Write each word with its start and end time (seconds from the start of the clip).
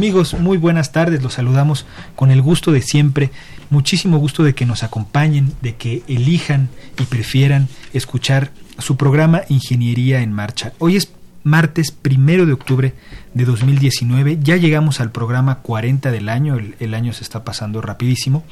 Amigos, 0.00 0.32
muy 0.32 0.56
buenas 0.56 0.92
tardes, 0.92 1.22
los 1.22 1.34
saludamos 1.34 1.84
con 2.16 2.30
el 2.30 2.40
gusto 2.40 2.72
de 2.72 2.80
siempre, 2.80 3.30
muchísimo 3.68 4.16
gusto 4.16 4.42
de 4.42 4.54
que 4.54 4.64
nos 4.64 4.82
acompañen, 4.82 5.52
de 5.60 5.74
que 5.74 6.02
elijan 6.08 6.70
y 6.98 7.04
prefieran 7.04 7.68
escuchar 7.92 8.50
su 8.78 8.96
programa 8.96 9.42
Ingeniería 9.50 10.22
en 10.22 10.32
Marcha. 10.32 10.72
Hoy 10.78 10.96
es 10.96 11.12
martes 11.44 11.90
primero 11.90 12.46
de 12.46 12.54
octubre 12.54 12.94
de 13.34 13.44
2019. 13.44 14.38
Ya 14.42 14.56
llegamos 14.56 15.00
al 15.00 15.12
programa 15.12 15.60
40 15.60 16.10
del 16.10 16.28
año, 16.28 16.58
el, 16.78 16.94
año 16.94 17.12
se 17.12 17.22
está 17.22 17.44
pasando 17.44 17.80
rapidísimo. 17.80 18.44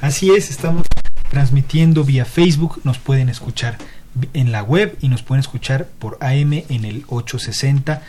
Así 0.00 0.30
es, 0.30 0.50
estamos 0.50 0.86
transmitiendo 1.30 2.04
vía 2.04 2.24
Facebook, 2.24 2.80
nos 2.84 2.98
pueden 2.98 3.28
escuchar 3.28 3.76
en 4.32 4.52
la 4.52 4.62
web 4.62 4.96
y 5.00 5.08
nos 5.08 5.22
pueden 5.22 5.40
escuchar 5.40 5.86
por 5.98 6.18
AM 6.20 6.52
en 6.68 6.84
el 6.84 7.04
860 7.08 8.02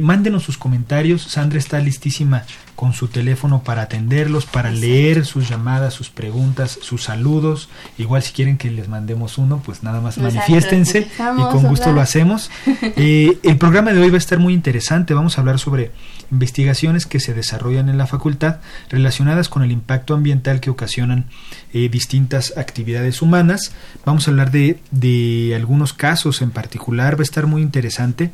mándenos 0.00 0.42
sus 0.42 0.58
comentarios. 0.58 1.22
Sandra 1.22 1.58
está 1.58 1.78
listísima 1.78 2.44
con 2.76 2.92
su 2.92 3.08
teléfono 3.08 3.62
para 3.62 3.82
atenderlos, 3.82 4.44
para 4.44 4.70
leer 4.70 5.24
sus 5.24 5.48
llamadas, 5.48 5.94
sus 5.94 6.10
preguntas, 6.10 6.78
sus 6.82 7.04
saludos. 7.04 7.68
Igual 7.96 8.22
si 8.22 8.32
quieren 8.32 8.58
que 8.58 8.70
les 8.70 8.88
mandemos 8.88 9.38
uno, 9.38 9.62
pues 9.64 9.82
nada 9.82 10.00
más 10.00 10.18
manifiéstense 10.18 11.08
y 11.18 11.40
con 11.50 11.66
gusto 11.66 11.92
lo 11.92 12.00
hacemos. 12.00 12.50
Eh, 12.98 13.38
el 13.42 13.58
programa 13.58 13.92
de 13.92 14.00
hoy 14.00 14.10
va 14.10 14.16
a 14.16 14.18
estar 14.18 14.38
muy 14.38 14.54
interesante. 14.54 15.12
Vamos 15.12 15.36
a 15.36 15.40
hablar 15.40 15.58
sobre 15.58 15.92
investigaciones 16.30 17.06
que 17.06 17.20
se 17.20 17.34
desarrollan 17.34 17.88
en 17.88 17.98
la 17.98 18.06
facultad 18.06 18.58
relacionadas 18.88 19.48
con 19.48 19.62
el 19.62 19.70
impacto 19.70 20.14
ambiental 20.14 20.60
que 20.60 20.70
ocasionan 20.70 21.26
eh, 21.72 21.88
distintas 21.88 22.56
actividades 22.56 23.22
humanas. 23.22 23.72
Vamos 24.04 24.26
a 24.26 24.30
hablar 24.30 24.50
de, 24.50 24.78
de 24.90 25.54
algunos 25.54 25.92
casos 25.92 26.42
en 26.42 26.50
particular. 26.50 27.16
Va 27.16 27.20
a 27.20 27.22
estar 27.22 27.46
muy 27.46 27.62
interesante. 27.62 28.32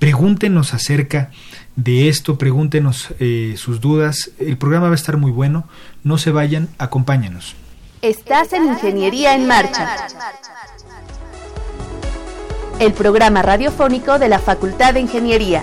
Pregúntenos 0.00 0.72
acerca 0.72 1.30
de 1.76 2.08
esto, 2.08 2.38
pregúntenos 2.38 3.08
eh, 3.20 3.54
sus 3.58 3.82
dudas. 3.82 4.30
El 4.38 4.56
programa 4.56 4.86
va 4.86 4.92
a 4.92 4.96
estar 4.96 5.18
muy 5.18 5.30
bueno. 5.30 5.64
No 6.02 6.16
se 6.16 6.30
vayan, 6.30 6.70
acompáñanos. 6.78 7.54
Estás 8.00 8.54
en 8.54 8.64
Ingeniería 8.64 9.34
en 9.34 9.46
Marcha. 9.46 10.08
El 12.78 12.94
programa 12.94 13.42
radiofónico 13.42 14.18
de 14.18 14.30
la 14.30 14.38
Facultad 14.38 14.94
de 14.94 15.00
Ingeniería. 15.00 15.62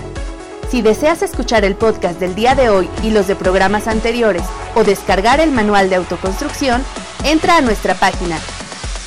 Si 0.70 0.82
deseas 0.82 1.22
escuchar 1.22 1.64
el 1.64 1.74
podcast 1.74 2.20
del 2.20 2.36
día 2.36 2.54
de 2.54 2.68
hoy 2.68 2.88
y 3.02 3.10
los 3.10 3.26
de 3.26 3.34
programas 3.34 3.88
anteriores 3.88 4.44
o 4.76 4.84
descargar 4.84 5.40
el 5.40 5.50
manual 5.50 5.90
de 5.90 5.96
autoconstrucción, 5.96 6.80
entra 7.24 7.56
a 7.56 7.60
nuestra 7.60 7.94
página 7.94 8.38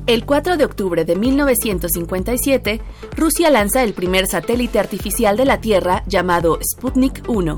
El 0.06 0.26
4 0.26 0.56
de 0.56 0.64
octubre 0.64 1.04
de 1.04 1.14
1957, 1.14 2.80
Rusia 3.16 3.50
lanza 3.50 3.84
el 3.84 3.94
primer 3.94 4.26
satélite 4.26 4.80
artificial 4.80 5.36
de 5.36 5.44
la 5.44 5.60
Tierra 5.60 6.02
llamado 6.08 6.58
Sputnik 6.60 7.22
1. 7.28 7.56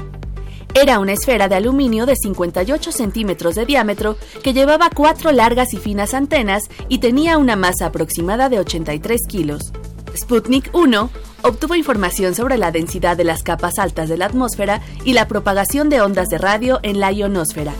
Era 0.74 0.98
una 0.98 1.12
esfera 1.12 1.48
de 1.48 1.54
aluminio 1.54 2.04
de 2.04 2.16
58 2.16 2.92
centímetros 2.92 3.54
de 3.54 3.64
diámetro 3.64 4.18
que 4.42 4.52
llevaba 4.52 4.90
cuatro 4.90 5.32
largas 5.32 5.72
y 5.72 5.78
finas 5.78 6.12
antenas 6.12 6.64
y 6.88 6.98
tenía 6.98 7.38
una 7.38 7.56
masa 7.56 7.86
aproximada 7.86 8.50
de 8.50 8.58
83 8.58 9.20
kilos. 9.26 9.72
Sputnik 10.14 10.68
1 10.74 11.10
obtuvo 11.42 11.74
información 11.76 12.34
sobre 12.34 12.58
la 12.58 12.72
densidad 12.72 13.16
de 13.16 13.24
las 13.24 13.42
capas 13.42 13.78
altas 13.78 14.08
de 14.08 14.18
la 14.18 14.26
atmósfera 14.26 14.82
y 15.04 15.14
la 15.14 15.28
propagación 15.28 15.88
de 15.88 16.02
ondas 16.02 16.28
de 16.28 16.38
radio 16.38 16.78
en 16.82 17.00
la 17.00 17.10
ionosfera. 17.10 17.72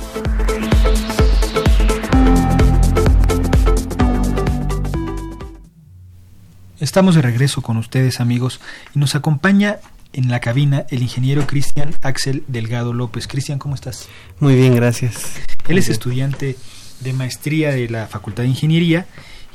Estamos 6.84 7.14
de 7.14 7.22
regreso 7.22 7.62
con 7.62 7.78
ustedes 7.78 8.20
amigos 8.20 8.60
y 8.94 8.98
nos 8.98 9.14
acompaña 9.14 9.78
en 10.12 10.28
la 10.28 10.40
cabina 10.40 10.84
el 10.90 11.00
ingeniero 11.00 11.46
Cristian 11.46 11.94
Axel 12.02 12.44
Delgado 12.46 12.92
López. 12.92 13.26
Cristian, 13.26 13.58
¿cómo 13.58 13.74
estás? 13.74 14.06
Muy 14.38 14.54
bien, 14.54 14.76
gracias. 14.76 15.40
Él 15.66 15.78
es 15.78 15.88
estudiante 15.88 16.58
de 17.00 17.12
maestría 17.14 17.70
de 17.70 17.88
la 17.88 18.06
Facultad 18.06 18.42
de 18.42 18.50
Ingeniería 18.50 19.06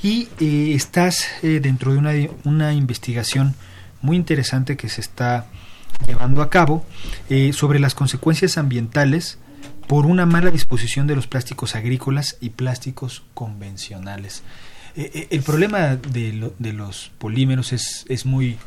y 0.02 0.28
eh, 0.40 0.74
estás 0.74 1.28
eh, 1.44 1.60
dentro 1.62 1.94
de 1.94 2.00
una, 2.00 2.14
una, 2.46 2.74
investigación 2.74 3.54
muy 4.02 4.18
interesante 4.18 4.76
que 4.76 4.90
se 4.90 5.02
está 5.02 5.46
llevando 6.08 6.42
a 6.42 6.50
cabo 6.50 6.84
eh, 7.30 7.54
sobre 7.54 7.78
las 7.78 7.94
consecuencias 7.94 8.58
ambientales 8.58 9.38
por 9.86 10.08
una 10.08 10.26
mala 10.26 10.50
disposición 10.50 11.06
de 11.06 11.16
los 11.16 11.28
plásticos 11.28 11.76
agrícolas 11.76 12.38
y 12.42 12.50
plásticos 12.50 13.22
convencionales. 13.36 14.42
Eh, 14.96 15.12
eh, 15.14 15.28
el 15.32 15.42
problema 15.42 15.96
de, 15.96 16.52
de, 16.58 16.74
los 16.74 17.12
polímeros 17.18 17.74
es, 17.74 18.06
es 18.10 18.25
muy, 18.25 18.58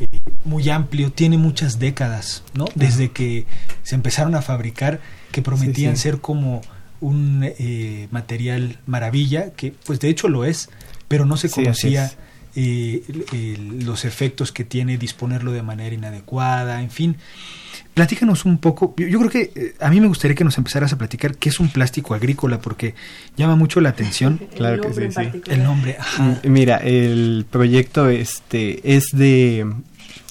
eh, 0.00 0.06
muy 0.44 0.68
amplio, 0.70 1.12
tiene 1.12 1.38
muchas 1.38 1.78
décadas, 1.78 2.42
¿no? 2.54 2.66
Desde 2.74 3.10
que 3.10 3.46
se 3.82 3.94
empezaron 3.94 4.34
a 4.34 4.42
fabricar, 4.42 5.00
que 5.30 5.42
prometían 5.42 5.96
ser 5.96 6.20
como 6.20 6.62
un 7.00 7.50
material 8.10 8.78
maravilla, 8.86 9.50
que 9.50 9.72
pues 9.84 9.98
de 9.98 10.08
hecho 10.08 10.28
lo 10.28 10.44
es, 10.44 10.70
pero 11.08 11.24
no 11.24 11.36
se 11.36 11.50
conocía 11.50 12.12
los 12.54 14.04
efectos 14.04 14.52
que 14.52 14.64
tiene 14.64 14.98
disponerlo 14.98 15.52
de 15.52 15.62
manera 15.62 15.94
inadecuada, 15.94 16.80
en 16.80 16.90
fin. 16.90 17.16
Platícanos 17.94 18.46
un 18.46 18.56
poco, 18.56 18.94
yo, 18.96 19.18
creo 19.18 19.30
que 19.30 19.52
eh, 19.54 19.74
a 19.80 19.90
mí 19.90 20.00
me 20.00 20.06
gustaría 20.06 20.34
que 20.34 20.44
nos 20.44 20.56
empezaras 20.56 20.92
a 20.94 20.98
platicar 20.98 21.36
qué 21.36 21.50
es 21.50 21.60
un 21.60 21.68
plástico 21.68 22.14
agrícola, 22.14 22.58
porque 22.58 22.94
llama 23.36 23.54
mucho 23.54 23.80
la 23.82 23.90
atención. 23.90 24.38
claro 24.56 24.80
que 24.82 24.94
sí, 24.94 25.10
sí. 25.10 25.42
El 25.46 25.62
nombre. 25.62 25.98
Mira, 26.44 26.78
el 26.78 27.44
proyecto 27.50 28.08
este 28.08 28.96
es 28.96 29.08
de 29.12 29.66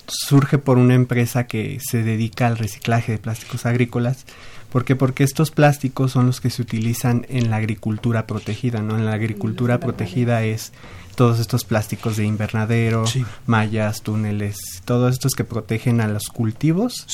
surge 0.07 0.57
por 0.57 0.79
una 0.79 0.95
empresa 0.95 1.45
que 1.45 1.77
se 1.81 2.03
dedica 2.03 2.47
al 2.47 2.57
reciclaje 2.57 3.13
de 3.13 3.17
plásticos 3.19 3.65
agrícolas, 3.65 4.25
¿Por 4.71 4.85
qué? 4.85 4.95
Porque 4.95 5.25
estos 5.25 5.51
plásticos 5.51 6.13
son 6.13 6.27
los 6.27 6.39
que 6.39 6.49
se 6.49 6.61
utilizan 6.61 7.25
en 7.27 7.49
la 7.49 7.57
agricultura 7.57 8.25
protegida, 8.25 8.81
¿no? 8.81 8.97
En 8.97 9.05
la 9.05 9.11
agricultura 9.11 9.81
protegida 9.81 10.43
es 10.43 10.71
todos 11.15 11.41
estos 11.41 11.65
plásticos 11.65 12.15
de 12.15 12.25
invernadero, 12.25 13.03
mallas, 13.45 14.01
túneles, 14.01 14.81
todos 14.85 15.11
estos 15.11 15.33
que 15.33 15.43
protegen 15.43 15.99
a 15.99 16.07
los 16.07 16.27
cultivos 16.27 17.05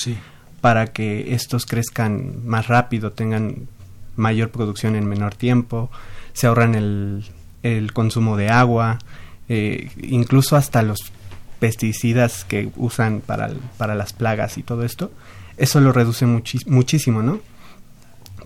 para 0.68 0.88
que 0.88 1.34
estos 1.34 1.66
crezcan 1.66 2.46
más 2.46 2.68
rápido, 2.68 3.14
tengan 3.14 3.70
mayor 4.18 4.50
producción 4.50 4.98
en 4.98 5.08
menor 5.08 5.34
tiempo, 5.34 5.90
se 6.34 6.46
ahorran 6.46 6.76
el, 6.76 7.24
el 7.64 7.94
consumo 7.94 8.36
de 8.36 8.50
agua, 8.50 9.00
eh, 9.48 9.90
incluso 10.02 10.58
hasta 10.58 10.82
los 10.82 11.14
pesticidas 11.60 12.44
que 12.44 12.70
usan 12.76 13.22
para, 13.26 13.50
para 13.78 13.96
las 13.96 14.12
plagas 14.12 14.58
y 14.58 14.64
todo 14.64 14.84
esto, 14.84 15.10
eso 15.56 15.80
lo 15.80 15.94
reduce 15.94 16.26
muchísimo, 16.26 17.22
¿no? 17.22 17.40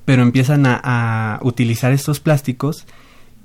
Pero 0.06 0.22
empiezan 0.22 0.68
a, 0.68 1.40
utilizar 1.42 1.92
estos 1.92 2.20
plásticos 2.20 2.86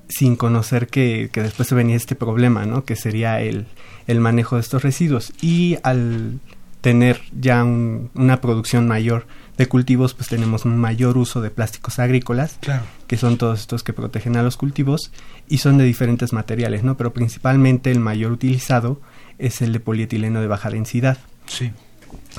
sin 0.07 0.37
conocer 0.37 0.89
que, 0.89 1.31
después 1.33 1.67
se 1.67 1.75
venía 1.75 1.97
este 1.97 2.15
problema, 2.15 2.67
¿no? 2.67 2.85
Que 2.85 2.95
sería 2.95 3.41
el, 3.41 3.69
el 4.07 4.21
manejo 4.21 4.57
de 4.57 4.61
estos 4.61 4.83
residuos. 4.83 5.33
Y 5.41 5.79
al 5.83 6.41
tener 6.87 7.21
ya 7.33 7.65
una 7.65 8.41
producción 8.41 8.87
mayor 8.87 9.27
de 9.57 9.67
cultivos, 9.67 10.15
pues 10.15 10.29
tenemos 10.29 10.65
un 10.65 10.79
mayor 10.79 11.19
uso 11.19 11.41
de 11.41 11.51
plásticos 11.51 11.99
agrícolas, 11.99 12.61
que 13.09 13.17
son 13.17 13.39
todos 13.39 13.59
estos 13.59 13.83
que 13.83 13.93
protegen 13.93 14.37
a 14.37 14.45
los 14.45 14.57
cultivos 14.57 15.11
y 15.49 15.59
son 15.59 15.79
de 15.79 15.85
diferentes 15.85 16.33
materiales, 16.33 16.85
¿no? 16.85 16.97
Pero 16.97 17.13
principalmente 17.13 17.91
el 17.91 17.99
mayor 17.99 18.31
utilizado 18.31 19.01
es 19.41 19.63
el 19.63 19.73
de 19.73 19.81
polietileno 19.81 20.41
de 20.41 20.47
baja 20.47 20.71
densidad. 20.71 21.19
Sí. 21.47 21.73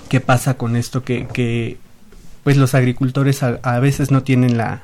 ¿Qué 0.07 0.21
pasa 0.21 0.53
con 0.53 0.77
esto? 0.77 1.03
Que, 1.03 1.27
que 1.27 1.77
pues 2.45 2.55
los 2.55 2.73
agricultores 2.73 3.43
a, 3.43 3.79
veces 3.81 4.11
no 4.11 4.23
tienen 4.23 4.57
la, 4.57 4.83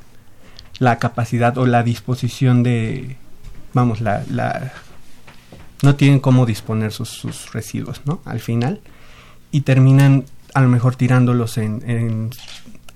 la, 0.77 0.99
capacidad 0.99 1.57
o 1.57 1.65
la 1.65 1.83
disposición 1.83 2.63
de, 2.63 3.15
vamos, 3.71 4.01
la, 4.01 4.25
la 4.29 4.73
no 5.83 5.95
tienen 5.95 6.19
cómo 6.19 6.45
disponer 6.45 6.91
sus, 6.91 7.07
sus, 7.07 7.53
residuos, 7.53 8.01
¿no? 8.03 8.21
Al 8.25 8.41
final. 8.41 8.81
Y 9.53 9.61
terminan 9.61 10.25
a 10.53 10.61
lo 10.61 10.67
mejor 10.67 10.97
tirándolos 10.97 11.57
en, 11.57 11.81
en, 11.89 12.31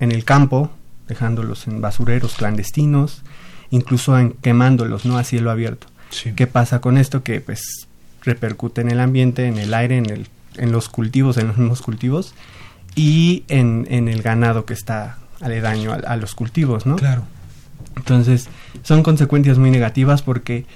en 0.00 0.12
el 0.12 0.24
campo, 0.26 0.70
dejándolos 1.08 1.66
en 1.66 1.80
basureros 1.80 2.34
clandestinos, 2.34 3.22
incluso 3.70 4.18
en 4.18 4.32
quemándolos, 4.32 5.06
¿no? 5.06 5.16
A 5.16 5.24
cielo 5.24 5.50
abierto. 5.50 5.86
¿Qué 6.36 6.46
pasa 6.46 6.80
con 6.80 6.98
esto? 6.98 7.22
Que 7.22 7.40
pues 7.40 7.88
repercute 8.22 8.80
en 8.80 8.90
el 8.90 9.00
ambiente, 9.00 9.46
en 9.46 9.58
el 9.58 9.74
aire, 9.74 9.98
en, 9.98 10.10
el, 10.10 10.28
en 10.56 10.72
los 10.72 10.88
cultivos, 10.88 11.36
en 11.36 11.48
los 11.48 11.56
mismos 11.56 11.82
cultivos 11.82 12.34
y 12.94 13.44
en, 13.48 13.86
en 13.90 14.08
el 14.08 14.22
ganado 14.22 14.64
que 14.64 14.74
está 14.74 15.18
aledaño 15.40 15.92
a, 15.92 16.16
los 16.16 16.34
cultivos, 16.34 16.86
¿no? 16.86 16.96
Claro. 16.96 17.22
Entonces, 17.96 18.48
son 18.82 19.02
consecuencias 19.02 19.58
muy 19.58 19.70
negativas 19.70 20.22
porque 20.22 20.66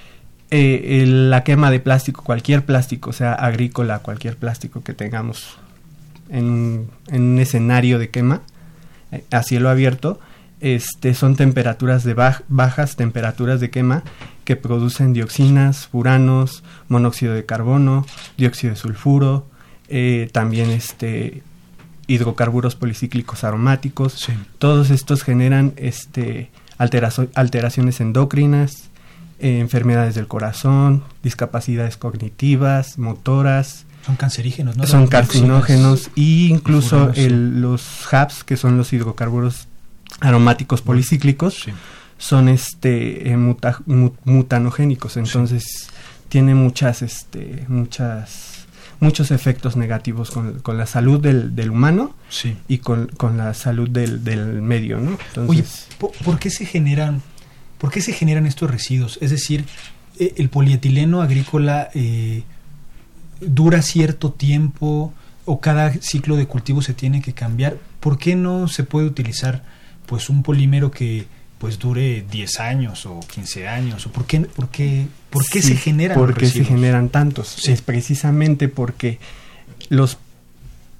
eh, 0.51 1.03
la 1.05 1.43
quema 1.43 1.71
de 1.71 1.79
plástico, 1.79 2.23
cualquier 2.23 2.63
plástico, 2.65 3.11
sea 3.11 3.33
agrícola, 3.33 3.99
cualquier 3.99 4.37
plástico 4.37 4.83
que 4.83 4.93
tengamos 4.93 5.57
en, 6.33 6.89
en 7.07 7.21
un 7.21 7.39
escenario 7.39 7.99
de 7.99 8.09
quema 8.09 8.41
eh, 9.11 9.23
a 9.31 9.43
cielo 9.43 9.69
abierto, 9.69 10.19
este, 10.63 11.13
son 11.13 11.35
temperaturas 11.35 12.03
de 12.03 12.13
bajas 12.13 12.95
temperaturas 12.95 13.59
de 13.59 13.69
quema 13.69 14.03
que 14.45 14.55
producen 14.55 15.11
dioxinas, 15.11 15.87
furanos, 15.87 16.63
monóxido 16.87 17.33
de 17.33 17.45
carbono, 17.45 18.05
dióxido 18.37 18.73
de 18.73 18.79
sulfuro, 18.79 19.45
eh, 19.89 20.29
también 20.31 20.69
este, 20.69 21.43
hidrocarburos 22.07 22.75
policíclicos 22.75 23.43
aromáticos. 23.43 24.27
Todos 24.57 24.89
estos 24.89 25.23
generan 25.23 25.73
este, 25.75 26.49
alteraciones 26.77 27.99
endocrinas, 27.99 28.89
eh, 29.39 29.59
enfermedades 29.59 30.15
del 30.15 30.27
corazón, 30.27 31.03
discapacidades 31.23 31.97
cognitivas, 31.97 32.97
motoras. 32.97 33.85
Son 34.05 34.15
cancerígenos, 34.15 34.75
¿no? 34.77 34.85
Son 34.85 35.07
carcinógenos 35.07 36.07
e 36.15 36.49
incluso 36.49 37.11
los 37.15 37.83
HAPs, 38.11 38.43
que 38.43 38.57
son 38.57 38.77
los 38.77 38.91
hidrocarburos 38.91 39.67
aromáticos 40.19 40.81
policíclicos 40.81 41.67
son 42.17 42.47
este 42.47 43.31
eh, 43.31 43.37
mutanogénicos. 43.37 45.17
Entonces 45.17 45.89
tiene 46.29 46.55
muchas 46.55 47.01
este 47.01 47.65
muchas 47.67 48.65
muchos 48.99 49.31
efectos 49.31 49.75
negativos 49.75 50.31
con, 50.31 50.59
con 50.59 50.77
la 50.77 50.85
salud 50.85 51.19
del, 51.19 51.55
del 51.55 51.69
humano 51.69 52.15
y 52.69 52.77
con, 52.77 53.07
con, 53.07 53.37
la 53.37 53.53
salud 53.53 53.89
del, 53.89 54.23
del 54.23 54.61
medio 54.61 54.97
no 54.97 55.17
entonces 55.27 55.89
¿por, 55.99 56.39
qué 56.39 56.49
se 56.49 56.65
generan 56.65 57.21
por 57.77 57.91
qué 57.91 58.01
se 58.01 58.13
generan 58.13 58.45
estos 58.45 58.71
residuos 58.71 59.19
es 59.21 59.31
decir 59.31 59.65
eh, 60.19 60.33
el 60.37 60.49
polietileno 60.49 61.21
agrícola 61.21 61.89
eh, 61.93 62.43
dura 63.47 63.81
cierto 63.81 64.31
tiempo 64.31 65.13
o 65.45 65.59
cada 65.59 65.93
ciclo 65.93 66.35
de 66.35 66.47
cultivo 66.47 66.81
se 66.81 66.93
tiene 66.93 67.21
que 67.21 67.33
cambiar 67.33 67.77
¿por 67.99 68.17
qué 68.17 68.35
no 68.35 68.67
se 68.67 68.83
puede 68.83 69.07
utilizar 69.07 69.63
pues 70.05 70.29
un 70.29 70.43
polímero 70.43 70.91
que 70.91 71.25
pues 71.57 71.79
dure 71.79 72.25
10 72.29 72.59
años 72.59 73.05
o 73.05 73.21
15 73.21 73.69
años? 73.69 74.05
¿O 74.05 74.11
¿Por 74.11 74.25
qué, 74.25 74.41
por 74.41 74.67
qué, 74.67 75.07
por 75.29 75.45
qué 75.45 75.61
se 75.61 75.77
generan 75.77 76.17
¿Por 76.17 76.33
qué 76.35 76.47
se 76.47 76.65
generan 76.65 77.07
tantos? 77.07 77.65
Es 77.69 77.81
precisamente 77.81 78.67
porque 78.67 79.19
los 79.87 80.17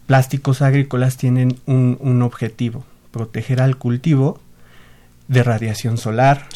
plásticos 0.08 0.62
agrícolas 0.62 1.18
tienen 1.18 1.60
un, 1.66 1.98
un, 2.00 2.22
objetivo, 2.22 2.86
proteger 3.12 3.62
al 3.62 3.78
cultivo 3.78 4.40
de 5.28 5.44
radiación 5.44 5.98
solar, 5.98 6.48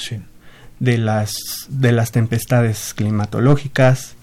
de, 0.80 0.98
las, 0.98 1.34
de 1.68 1.92
las 1.92 2.14
tempestades 2.14 2.94
climatológicas, 2.94 4.16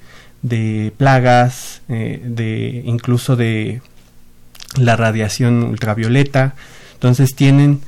de 0.44 0.92
plagas, 0.98 1.80
eh, 1.88 2.20
de 2.22 2.82
incluso 2.84 3.34
de 3.34 3.80
la 4.76 4.94
radiación 4.94 5.64
ultravioleta. 5.64 6.54
Entonces 6.92 7.34
tienen 7.34 7.80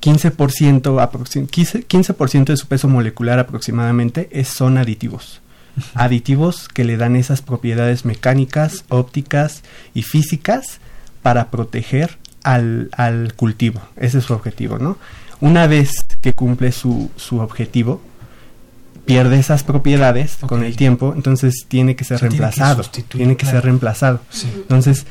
15%, 0.00 1.46
15, 1.86 2.52
de 2.52 2.56
su 2.56 2.66
peso 2.66 2.88
molecular 2.88 3.38
aproximadamente 3.38 4.28
es, 4.32 4.48
son 4.48 4.78
aditivos. 4.78 5.42
Aditivos 5.94 6.68
que 6.68 6.84
le 6.84 6.96
dan 6.96 7.14
esas 7.14 7.42
propiedades 7.42 8.06
mecánicas, 8.06 8.84
ópticas 8.88 9.62
y 9.92 10.02
físicas 10.02 10.80
para 11.22 11.50
proteger 11.50 12.16
al, 12.42 12.88
al 12.92 13.34
cultivo. 13.34 13.82
Ese 13.96 14.18
es 14.18 14.24
su 14.24 14.32
objetivo, 14.32 14.78
¿no? 14.78 14.96
Una 15.40 15.66
vez 15.66 16.06
que 16.22 16.32
cumple 16.32 16.72
su, 16.72 17.10
su 17.16 17.40
objetivo, 17.40 18.00
pierde 19.08 19.38
esas 19.38 19.64
propiedades 19.64 20.36
con 20.46 20.62
el 20.62 20.76
tiempo, 20.76 21.14
entonces 21.16 21.64
tiene 21.66 21.96
que 21.96 22.04
ser 22.04 22.20
reemplazado. 22.20 22.82
Tiene 23.08 23.38
que, 23.38 23.46
ser 23.46 23.64
reemplazado. 23.64 24.20
Entonces, 24.54 25.06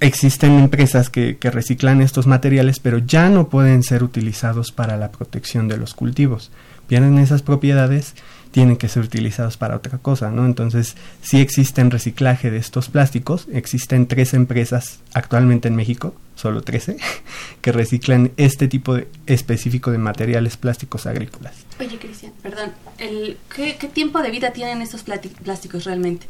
existen 0.00 0.58
empresas 0.58 1.08
que, 1.08 1.38
que, 1.38 1.50
reciclan 1.50 2.02
estos 2.02 2.26
materiales, 2.26 2.80
pero 2.80 2.98
ya 2.98 3.30
no 3.30 3.48
pueden 3.48 3.82
ser 3.82 4.02
utilizados 4.02 4.70
para 4.70 4.98
la 4.98 5.10
protección 5.10 5.66
de 5.66 5.78
los 5.78 5.94
cultivos. 5.94 6.50
Pierden 6.86 7.16
esas 7.18 7.40
propiedades, 7.40 8.14
tienen 8.54 8.76
que 8.76 8.86
ser 8.86 9.02
utilizados 9.02 9.56
para 9.56 9.74
otra 9.74 9.98
cosa, 9.98 10.30
¿no? 10.30 10.46
Entonces, 10.46 10.94
sí 11.22 11.40
existen 11.40 11.90
reciclaje 11.90 12.52
de 12.52 12.58
estos 12.58 12.88
plásticos, 12.88 13.48
existen 13.52 14.06
tres 14.06 14.32
empresas 14.32 15.00
actualmente 15.12 15.66
en 15.66 15.74
México, 15.74 16.14
solo 16.36 16.62
13, 16.62 16.96
que 17.60 17.72
reciclan 17.72 18.30
este 18.36 18.68
tipo 18.68 18.94
de, 18.94 19.08
específico 19.26 19.90
de 19.90 19.98
materiales 19.98 20.56
plásticos 20.56 21.06
agrícolas. 21.06 21.52
Oye, 21.80 21.98
Cristian, 21.98 22.32
perdón, 22.44 22.70
el, 22.98 23.38
¿qué, 23.52 23.74
¿qué 23.76 23.88
tiempo 23.88 24.22
de 24.22 24.30
vida 24.30 24.52
tienen 24.52 24.82
estos 24.82 25.02
plásticos 25.02 25.82
realmente? 25.82 26.28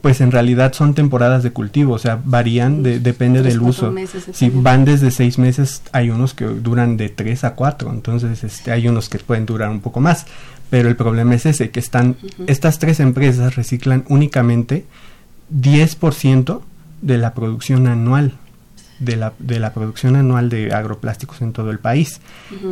Pues 0.00 0.20
en 0.20 0.30
realidad 0.30 0.72
son 0.72 0.94
temporadas 0.94 1.42
de 1.42 1.50
cultivo, 1.50 1.94
o 1.94 1.98
sea, 1.98 2.20
varían, 2.24 2.82
de, 2.82 3.00
depende 3.00 3.42
del 3.42 3.60
uso. 3.60 3.94
Si 4.32 4.50
van 4.50 4.84
desde 4.84 5.10
seis 5.10 5.38
meses, 5.38 5.82
hay 5.92 6.10
unos 6.10 6.34
que 6.34 6.44
duran 6.44 6.96
de 6.96 7.08
tres 7.08 7.44
a 7.44 7.54
cuatro, 7.54 7.90
entonces 7.90 8.44
este, 8.44 8.70
hay 8.70 8.88
unos 8.88 9.08
que 9.08 9.18
pueden 9.18 9.46
durar 9.46 9.70
un 9.70 9.80
poco 9.80 10.00
más. 10.00 10.26
Pero 10.70 10.88
el 10.88 10.96
problema 10.96 11.34
es 11.34 11.46
ese, 11.46 11.70
que 11.70 11.80
están, 11.80 12.16
estas 12.46 12.78
tres 12.78 13.00
empresas 13.00 13.56
reciclan 13.56 14.04
únicamente 14.08 14.84
10% 15.54 16.60
de 17.00 17.18
la 17.18 17.32
producción 17.32 17.86
anual, 17.86 18.34
de 18.98 19.16
la, 19.16 19.32
de 19.38 19.60
la 19.60 19.72
producción 19.72 20.16
anual 20.16 20.50
de 20.50 20.74
agroplásticos 20.74 21.40
en 21.40 21.52
todo 21.52 21.70
el 21.70 21.78
país. 21.78 22.20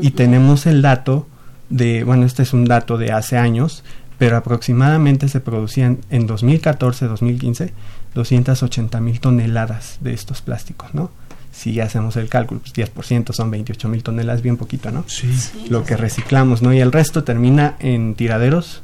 Y 0.02 0.11
tenemos 0.11 0.66
el 0.66 0.83
dato 0.83 1.26
de, 1.71 2.04
bueno, 2.04 2.26
este 2.26 2.42
es 2.42 2.52
un 2.52 2.64
dato 2.66 2.99
de 2.99 3.12
hace 3.12 3.38
años, 3.38 3.83
pero 4.18 4.37
aproximadamente 4.37 5.28
se 5.28 5.40
producían 5.40 5.99
en 6.11 6.28
2014-2015 6.28 7.73
280 8.16 9.00
mil 9.00 9.20
toneladas 9.20 9.99
de 10.00 10.14
estos 10.14 10.40
plásticos, 10.42 10.94
¿no? 10.94 11.11
Si 11.52 11.80
hacemos 11.80 12.16
el 12.16 12.28
cálculo, 12.28 12.61
pues 12.61 12.75
10% 12.75 13.32
son 13.32 13.50
28 13.50 13.88
mil 13.88 14.02
toneladas, 14.02 14.42
bien 14.42 14.56
poquito, 14.56 14.90
¿no? 14.90 15.04
Sí. 15.06 15.28
Lo 15.70 15.85
que 15.85 15.96
reciclamos, 15.96 16.61
¿no? 16.62 16.73
Y 16.73 16.80
el 16.80 16.92
resto 16.92 17.25
termina 17.25 17.76
en 17.78 18.14
tiraderos, 18.14 18.82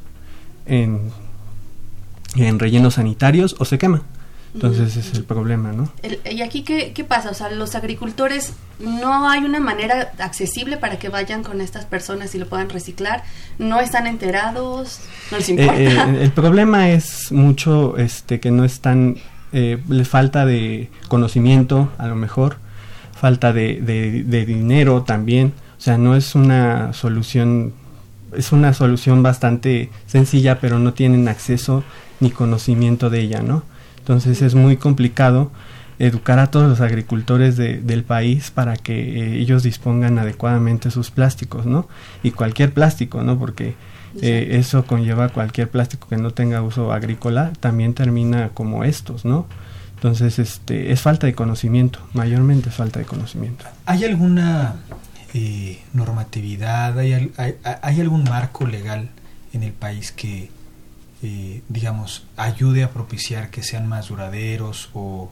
en, 0.65 1.11
en 2.35 2.59
rellenos 2.59 2.95
sanitarios 2.95 3.55
o 3.59 3.65
se 3.65 3.77
quema. 3.77 4.03
Entonces 4.53 4.95
ese 4.95 4.99
es 4.99 5.17
el 5.17 5.23
problema, 5.23 5.71
¿no? 5.71 5.91
¿Y 6.29 6.41
aquí 6.41 6.61
qué, 6.61 6.93
qué, 6.93 7.03
pasa? 7.03 7.31
O 7.31 7.33
sea, 7.33 7.49
los 7.49 7.73
agricultores, 7.73 8.53
¿no 8.79 9.27
hay 9.27 9.43
una 9.43 9.59
manera 9.59 10.11
accesible 10.19 10.77
para 10.77 10.99
que 10.99 11.09
vayan 11.09 11.43
con 11.43 11.59
estas 11.59 11.85
personas 11.85 12.35
y 12.35 12.37
lo 12.37 12.47
puedan 12.47 12.69
reciclar? 12.69 13.23
¿No 13.57 13.79
están 13.79 14.05
enterados? 14.05 14.99
¿No 15.31 15.37
les 15.37 15.49
importa? 15.49 15.81
Eh, 15.81 15.87
eh, 15.87 16.17
el 16.21 16.31
problema 16.31 16.89
es 16.89 17.31
mucho 17.31 17.97
este 17.97 18.39
que 18.39 18.51
no 18.51 18.63
están, 18.63 19.17
eh, 19.53 19.79
le 19.89 20.05
falta 20.05 20.45
de 20.45 20.89
conocimiento 21.07 21.91
a 21.97 22.07
lo 22.07 22.15
mejor, 22.15 22.57
falta 23.19 23.53
de, 23.53 23.81
de 23.81 24.45
dinero 24.45 25.01
también, 25.01 25.53
o 25.79 25.81
sea, 25.81 25.97
no 25.97 26.15
es 26.15 26.35
una 26.35 26.93
solución, 26.93 27.73
es 28.37 28.51
una 28.51 28.73
solución 28.73 29.23
bastante 29.23 29.89
sencilla, 30.05 30.59
pero 30.59 30.77
no 30.77 30.93
tienen 30.93 31.27
acceso 31.27 31.83
ni 32.19 32.29
conocimiento 32.29 33.09
de 33.09 33.21
ella, 33.21 33.41
¿no? 33.41 33.63
Entonces 34.03 34.41
es 34.41 34.53
muy 34.53 34.75
complicado 34.75 35.49
educar 35.97 36.37
a 36.39 36.51
todos 36.51 36.67
los 36.67 36.81
agricultores 36.81 37.55
del 37.55 38.03
país 38.03 38.51
para 38.51 38.75
que 38.75 38.99
eh, 38.99 39.39
ellos 39.39 39.63
dispongan 39.63 40.19
adecuadamente 40.19 40.91
sus 40.91 41.09
plásticos, 41.09 41.65
¿no? 41.65 41.87
Y 42.21 42.31
cualquier 42.31 42.73
plástico, 42.73 43.23
¿no? 43.23 43.39
Porque 43.39 43.75
eh, 44.21 44.57
eso 44.59 44.85
conlleva 44.85 45.29
cualquier 45.29 45.69
plástico 45.69 46.09
que 46.09 46.17
no 46.17 46.31
tenga 46.31 46.61
uso 46.61 46.91
agrícola, 46.91 47.53
también 47.61 47.93
termina 47.93 48.49
como 48.49 48.83
estos, 48.83 49.23
¿no? 49.23 49.45
Entonces, 49.95 50.37
este, 50.37 50.91
es 50.91 50.99
falta 50.99 51.25
de 51.25 51.33
conocimiento, 51.33 51.99
mayormente 52.11 52.67
es 52.67 52.75
falta 52.75 52.99
de 52.99 53.05
conocimiento. 53.05 53.63
¿Hay 53.85 54.03
alguna 54.03 54.75
eh, 55.33 55.81
normatividad, 55.93 56.99
hay, 56.99 57.31
hay 57.81 58.01
algún 58.01 58.25
marco 58.25 58.67
legal 58.67 59.07
en 59.53 59.63
el 59.63 59.71
país 59.71 60.11
que 60.11 60.49
eh, 61.23 61.61
digamos, 61.69 62.25
ayude 62.37 62.83
a 62.83 62.91
propiciar 62.91 63.49
que 63.49 63.63
sean 63.63 63.87
más 63.87 64.09
duraderos 64.09 64.89
o 64.93 65.31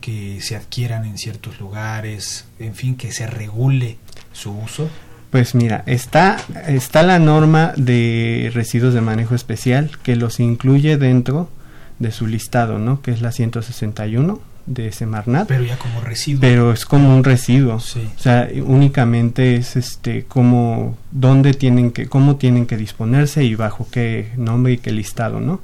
que 0.00 0.40
se 0.40 0.56
adquieran 0.56 1.04
en 1.04 1.18
ciertos 1.18 1.60
lugares, 1.60 2.46
en 2.58 2.74
fin, 2.74 2.96
que 2.96 3.12
se 3.12 3.26
regule 3.26 3.98
su 4.32 4.52
uso? 4.52 4.88
Pues 5.30 5.54
mira, 5.54 5.82
está, 5.84 6.38
está 6.66 7.02
la 7.02 7.18
norma 7.18 7.74
de 7.76 8.50
residuos 8.54 8.94
de 8.94 9.02
manejo 9.02 9.34
especial 9.34 9.90
que 10.02 10.16
los 10.16 10.40
incluye 10.40 10.96
dentro 10.96 11.50
de 11.98 12.10
su 12.10 12.26
listado, 12.26 12.78
¿no? 12.78 13.02
Que 13.02 13.10
es 13.10 13.20
la 13.20 13.30
161 13.30 14.40
de 14.68 14.92
Semarnat. 14.92 15.48
Pero 15.48 15.64
ya 15.64 15.78
como 15.78 16.00
residuo. 16.00 16.40
Pero 16.40 16.72
es 16.72 16.84
como 16.84 17.14
un 17.14 17.24
residuo. 17.24 17.76
O 17.76 17.80
sea, 17.80 18.48
únicamente 18.64 19.56
es 19.56 19.76
este 19.76 20.24
como 20.24 20.96
dónde 21.10 21.54
tienen 21.54 21.90
que 21.90 22.06
cómo 22.06 22.36
tienen 22.36 22.66
que 22.66 22.76
disponerse 22.76 23.44
y 23.44 23.54
bajo 23.54 23.88
qué 23.90 24.32
nombre 24.36 24.74
y 24.74 24.78
qué 24.78 24.92
listado, 24.92 25.40
¿no? 25.40 25.60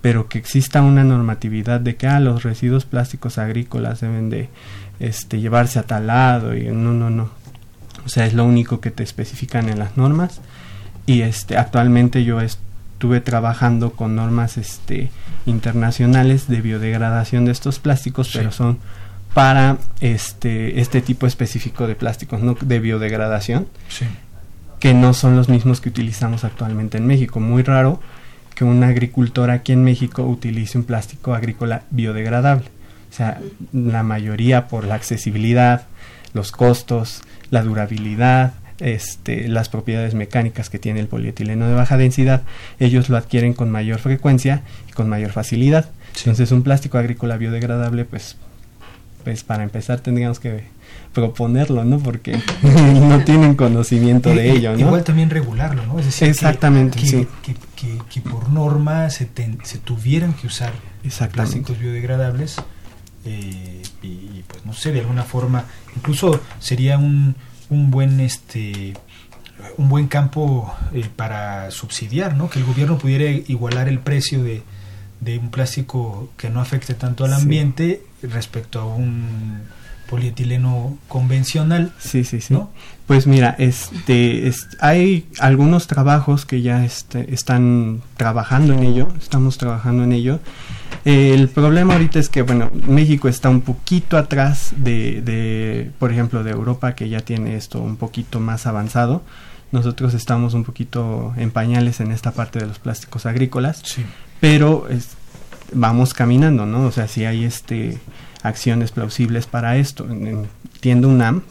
Pero 0.00 0.28
que 0.28 0.38
exista 0.38 0.82
una 0.82 1.04
normatividad 1.04 1.80
de 1.80 1.96
que 1.96 2.06
ah, 2.06 2.20
los 2.20 2.42
residuos 2.42 2.84
plásticos 2.84 3.38
agrícolas 3.38 4.00
deben 4.00 4.30
de 4.30 4.48
este 5.00 5.40
llevarse 5.40 5.78
a 5.78 5.82
tal 5.84 6.06
lado 6.08 6.56
y 6.56 6.64
no 6.64 6.92
no 6.92 7.10
no. 7.10 7.30
O 8.04 8.08
sea, 8.08 8.26
es 8.26 8.32
lo 8.32 8.44
único 8.44 8.80
que 8.80 8.90
te 8.90 9.02
especifican 9.02 9.68
en 9.68 9.78
las 9.78 9.96
normas 9.96 10.40
y 11.04 11.22
este 11.22 11.56
actualmente 11.56 12.24
yo 12.24 12.40
estuve 12.40 13.20
trabajando 13.20 13.92
con 13.92 14.16
normas 14.16 14.56
este 14.56 15.10
internacionales 15.48 16.48
de 16.48 16.60
biodegradación 16.60 17.44
de 17.44 17.52
estos 17.52 17.78
plásticos, 17.78 18.30
pero 18.32 18.52
son 18.52 18.78
para 19.34 19.78
este 20.00 20.80
este 20.80 21.00
tipo 21.00 21.26
específico 21.26 21.86
de 21.86 21.94
plásticos, 21.94 22.40
no 22.42 22.56
de 22.60 22.78
biodegradación, 22.80 23.66
que 24.78 24.94
no 24.94 25.14
son 25.14 25.36
los 25.36 25.48
mismos 25.48 25.80
que 25.80 25.88
utilizamos 25.88 26.44
actualmente 26.44 26.98
en 26.98 27.06
México. 27.06 27.40
Muy 27.40 27.62
raro 27.62 28.00
que 28.54 28.64
un 28.64 28.82
agricultor 28.82 29.50
aquí 29.50 29.72
en 29.72 29.84
México 29.84 30.24
utilice 30.24 30.78
un 30.78 30.84
plástico 30.84 31.34
agrícola 31.34 31.82
biodegradable. 31.90 32.66
O 33.10 33.14
sea, 33.14 33.40
la 33.72 34.02
mayoría 34.02 34.68
por 34.68 34.84
la 34.84 34.94
accesibilidad, 34.94 35.86
los 36.34 36.52
costos, 36.52 37.22
la 37.50 37.62
durabilidad, 37.62 38.52
este, 38.80 39.48
las 39.48 39.68
propiedades 39.68 40.14
mecánicas 40.14 40.70
que 40.70 40.78
tiene 40.78 41.00
el 41.00 41.08
polietileno 41.08 41.66
de 41.66 41.74
baja 41.74 41.96
densidad, 41.96 42.42
ellos 42.78 43.08
lo 43.08 43.16
adquieren 43.16 43.54
con 43.54 43.70
mayor 43.70 43.98
frecuencia 43.98 44.62
y 44.88 44.92
con 44.92 45.08
mayor 45.08 45.32
facilidad. 45.32 45.90
Entonces 46.16 46.52
un 46.52 46.62
plástico 46.62 46.98
agrícola 46.98 47.36
biodegradable, 47.36 48.04
pues, 48.04 48.36
pues 49.24 49.44
para 49.44 49.62
empezar 49.62 50.00
tendríamos 50.00 50.40
que 50.40 50.64
proponerlo, 51.12 51.84
¿no? 51.84 51.98
Porque 51.98 52.40
no 52.62 53.22
tienen 53.24 53.54
conocimiento 53.54 54.30
de 54.30 54.50
ello, 54.50 54.72
¿no? 54.72 54.78
Igual 54.78 55.04
también 55.04 55.30
regularlo, 55.30 55.84
¿no? 55.86 55.98
Es 55.98 56.06
decir, 56.06 56.28
Exactamente, 56.28 56.98
que, 57.00 57.58
que, 58.08 58.20
por 58.20 58.50
norma 58.50 59.10
se, 59.10 59.28
se 59.62 59.78
tuvieran 59.78 60.32
que 60.34 60.46
usar 60.46 60.72
plásticos 61.32 61.78
biodegradables 61.78 62.56
eh, 63.24 63.82
y, 64.02 64.44
pues 64.46 64.64
no 64.64 64.72
sé, 64.72 64.92
de 64.92 65.00
alguna 65.00 65.22
forma, 65.22 65.64
incluso 65.96 66.40
sería 66.60 66.98
un, 66.98 67.34
un 67.70 67.90
buen 67.90 68.20
este 68.20 68.94
un 69.76 69.88
buen 69.88 70.06
campo 70.06 70.72
eh, 70.92 71.08
para 71.14 71.70
subsidiar, 71.70 72.36
¿no? 72.36 72.48
Que 72.48 72.60
el 72.60 72.64
gobierno 72.64 72.98
pudiera 72.98 73.24
igualar 73.30 73.88
el 73.88 73.98
precio 73.98 74.42
de, 74.42 74.62
de 75.20 75.38
un 75.38 75.50
plástico 75.50 76.30
que 76.36 76.48
no 76.50 76.60
afecte 76.60 76.94
tanto 76.94 77.24
al 77.24 77.32
ambiente 77.32 78.02
respecto 78.22 78.80
a 78.80 78.86
un 78.86 79.62
polietileno 80.08 80.96
convencional. 81.08 81.92
Sí, 81.98 82.24
sí, 82.24 82.40
sí. 82.40 82.56
Pues 83.06 83.26
mira, 83.26 83.54
este, 83.58 84.50
hay 84.80 85.26
algunos 85.38 85.86
trabajos 85.86 86.46
que 86.46 86.62
ya 86.62 86.84
este, 86.84 87.32
están 87.32 88.02
trabajando 88.16 88.74
en 88.74 88.84
ello, 88.84 89.08
estamos 89.20 89.58
trabajando 89.58 90.04
en 90.04 90.12
ello. 90.12 90.40
El 91.04 91.48
problema 91.48 91.94
ahorita 91.94 92.18
es 92.18 92.28
que, 92.28 92.42
bueno, 92.42 92.70
México 92.86 93.28
está 93.28 93.48
un 93.48 93.60
poquito 93.60 94.16
atrás 94.16 94.72
de, 94.76 95.22
de, 95.22 95.90
por 95.98 96.12
ejemplo, 96.12 96.42
de 96.44 96.50
Europa, 96.50 96.94
que 96.94 97.08
ya 97.08 97.20
tiene 97.20 97.56
esto 97.56 97.80
un 97.80 97.96
poquito 97.96 98.40
más 98.40 98.66
avanzado. 98.66 99.22
Nosotros 99.70 100.14
estamos 100.14 100.54
un 100.54 100.64
poquito 100.64 101.34
en 101.36 101.50
pañales 101.50 102.00
en 102.00 102.10
esta 102.10 102.32
parte 102.32 102.58
de 102.58 102.66
los 102.66 102.78
plásticos 102.78 103.26
agrícolas, 103.26 103.82
sí. 103.84 104.02
pero 104.40 104.86
vamos 105.72 106.14
caminando, 106.14 106.66
¿no? 106.66 106.86
O 106.86 106.92
sea, 106.92 107.06
si 107.06 107.24
hay 107.24 107.44
este 107.44 107.98
acciones 108.42 108.92
plausibles 108.92 109.46
para 109.46 109.76
esto. 109.76 110.06
Entiendo 110.08 111.08
UNAM, 111.08 111.42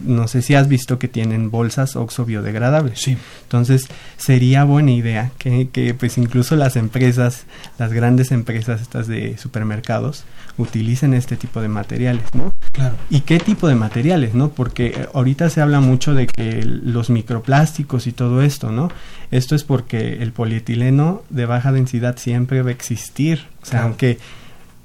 no 0.00 0.28
sé 0.28 0.42
si 0.42 0.54
has 0.54 0.68
visto 0.68 0.98
que 0.98 1.08
tienen 1.08 1.50
bolsas 1.50 1.96
oxo 1.96 2.24
biodegradables. 2.24 3.00
Sí. 3.00 3.16
Entonces, 3.42 3.88
sería 4.16 4.64
buena 4.64 4.92
idea 4.92 5.30
que, 5.38 5.68
que, 5.70 5.94
pues 5.94 6.18
incluso 6.18 6.56
las 6.56 6.76
empresas, 6.76 7.44
las 7.78 7.92
grandes 7.92 8.32
empresas 8.32 8.80
estas 8.80 9.06
de 9.06 9.38
supermercados, 9.38 10.24
utilicen 10.56 11.14
este 11.14 11.36
tipo 11.36 11.60
de 11.60 11.68
materiales, 11.68 12.24
¿no? 12.34 12.52
Claro. 12.72 12.94
¿Y 13.10 13.20
qué 13.20 13.38
tipo 13.38 13.68
de 13.68 13.74
materiales, 13.74 14.34
no? 14.34 14.50
Porque 14.50 14.86
eh, 14.86 15.08
ahorita 15.14 15.50
se 15.50 15.60
habla 15.60 15.80
mucho 15.80 16.14
de 16.14 16.26
que 16.26 16.62
los 16.64 17.10
microplásticos 17.10 18.06
y 18.06 18.12
todo 18.12 18.42
esto, 18.42 18.70
¿no? 18.70 18.90
Esto 19.30 19.54
es 19.54 19.64
porque 19.64 20.22
el 20.22 20.32
polietileno 20.32 21.22
de 21.30 21.46
baja 21.46 21.72
densidad 21.72 22.16
siempre 22.18 22.62
va 22.62 22.70
a 22.70 22.72
existir. 22.72 23.46
O 23.62 23.66
sea, 23.66 23.82
aunque 23.82 24.18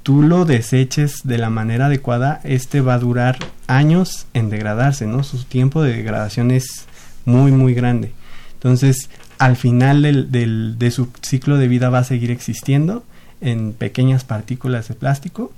tú 0.03 0.21
lo 0.21 0.45
deseches 0.45 1.21
de 1.23 1.37
la 1.37 1.49
manera 1.49 1.87
adecuada, 1.87 2.41
este 2.43 2.81
va 2.81 2.95
a 2.95 2.99
durar 2.99 3.37
años 3.67 4.27
en 4.33 4.49
degradarse, 4.49 5.05
¿no? 5.05 5.23
Su 5.23 5.43
tiempo 5.43 5.81
de 5.83 5.95
degradación 5.95 6.51
es 6.51 6.85
muy, 7.25 7.51
muy 7.51 7.73
grande. 7.73 8.11
Entonces, 8.53 9.09
al 9.37 9.55
final 9.55 10.01
del, 10.01 10.77
de 10.77 10.91
su 10.91 11.09
ciclo 11.21 11.57
de 11.57 11.67
vida 11.67 11.89
va 11.89 11.99
a 11.99 12.03
seguir 12.03 12.31
existiendo 12.31 13.03
en 13.41 13.73
pequeñas 13.73 14.23
partículas 14.23 14.87
de 14.87 14.95
plástico. 14.95 15.53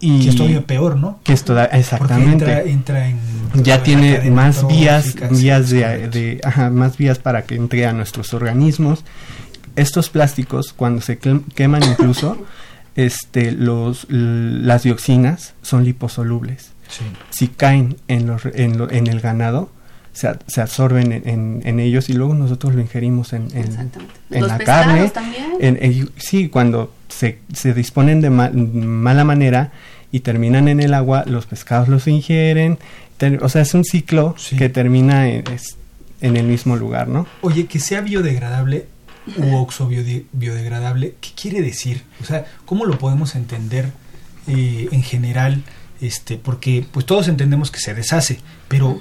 Y 0.00 0.24
que 0.24 0.30
es 0.30 0.36
todavía 0.36 0.66
peor, 0.66 0.96
¿no? 0.96 1.20
Que 1.22 1.32
es 1.32 1.44
exactamente. 1.72 2.70
Entra, 2.70 3.08
en 3.08 3.18
ya 3.62 3.82
tiene 3.82 4.30
más 4.30 4.66
vías, 4.66 5.14
vías 5.30 5.70
de, 5.70 6.08
de 6.08 6.40
más 6.70 6.96
vías 6.96 7.18
para 7.18 7.42
que 7.42 7.54
entre 7.54 7.86
a 7.86 7.92
nuestros 7.92 8.34
organismos. 8.34 9.04
Estos 9.76 10.10
plásticos, 10.10 10.72
cuando 10.72 11.00
se 11.00 11.18
queman 11.18 11.82
incluso, 11.82 12.38
este, 12.96 13.52
los, 13.52 14.06
las 14.08 14.82
dioxinas 14.82 15.54
son 15.62 15.84
liposolubles. 15.84 16.72
Si 17.30 17.48
caen 17.48 17.96
en, 18.08 18.26
los, 18.26 18.44
en, 18.46 18.80
en, 18.90 19.06
el 19.08 19.20
ganado, 19.20 19.70
se, 20.12 20.32
se 20.46 20.60
absorben 20.60 21.12
en, 21.12 21.62
en, 21.64 21.80
ellos 21.80 22.08
y 22.08 22.12
luego 22.12 22.34
nosotros 22.34 22.74
lo 22.74 22.80
ingerimos 22.80 23.32
en, 23.32 23.48
en 23.52 24.46
la 24.46 24.58
carne. 24.58 25.10
En, 25.58 26.10
sí, 26.16 26.48
cuando 26.48 26.94
se, 27.08 27.40
se 27.52 27.74
disponen 27.74 28.20
de 28.20 28.30
mala 28.30 29.24
manera 29.24 29.72
y 30.12 30.20
terminan 30.20 30.68
en 30.68 30.80
el 30.80 30.94
agua, 30.94 31.24
los 31.26 31.46
pescados 31.46 31.88
los 31.88 32.06
ingieren. 32.06 32.78
o 33.40 33.48
sea, 33.48 33.62
es 33.62 33.74
un 33.74 33.84
ciclo 33.84 34.36
que 34.56 34.68
termina 34.68 35.28
en, 35.28 35.44
en 36.20 36.36
el 36.36 36.46
mismo 36.46 36.76
lugar, 36.76 37.08
¿no? 37.08 37.26
Oye, 37.40 37.66
que 37.66 37.80
sea 37.80 38.00
biodegradable 38.00 38.86
u 39.36 39.56
oxo 39.56 39.88
biodegradable, 39.88 41.14
¿qué 41.20 41.30
quiere 41.34 41.62
decir? 41.62 42.02
O 42.20 42.24
sea, 42.24 42.46
¿cómo 42.64 42.84
lo 42.84 42.98
podemos 42.98 43.34
entender 43.34 43.90
eh, 44.46 44.88
en 44.92 45.02
general? 45.02 45.62
Este, 46.00 46.36
porque 46.36 46.84
pues 46.90 47.06
todos 47.06 47.28
entendemos 47.28 47.70
que 47.70 47.80
se 47.80 47.94
deshace, 47.94 48.40
pero, 48.68 49.00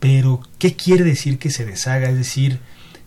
pero 0.00 0.40
¿qué 0.58 0.74
quiere 0.74 1.04
decir 1.04 1.38
que 1.38 1.50
se 1.50 1.64
deshaga? 1.64 2.08
Es 2.08 2.16
decir, 2.16 2.58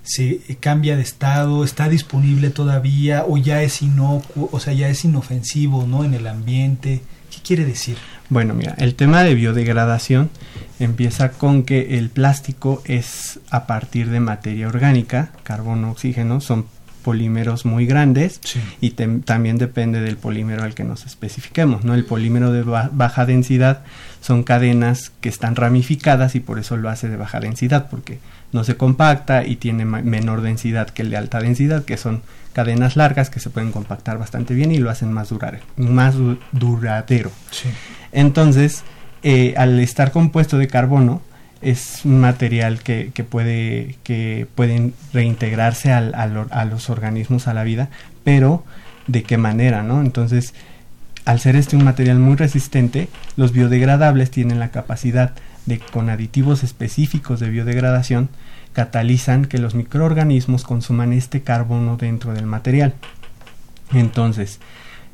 se 0.04 0.40
cambia 0.60 0.96
de 0.96 1.04
estado, 1.04 1.64
está 1.64 1.90
disponible 1.90 2.50
todavía 2.50 3.26
o 3.28 3.38
ya 3.38 3.62
es 3.64 3.82
inocuo, 3.82 4.50
o 4.52 4.60
sea, 4.60 4.74
ya 4.74 4.90
es 4.90 5.04
inofensivo, 5.06 5.86
¿no? 5.86 6.04
En 6.04 6.14
el 6.14 6.28
ambiente. 6.28 7.02
¿Qué 7.30 7.42
quiere 7.42 7.66
decir? 7.66 7.98
Bueno, 8.32 8.54
mira, 8.54 8.76
el 8.78 8.96
tema 8.96 9.24
de 9.24 9.36
biodegradación 9.36 10.30
empieza 10.80 11.32
con 11.32 11.64
que 11.64 11.98
el 11.98 12.10
plástico 12.10 12.82
es 12.86 13.42
a 13.50 13.68
partir 13.68 14.10
de 14.10 14.22
materia 14.22 14.70
orgánica, 14.70 15.32
carbono, 15.44 15.92
oxígeno, 15.92 16.40
son 16.40 16.66
polímeros 17.04 17.66
muy 17.66 17.86
grandes 17.86 18.40
y 18.80 18.92
también 18.92 19.58
depende 19.58 20.00
del 20.00 20.16
polímero 20.16 20.64
al 20.64 20.76
que 20.76 20.86
nos 20.86 21.06
especifiquemos, 21.06 21.84
¿no? 21.84 21.94
El 21.94 22.06
polímero 22.06 22.54
de 22.54 22.64
baja 22.64 23.26
densidad 23.26 23.82
son 24.22 24.44
cadenas 24.44 25.12
que 25.20 25.28
están 25.28 25.58
ramificadas 25.58 26.34
y 26.36 26.40
por 26.40 26.58
eso 26.58 26.78
lo 26.78 26.88
hace 26.88 27.10
de 27.10 27.18
baja 27.18 27.42
densidad, 27.42 27.90
porque 27.90 28.20
no 28.54 28.64
se 28.64 28.78
compacta 28.78 29.46
y 29.46 29.58
tiene 29.58 29.84
menor 29.84 30.42
densidad 30.42 30.90
que 30.90 31.02
el 31.02 31.10
de 31.10 31.18
alta 31.18 31.42
densidad, 31.42 31.84
que 31.84 31.98
son 31.98 32.22
cadenas 32.54 32.96
largas 32.96 33.30
que 33.30 33.42
se 33.42 33.50
pueden 33.50 33.74
compactar 33.74 34.18
bastante 34.18 34.54
bien 34.54 34.72
y 34.72 34.78
lo 34.78 34.90
hacen 34.90 35.12
más, 35.12 35.30
durar, 35.30 35.60
más 35.76 36.16
duradero. 36.54 37.32
Entonces, 38.12 38.84
eh, 39.24 39.53
al 39.58 39.80
estar 39.80 40.12
compuesto 40.12 40.58
de 40.58 40.68
carbono, 40.68 41.22
es 41.62 42.01
un 42.06 42.20
material 42.20 42.82
que, 42.82 43.12
que 43.13 43.24
puede 43.24 43.98
que 44.03 44.48
pueden 44.56 44.94
reintegrarse 45.13 45.91
al, 45.91 46.13
a 46.15 46.65
los 46.65 46.89
organismos 46.89 47.48
a 47.48 47.53
la 47.53 47.63
vida 47.63 47.89
pero 48.24 48.63
de 49.08 49.24
qué 49.24 49.38
manera 49.38 49.84
no 49.84 50.01
entonces 50.01 50.53
al 51.24 51.39
ser 51.39 51.56
este 51.56 51.75
un 51.75 51.84
material 51.84 52.18
muy 52.18 52.36
resistente 52.36 53.10
los 53.36 53.51
biodegradables 53.51 54.32
tienen 54.32 54.60
la 54.60 54.72
capacidad 54.72 55.34
de 55.65 55.77
con 55.77 56.10
aditivos 56.10 56.63
específicos 56.63 57.39
de 57.39 57.50
biodegradación 57.50 58.30
catalizan 58.74 59.46
que 59.46 59.60
los 59.60 59.75
microorganismos 59.75 60.63
consuman 60.63 61.13
este 61.13 61.41
carbono 61.41 61.98
dentro 61.98 62.34
del 62.34 62.46
material. 62.46 62.94
Entonces 63.94 64.60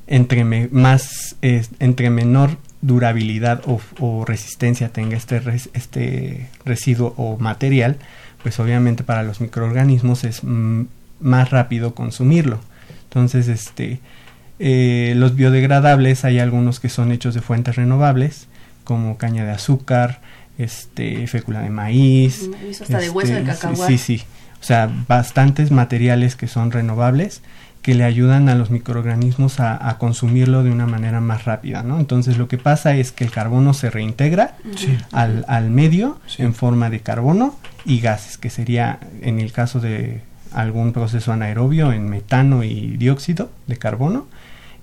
entre 0.06 0.46
más 0.72 1.36
entre 1.42 2.10
menor 2.10 2.58
durabilidad 2.82 3.62
o, 4.00 4.26
resistencia 4.26 4.90
tenga 4.90 5.18
este, 5.18 5.42
este 5.74 6.50
residuo 6.64 7.14
o 7.18 7.38
material, 7.38 7.98
pues 8.44 8.60
obviamente 8.60 9.04
para 9.04 9.24
los 9.24 9.42
microorganismos 9.42 10.24
es 10.24 10.42
más 10.44 11.50
rápido 11.50 11.96
consumirlo. 11.96 12.60
Entonces, 13.06 13.48
este, 13.48 14.00
eh, 14.60 15.14
los 15.16 15.36
biodegradables 15.36 16.26
hay 16.26 16.40
algunos 16.40 16.80
que 16.80 16.90
son 16.90 17.12
hechos 17.12 17.34
de 17.34 17.42
fuentes 17.42 17.76
renovables, 17.76 18.48
como 18.84 19.18
caña 19.18 19.44
de 19.44 19.52
azúcar, 19.52 20.22
este, 20.58 21.28
fécula 21.28 21.62
de 21.62 21.70
maíz. 21.70 22.50
hasta 22.82 23.00
de 23.00 23.10
hueso 23.10 23.34
de 23.34 23.40
este, 23.40 23.52
cacahuate. 23.52 23.98
Sí, 23.98 24.18
sí. 24.18 24.24
O 24.60 24.64
sea, 24.64 24.90
bastantes 25.08 25.72
materiales 25.72 26.36
que 26.36 26.48
son 26.48 26.72
renovables 26.72 27.42
que 27.88 27.96
le 27.96 28.04
ayudan 28.04 28.50
a 28.50 28.56
los 28.56 28.70
microorganismos 28.70 29.62
a, 29.62 29.98
consumirlo 29.98 30.62
de 30.62 30.72
una 30.72 30.86
manera 30.86 31.22
más 31.22 31.46
rápida, 31.46 31.84
¿no? 31.84 32.02
Entonces 32.02 32.38
lo 32.38 32.50
que 32.50 32.58
pasa 32.58 32.98
es 32.98 33.14
que 33.14 33.24
el 33.24 33.32
carbono 33.32 33.74
se 33.74 33.90
reintegra 33.90 34.58
al, 35.14 35.70
medio 35.70 36.20
en 36.38 36.54
forma 36.54 36.90
de 36.90 37.00
carbono 37.00 37.56
y 37.86 38.02
gases, 38.02 38.38
que 38.38 38.50
sería 38.50 39.00
en 39.22 39.40
el 39.40 39.54
caso 39.54 39.80
de 39.80 40.20
algún 40.52 40.92
proceso 40.92 41.32
anaerobio 41.32 41.94
en 41.94 42.10
metano 42.10 42.66
y 42.66 42.98
dióxido 42.98 43.50
de 43.68 43.78
carbono 43.78 44.28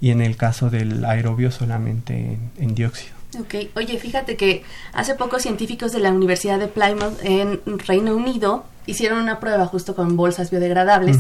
y 0.00 0.08
en 0.08 0.23
el 0.23 0.38
caso 0.38 0.70
del 0.70 1.04
aerobio 1.04 1.50
solamente 1.50 2.38
en, 2.56 2.75
dióxido. 2.75 3.12
Ok, 3.38 3.68
oye, 3.76 3.99
fíjate 3.99 4.37
que 4.37 4.62
hace 4.94 5.14
poco 5.14 5.40
científicos 5.40 5.92
de 5.92 5.99
la 5.99 6.11
Universidad 6.11 6.58
de 6.58 6.68
Plymouth 6.68 7.23
en 7.23 7.61
Reino 7.87 8.16
Unido 8.16 8.64
hicieron 8.87 9.18
una 9.18 9.40
prueba 9.40 9.66
justo 9.66 9.94
con 9.94 10.16
bolsas 10.16 10.50
biodegradables 10.50 11.18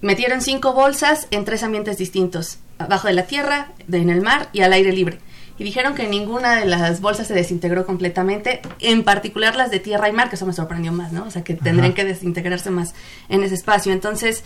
Metieron 0.00 0.40
cinco 0.40 0.72
bolsas 0.72 1.28
en 1.30 1.44
tres 1.44 1.62
ambientes 1.62 1.98
distintos, 1.98 2.58
abajo 2.78 3.08
de 3.08 3.14
la 3.14 3.26
tierra, 3.26 3.72
en 3.92 4.08
el 4.08 4.22
mar 4.22 4.48
y 4.52 4.62
al 4.62 4.72
aire 4.72 4.92
libre. 4.92 5.18
Y 5.58 5.64
dijeron 5.64 5.94
que 5.94 6.08
ninguna 6.08 6.56
de 6.56 6.64
las 6.64 7.02
bolsas 7.02 7.26
se 7.26 7.34
desintegró 7.34 7.84
completamente, 7.84 8.62
en 8.78 9.04
particular 9.04 9.56
las 9.56 9.70
de 9.70 9.78
tierra 9.78 10.08
y 10.08 10.12
mar, 10.12 10.30
que 10.30 10.36
eso 10.36 10.46
me 10.46 10.54
sorprendió 10.54 10.90
más, 10.90 11.12
¿no? 11.12 11.24
O 11.24 11.30
sea, 11.30 11.44
que 11.44 11.52
tendrían 11.52 11.92
que 11.92 12.04
desintegrarse 12.04 12.70
más 12.70 12.94
en 13.28 13.42
ese 13.42 13.56
espacio. 13.56 13.92
Entonces, 13.92 14.42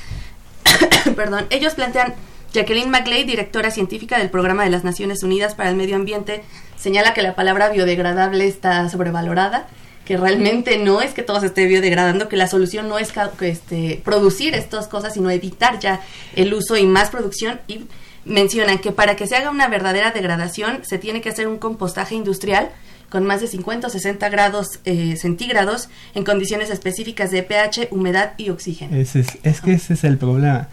perdón, 1.17 1.47
ellos 1.51 1.75
plantean, 1.75 2.15
Jacqueline 2.53 2.91
McLeod, 2.91 3.27
directora 3.27 3.71
científica 3.71 4.19
del 4.19 4.31
Programa 4.31 4.65
de 4.65 4.71
las 4.71 4.83
Naciones 4.83 5.23
Unidas 5.23 5.55
para 5.55 5.71
el 5.71 5.77
Medio 5.77 5.95
Ambiente, 5.95 6.43
señala 6.77 7.15
que 7.15 7.23
la 7.23 7.37
palabra 7.37 7.69
biodegradable 7.69 8.49
está 8.49 8.89
sobrevalorada 8.89 9.69
que 10.05 10.17
realmente 10.17 10.79
no 10.79 11.01
es 11.01 11.13
que 11.13 11.23
todo 11.23 11.41
se 11.41 11.47
esté 11.47 11.67
biodegradando, 11.67 12.29
que 12.29 12.37
la 12.37 12.47
solución 12.47 12.89
no 12.89 12.99
es 12.99 13.13
este, 13.41 14.01
producir 14.05 14.55
estas 14.55 14.87
cosas, 14.87 15.15
sino 15.15 15.31
evitar 15.31 15.79
ya 15.79 16.01
el 16.37 16.53
uso 16.53 16.77
y 16.77 16.85
más 16.85 17.11
producción. 17.11 17.61
Y 17.69 17.87
mencionan 18.25 18.79
que 18.79 18.93
para 18.93 19.17
que 19.17 19.27
se 19.27 19.37
haga 19.37 19.51
una 19.51 19.69
verdadera 19.69 20.11
degradación 20.11 20.81
se 20.83 20.99
tiene 20.99 21.21
que 21.21 21.31
hacer 21.31 21.47
un 21.47 21.59
compostaje 21.59 22.15
industrial 22.15 22.71
con 23.11 23.25
más 23.27 23.41
de 23.41 23.47
50 23.47 23.87
o 23.87 23.91
60 23.91 24.29
grados 24.29 24.81
eh, 24.85 25.17
centígrados 25.17 25.89
en 26.15 26.25
condiciones 26.25 26.71
específicas 26.71 27.31
de 27.31 27.43
pH, 27.43 27.89
humedad 27.91 28.33
y 28.39 28.51
oxígeno. 28.51 28.97
es, 28.97 29.15
es 29.15 29.61
que 29.61 29.73
ese 29.73 29.95
es 29.95 30.05
el 30.05 30.19
problema. 30.19 30.69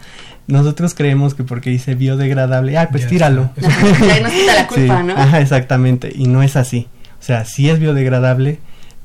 Nosotros 0.48 0.94
creemos 0.94 1.34
que 1.34 1.44
porque 1.44 1.70
dice 1.70 1.94
biodegradable, 1.94 2.76
ah, 2.76 2.88
pues 2.90 3.06
tíralo. 3.06 3.50
Ya 3.56 4.20
nos 4.20 4.32
quita 4.32 4.54
la 4.54 4.66
culpa, 4.66 5.02
¿no? 5.02 5.14
Ajá, 5.14 5.40
exactamente. 5.40 6.10
Y 6.14 6.26
no 6.26 6.42
es 6.42 6.56
así. 6.56 6.88
O 7.20 7.22
sea, 7.22 7.44
si 7.44 7.70
es 7.70 7.78
biodegradable, 7.78 8.58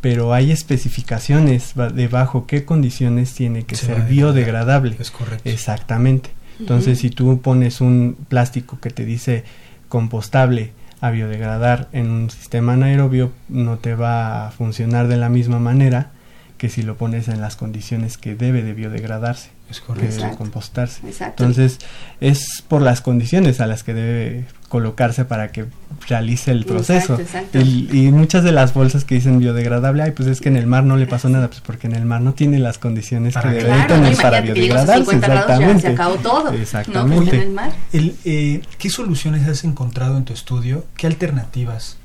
pero 0.07 0.33
hay 0.33 0.51
especificaciones 0.51 1.73
de 1.75 2.07
bajo 2.07 2.47
qué 2.47 2.63
condiciones 2.63 3.33
tiene 3.33 3.65
que 3.65 3.75
ser 3.75 4.03
biodegradable. 4.03 4.95
Es 4.97 5.11
correcto. 5.11 5.49
Exactamente. 5.49 6.29
Entonces, 6.61 6.99
si 6.99 7.09
tú 7.09 7.41
pones 7.41 7.81
un 7.81 8.15
plástico 8.29 8.79
que 8.79 8.89
te 8.89 9.03
dice 9.03 9.43
compostable 9.89 10.71
a 11.01 11.11
biodegradar 11.11 11.89
en 11.91 12.09
un 12.09 12.29
sistema 12.29 12.71
anaerobio, 12.71 13.33
no 13.49 13.79
te 13.79 13.95
va 13.95 14.47
a 14.47 14.51
funcionar 14.51 15.09
de 15.09 15.17
la 15.17 15.27
misma 15.27 15.59
manera 15.59 16.11
que 16.57 16.69
si 16.69 16.81
lo 16.81 16.97
pones 16.97 17.27
en 17.27 17.39
las 17.39 17.55
condiciones 17.55 18.17
que 18.17 18.35
debe 18.35 18.63
de 18.63 18.73
biodegradarse, 18.73 19.49
es 19.69 19.79
correcto. 19.79 20.15
que 20.15 20.23
debe 20.23 20.35
compostarse. 20.35 21.01
Entonces, 21.19 21.79
es 22.19 22.63
por 22.67 22.81
las 22.81 23.01
condiciones 23.01 23.61
a 23.61 23.67
las 23.67 23.83
que 23.83 23.93
debe 23.93 24.45
colocarse 24.69 25.23
para 25.23 25.51
que 25.51 25.65
realice 26.07 26.51
el 26.51 26.65
proceso. 26.65 27.17
Y, 27.53 28.11
muchas 28.11 28.43
de 28.43 28.51
las 28.51 28.73
bolsas 28.73 29.05
que 29.05 29.15
dicen 29.15 29.39
biodegradable, 29.39 30.03
ay, 30.03 30.11
pues 30.11 30.27
es 30.27 30.41
que 30.41 30.49
en 30.49 30.57
el 30.57 30.67
mar 30.67 30.83
no 30.83 30.97
le 30.97 31.05
pasó 31.05 31.29
nada, 31.29 31.47
pues 31.47 31.61
porque 31.61 31.87
en 31.87 31.95
el 31.95 32.05
mar 32.05 32.21
no 32.21 32.33
tiene 32.33 32.59
las 32.59 32.77
condiciones 32.77 33.35
que 33.35 33.47
debe 33.47 33.83
tener 33.83 34.17
para 34.17 34.41
biodegradarse. 34.41 35.15
Exactamente. 35.15 35.81
Se 35.81 35.87
acabó 35.89 36.15
todo. 36.15 36.51
Exactamente. 36.53 37.35
En 37.35 37.41
el 37.41 37.49
mar. 37.51 37.71
Eh, 37.93 38.61
¿Qué 38.77 38.89
soluciones 38.89 39.47
has 39.47 39.63
encontrado 39.63 40.17
en 40.17 40.25
tu 40.25 40.33
estudio? 40.33 40.85
¿Qué 40.95 41.07
alternativas 41.07 41.97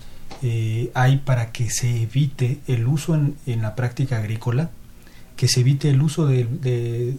eh, 0.42 0.90
hay 0.94 1.18
para 1.18 1.52
que 1.52 1.70
se 1.70 2.02
evite 2.02 2.60
el 2.66 2.86
uso 2.86 3.14
en, 3.14 3.36
en, 3.46 3.62
la 3.62 3.74
práctica 3.74 4.18
agrícola? 4.18 4.70
Que 5.36 5.48
se 5.48 5.60
evite 5.60 5.88
el 5.90 6.02
uso 6.02 6.26
de, 6.26 6.44
de, 6.44 7.16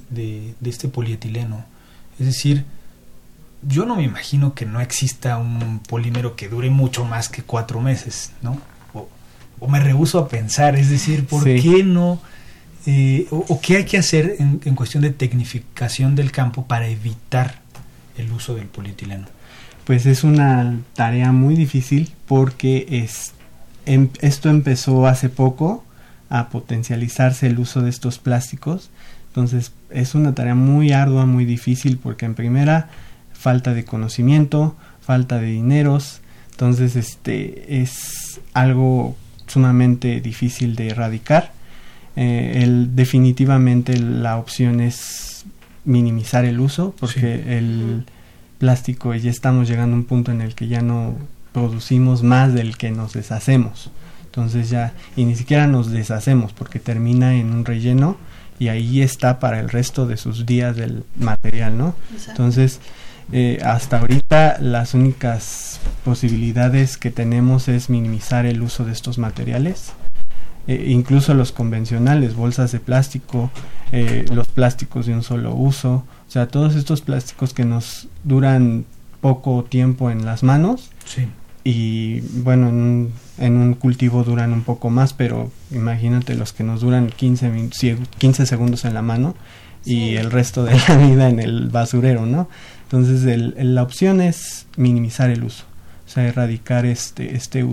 de 0.59 0.69
este 0.69 0.87
polietileno. 0.87 1.65
Es 2.19 2.25
decir, 2.27 2.65
yo 3.67 3.85
no 3.85 3.95
me 3.95 4.03
imagino 4.03 4.53
que 4.53 4.65
no 4.65 4.81
exista 4.81 5.37
un 5.37 5.79
polímero 5.79 6.35
que 6.35 6.49
dure 6.49 6.69
mucho 6.69 7.05
más 7.05 7.29
que 7.29 7.43
cuatro 7.43 7.81
meses, 7.81 8.31
¿no? 8.41 8.59
O, 9.59 9.67
me 9.67 9.79
rehuso 9.79 10.19
a 10.19 10.27
pensar, 10.27 10.75
es 10.75 10.89
decir, 10.89 11.25
¿por 11.25 11.45
qué 11.45 11.83
no? 11.85 12.21
Eh, 12.85 13.27
o, 13.31 13.61
qué 13.61 13.77
hay 13.77 13.85
que 13.85 13.97
hacer 13.97 14.35
en, 14.39 14.75
cuestión 14.75 15.03
de 15.03 15.11
tecnificación 15.11 16.15
del 16.15 16.33
campo 16.33 16.65
para 16.67 16.87
evitar 16.87 17.61
el 18.17 18.29
uso 18.33 18.55
del 18.55 18.67
polietileno? 18.67 19.27
Pues 19.85 20.05
es 20.05 20.23
una 20.23 20.79
tarea 20.93 21.31
muy 21.31 21.55
difícil 21.55 22.11
porque 22.27 22.85
es, 22.89 23.33
em, 23.85 24.09
esto 24.21 24.49
empezó 24.49 25.07
hace 25.07 25.29
poco 25.29 25.83
a 26.29 26.49
potencializarse 26.49 27.47
el 27.47 27.59
uso 27.59 27.81
de 27.81 27.89
estos 27.89 28.17
plásticos. 28.17 28.89
Entonces 29.27 29.73
es 29.89 30.15
una 30.15 30.33
tarea 30.33 30.55
muy 30.55 30.91
ardua, 30.91 31.25
muy 31.25 31.45
difícil 31.45 31.97
porque 31.97 32.25
en 32.25 32.35
primera 32.35 32.89
falta 33.33 33.73
de 33.73 33.83
conocimiento, 33.83 34.75
falta 35.01 35.39
de 35.39 35.47
dineros, 35.47 36.21
entonces 36.51 36.95
este 36.95 37.81
es 37.81 38.39
algo 38.53 39.17
sumamente 39.47 40.21
difícil 40.21 40.75
de 40.75 40.89
erradicar. 40.89 41.51
Eh, 42.15 42.61
el, 42.63 42.95
definitivamente 42.95 43.97
la 43.97 44.37
opción 44.37 44.79
es 44.79 45.45
minimizar 45.83 46.45
el 46.45 46.59
uso 46.59 46.95
porque 46.99 47.57
el 47.57 48.05
plástico 48.57 49.13
ya 49.13 49.29
estamos 49.29 49.67
llegando 49.67 49.95
a 49.95 49.99
un 49.99 50.05
punto 50.05 50.31
en 50.31 50.41
el 50.41 50.55
que 50.55 50.67
ya 50.67 50.81
no 50.81 51.15
producimos 51.51 52.23
más 52.23 52.53
del 52.53 52.77
que 52.77 52.91
nos 52.91 53.13
deshacemos. 53.13 53.91
Entonces 54.25 54.69
ya, 54.69 54.93
y 55.15 55.25
ni 55.25 55.35
siquiera 55.35 55.67
nos 55.67 55.91
deshacemos 55.91 56.53
porque 56.53 56.79
termina 56.79 57.35
en 57.35 57.53
un 57.53 57.65
relleno 57.65 58.17
y 58.59 58.69
ahí 58.69 59.01
está 59.01 59.39
para 59.39 59.59
el 59.59 59.69
resto 59.69 60.07
de 60.07 60.17
sus 60.17 60.45
días 60.45 60.75
del 60.75 61.03
material, 61.17 61.77
¿no? 61.77 61.95
Entonces, 62.27 62.79
eh, 63.31 63.59
hasta 63.63 63.99
ahorita 63.99 64.57
las 64.59 64.93
únicas 64.93 65.79
posibilidades 66.03 66.97
que 66.97 67.11
tenemos 67.11 67.67
es 67.67 67.89
minimizar 67.89 68.45
el 68.45 68.61
uso 68.61 68.85
de 68.85 68.91
estos 68.91 69.17
materiales 69.17 69.93
eh, 70.65 70.85
incluso 70.87 71.33
los 71.33 71.51
convencionales, 71.51 72.35
bolsas 72.35 72.71
de 72.71 72.79
plástico, 72.79 73.51
eh, 73.91 74.25
los 74.31 74.47
plásticos 74.47 75.05
de 75.05 75.13
un 75.13 75.21
solo 75.21 75.53
uso, 75.53 76.05
sea, 76.33 76.47
todos 76.47 76.75
estos 76.75 77.01
plásticos 77.01 77.53
que 77.53 77.63
nos 77.63 78.07
duran 78.23 78.85
poco 79.21 79.63
tiempo 79.63 80.09
en 80.09 80.25
las 80.25 80.41
manos. 80.41 80.89
Y 81.63 82.21
bueno, 82.41 82.69
en 83.37 83.57
un, 83.57 83.73
cultivo 83.75 84.23
duran 84.23 84.51
un 84.51 84.63
poco 84.63 84.89
más, 84.89 85.13
pero 85.13 85.51
imagínate 85.69 86.33
los 86.33 86.51
que 86.51 86.63
nos 86.63 86.81
duran 86.81 87.07
15, 87.07 87.69
15 88.17 88.45
segundos 88.47 88.83
en 88.83 88.95
la 88.95 89.03
mano 89.03 89.35
y 89.85 90.15
el 90.15 90.31
resto 90.31 90.63
de 90.65 90.75
la 90.87 90.97
vida 90.97 91.29
en 91.29 91.39
el 91.39 91.69
basurero, 91.69 92.25
¿no? 92.25 92.49
Entonces 92.83 93.23
el, 93.25 93.75
la 93.75 93.83
opción 93.83 94.19
es 94.19 94.65
minimizar 94.75 95.29
el 95.29 95.43
uso, 95.43 95.65
o 96.05 96.09
sea, 96.09 96.27
erradicar 96.27 96.85
este, 96.85 97.35
este 97.35 97.65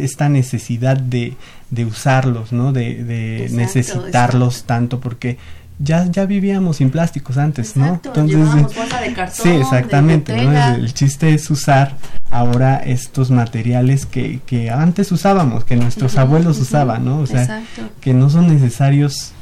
esta 0.00 0.28
necesidad 0.28 0.96
de, 0.96 1.34
de 1.70 1.84
usarlos, 1.84 2.52
¿no? 2.52 2.72
De, 2.72 3.04
de 3.04 3.48
necesitarlos 3.52 4.64
tanto 4.64 5.00
porque 5.00 5.38
ya, 5.78 6.06
ya 6.10 6.24
vivíamos 6.24 6.78
sin 6.78 6.90
plásticos 6.90 7.36
antes, 7.36 7.76
¿no? 7.76 8.00
Entonces, 8.02 8.74
bolsa 8.74 9.00
de 9.00 9.12
cartón, 9.12 9.42
sí, 9.42 9.50
exactamente, 9.50 10.36
¿no? 10.42 10.52
El, 10.52 10.92
chiste 10.94 11.34
es 11.34 11.50
usar 11.50 11.96
ahora 12.30 12.76
estos 12.76 13.30
materiales 13.30 14.06
que, 14.06 14.40
que 14.46 14.70
antes 14.70 15.12
usábamos, 15.12 15.64
que 15.64 15.76
nuestros 15.76 16.16
abuelos 16.16 16.58
usaban, 16.58 17.04
¿no? 17.04 17.18
O 17.18 17.26
sea, 17.26 17.62
que 18.00 18.14
no 18.14 18.30
son 18.30 18.48
necesarios, 18.48 19.32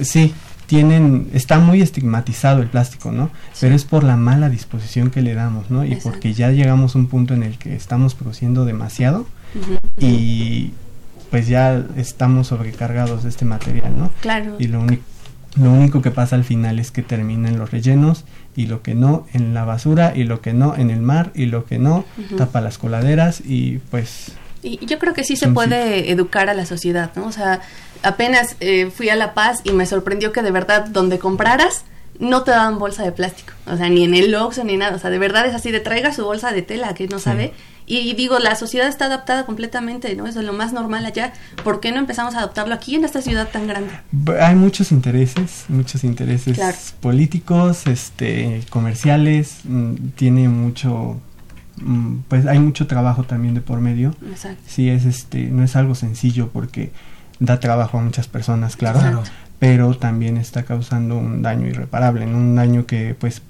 sí, 0.00 0.34
tienen, 0.66 1.28
está 1.34 1.58
muy 1.58 1.82
estigmatizado 1.82 2.62
el 2.62 2.68
plástico, 2.68 3.12
¿no? 3.12 3.30
Pero 3.60 3.74
es 3.74 3.84
por 3.84 4.04
la 4.04 4.16
mala 4.16 4.48
disposición 4.48 5.10
que 5.10 5.20
le 5.20 5.34
damos, 5.34 5.70
¿no? 5.70 5.84
Y 5.84 5.96
porque 5.96 6.32
ya 6.32 6.50
llegamos 6.50 6.94
a 6.94 6.98
un 6.98 7.08
punto 7.08 7.34
en 7.34 7.42
el 7.42 7.58
que 7.58 7.74
estamos 7.74 8.14
produciendo 8.14 8.64
demasiado 8.64 9.26
y 9.98 10.72
pues 11.30 11.46
ya 11.46 11.84
estamos 11.96 12.48
sobrecargados 12.48 13.24
de 13.24 13.28
este 13.28 13.44
material, 13.44 13.92
¿no? 13.98 14.10
Claro. 14.20 14.56
Y 14.58 14.68
lo 14.68 14.80
único 14.80 15.02
lo 15.56 15.70
único 15.70 16.02
que 16.02 16.10
pasa 16.10 16.36
al 16.36 16.44
final 16.44 16.78
es 16.78 16.90
que 16.90 17.02
termina 17.02 17.48
en 17.48 17.58
los 17.58 17.70
rellenos 17.70 18.24
y 18.56 18.66
lo 18.66 18.82
que 18.82 18.94
no 18.94 19.26
en 19.32 19.54
la 19.54 19.64
basura 19.64 20.12
y 20.14 20.24
lo 20.24 20.40
que 20.40 20.52
no 20.52 20.74
en 20.76 20.90
el 20.90 21.00
mar 21.00 21.30
y 21.34 21.46
lo 21.46 21.64
que 21.64 21.78
no 21.78 22.04
tapa 22.36 22.60
las 22.60 22.78
coladeras 22.78 23.40
y 23.44 23.78
pues... 23.90 24.32
Y 24.62 24.84
yo 24.86 24.98
creo 24.98 25.12
que 25.12 25.24
sí 25.24 25.36
se 25.36 25.48
puede 25.48 26.10
educar 26.10 26.48
a 26.48 26.54
la 26.54 26.64
sociedad, 26.64 27.10
¿no? 27.16 27.26
O 27.26 27.32
sea, 27.32 27.60
apenas 28.02 28.56
eh, 28.60 28.90
fui 28.90 29.10
a 29.10 29.14
La 29.14 29.34
Paz 29.34 29.60
y 29.62 29.72
me 29.72 29.84
sorprendió 29.84 30.32
que 30.32 30.42
de 30.42 30.50
verdad 30.50 30.86
donde 30.86 31.18
compraras 31.18 31.84
no 32.18 32.44
te 32.44 32.52
daban 32.52 32.78
bolsa 32.78 33.02
de 33.02 33.12
plástico, 33.12 33.52
o 33.66 33.76
sea, 33.76 33.88
ni 33.88 34.04
en 34.04 34.14
el 34.14 34.34
Oxxo 34.34 34.64
ni 34.64 34.76
nada, 34.76 34.96
o 34.96 34.98
sea, 34.98 35.10
de 35.10 35.18
verdad 35.18 35.46
es 35.46 35.54
así 35.54 35.70
de 35.70 35.80
traiga 35.80 36.12
su 36.12 36.24
bolsa 36.24 36.52
de 36.52 36.62
tela 36.62 36.94
que 36.94 37.08
no 37.08 37.18
sabe 37.18 37.52
y 37.86 38.14
digo, 38.14 38.38
la 38.38 38.56
sociedad 38.56 38.88
está 38.88 39.06
adaptada 39.06 39.44
completamente, 39.44 40.14
¿no? 40.16 40.26
Eso 40.26 40.40
es 40.40 40.46
lo 40.46 40.54
más 40.54 40.72
normal 40.72 41.04
allá. 41.04 41.34
¿Por 41.62 41.80
qué 41.80 41.92
no 41.92 41.98
empezamos 41.98 42.34
a 42.34 42.38
adoptarlo 42.38 42.74
aquí 42.74 42.94
en 42.94 43.04
esta 43.04 43.20
ciudad 43.20 43.48
tan 43.48 43.66
grande? 43.66 43.90
Hay 44.40 44.54
muchos 44.54 44.90
intereses, 44.90 45.66
muchos 45.68 46.02
intereses 46.02 46.94
políticos, 47.00 47.86
este, 47.86 48.62
comerciales, 48.70 49.58
mm, 49.64 49.94
tiene 50.16 50.48
mucho 50.48 51.20
mm, 51.76 52.20
pues 52.28 52.46
hay 52.46 52.58
mucho 52.58 52.86
trabajo 52.86 53.24
también 53.24 53.54
de 53.54 53.60
por 53.60 53.80
medio. 53.80 54.14
Exacto. 54.30 54.62
Sí 54.66 54.88
es 54.88 55.04
este, 55.04 55.48
no 55.48 55.62
es 55.62 55.76
algo 55.76 55.94
sencillo 55.94 56.48
porque 56.50 56.90
da 57.38 57.60
trabajo 57.60 57.98
a 57.98 58.00
muchas 58.00 58.28
personas, 58.28 58.76
claro, 58.76 59.22
pero 59.58 59.94
también 59.94 60.38
está 60.38 60.62
causando 60.62 61.18
un 61.18 61.42
daño 61.42 61.66
irreparable, 61.66 62.24
un 62.24 62.54
daño 62.54 62.86
que 62.86 63.14
pues 63.18 63.42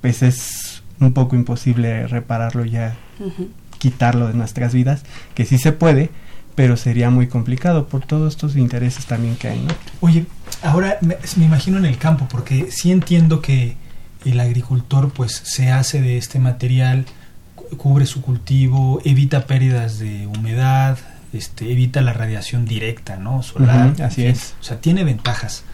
pues 0.00 0.22
es 0.22 0.75
un 1.00 1.12
poco 1.12 1.36
imposible 1.36 2.06
repararlo 2.06 2.64
ya 2.64 2.96
quitarlo 3.78 4.28
de 4.28 4.34
nuestras 4.34 4.72
vidas, 4.74 5.02
que 5.34 5.44
sí 5.44 5.58
se 5.58 5.72
puede, 5.72 6.10
pero 6.54 6.76
sería 6.76 7.10
muy 7.10 7.28
complicado 7.28 7.86
por 7.86 8.04
todos 8.04 8.34
estos 8.34 8.56
intereses 8.56 9.06
también 9.06 9.36
que 9.36 9.48
hay, 9.48 9.60
¿no? 9.60 9.74
Oye, 10.00 10.26
ahora 10.62 10.98
me, 11.02 11.16
imagino 11.44 11.78
en 11.78 11.84
el 11.84 11.98
campo, 11.98 12.26
porque 12.30 12.70
sí 12.70 12.90
entiendo 12.90 13.42
que 13.42 13.76
el 14.24 14.40
agricultor 14.40 15.12
pues 15.12 15.32
se 15.44 15.70
hace 15.70 16.00
de 16.00 16.16
este 16.16 16.38
material, 16.38 17.04
cubre 17.76 18.06
su 18.06 18.22
cultivo, 18.22 19.00
evita 19.04 19.46
pérdidas 19.46 19.98
de 19.98 20.26
humedad, 20.26 20.98
este, 21.32 21.70
evita 21.70 22.00
la 22.00 22.12
radiación 22.12 22.64
directa, 22.64 23.16
¿no? 23.16 23.42
Solar. 23.42 23.94
así 24.02 24.24
es. 24.24 24.54
O 24.60 24.64
sea, 24.64 24.80
tiene 24.80 25.04
ventajas. 25.04 25.64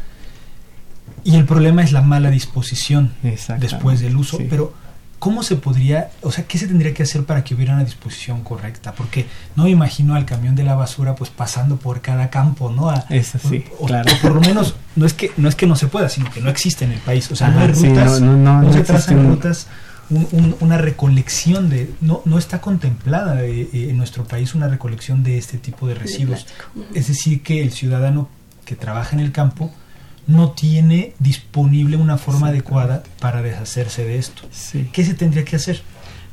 Y 1.24 1.36
el 1.36 1.44
problema 1.44 1.84
es 1.84 1.92
la 1.92 2.02
mala 2.02 2.30
disposición 2.30 3.12
después 3.58 4.00
del 4.00 4.16
uso, 4.16 4.38
pero 4.50 4.74
¿cómo 5.22 5.44
se 5.44 5.54
podría, 5.54 6.10
o 6.22 6.32
sea, 6.32 6.48
qué 6.48 6.58
se 6.58 6.66
tendría 6.66 6.92
que 6.92 7.04
hacer 7.04 7.22
para 7.22 7.44
que 7.44 7.54
hubiera 7.54 7.74
una 7.74 7.84
disposición 7.84 8.42
correcta? 8.42 8.90
Porque 8.90 9.26
no 9.54 9.62
me 9.62 9.70
imagino 9.70 10.16
al 10.16 10.26
camión 10.26 10.56
de 10.56 10.64
la 10.64 10.74
basura 10.74 11.14
pues 11.14 11.30
pasando 11.30 11.76
por 11.76 12.00
cada 12.00 12.28
campo, 12.28 12.72
¿no? 12.72 12.92
Eso 13.08 13.38
sí, 13.38 13.64
o, 13.78 13.86
claro. 13.86 14.12
por 14.20 14.34
lo 14.34 14.40
menos 14.40 14.74
no 14.96 15.06
es 15.06 15.14
que 15.14 15.30
no 15.36 15.48
es 15.48 15.54
que 15.54 15.68
no 15.68 15.76
se 15.76 15.86
pueda, 15.86 16.08
sino 16.08 16.28
que 16.32 16.40
no 16.40 16.50
existe 16.50 16.86
en 16.86 16.90
el 16.90 16.98
país, 16.98 17.30
o 17.30 17.36
sea, 17.36 17.50
no 17.50 17.60
hay 17.60 17.68
rutas, 17.68 18.20
no, 18.20 18.72
se 18.72 18.80
trazan 18.80 19.28
rutas 19.28 19.68
una 20.10 20.76
recolección 20.76 21.70
de 21.70 21.94
no 22.00 22.22
no 22.24 22.36
está 22.36 22.60
contemplada 22.60 23.44
eh, 23.44 23.68
eh, 23.72 23.90
en 23.90 23.98
nuestro 23.98 24.24
país 24.24 24.56
una 24.56 24.66
recolección 24.66 25.22
de 25.22 25.38
este 25.38 25.56
tipo 25.56 25.86
de 25.86 25.94
residuos. 25.94 26.48
Es 26.94 27.06
decir, 27.06 27.44
que 27.44 27.62
el 27.62 27.70
ciudadano 27.70 28.28
que 28.64 28.74
trabaja 28.74 29.14
en 29.14 29.20
el 29.20 29.30
campo 29.30 29.72
no 30.26 30.50
tiene 30.50 31.14
disponible 31.18 31.96
una 31.96 32.18
forma 32.18 32.48
adecuada 32.48 33.02
para 33.20 33.42
deshacerse 33.42 34.04
de 34.04 34.18
esto. 34.18 34.42
¿Qué 34.92 35.04
se 35.04 35.14
tendría 35.14 35.44
que 35.44 35.56
hacer? 35.56 35.82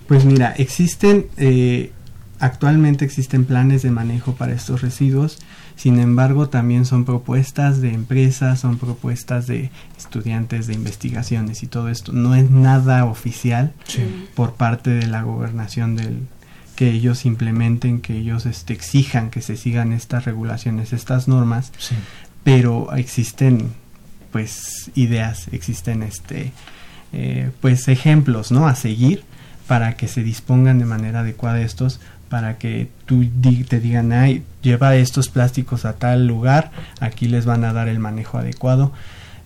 Pues 0.08 0.26
mira, 0.26 0.54
existen, 0.58 1.28
eh, 1.38 1.92
actualmente 2.40 3.06
existen 3.06 3.46
planes 3.46 3.82
de 3.82 3.92
manejo 3.92 4.34
para 4.34 4.54
estos 4.54 4.82
residuos, 4.82 5.40
sin 5.76 6.00
embargo 6.00 6.50
también 6.50 6.86
son 6.86 7.06
propuestas 7.06 7.80
de 7.80 7.94
empresas, 7.94 8.60
son 8.60 8.78
propuestas 8.78 9.48
de 9.48 9.72
estudiantes 9.98 10.68
de 10.68 10.74
investigaciones 10.74 11.64
y 11.64 11.68
todo 11.68 11.90
esto. 11.90 12.12
No 12.12 12.36
es 12.36 12.50
nada 12.50 13.06
oficial 13.06 13.74
por 14.36 14.56
parte 14.56 14.90
de 14.90 15.08
la 15.08 15.24
gobernación 15.24 15.96
del 15.96 16.28
que 16.76 16.92
ellos 16.92 17.26
implementen, 17.26 18.00
que 18.00 18.18
ellos 18.18 18.46
este, 18.46 18.72
exijan 18.72 19.32
que 19.32 19.42
se 19.42 19.58
sigan 19.58 19.92
estas 19.92 20.24
regulaciones, 20.24 20.94
estas 20.94 21.28
normas, 21.28 21.74
pero 22.50 22.96
existen 22.96 23.72
pues 24.32 24.90
ideas, 24.96 25.48
existen 25.52 26.02
este 26.02 26.52
eh, 27.14 27.52
pues 27.62 27.88
ejemplos 27.88 28.52
no 28.52 28.68
a 28.68 28.74
seguir 28.76 29.24
para 29.68 29.96
que 29.96 30.08
se 30.08 30.24
dispongan 30.24 30.80
de 30.80 30.86
manera 30.86 31.20
adecuada 31.20 31.62
estos 31.62 32.00
para 32.28 32.58
que 32.58 32.90
tú 33.06 33.24
te 33.68 33.80
digan 33.80 34.14
ay 34.14 34.44
lleva 34.64 34.96
estos 34.96 35.30
plásticos 35.30 35.86
a 35.86 35.94
tal 35.94 36.26
lugar 36.26 36.72
aquí 37.00 37.28
les 37.28 37.46
van 37.46 37.64
a 37.64 37.74
dar 37.74 37.88
el 37.88 38.00
manejo 38.00 38.40
adecuado 38.40 38.94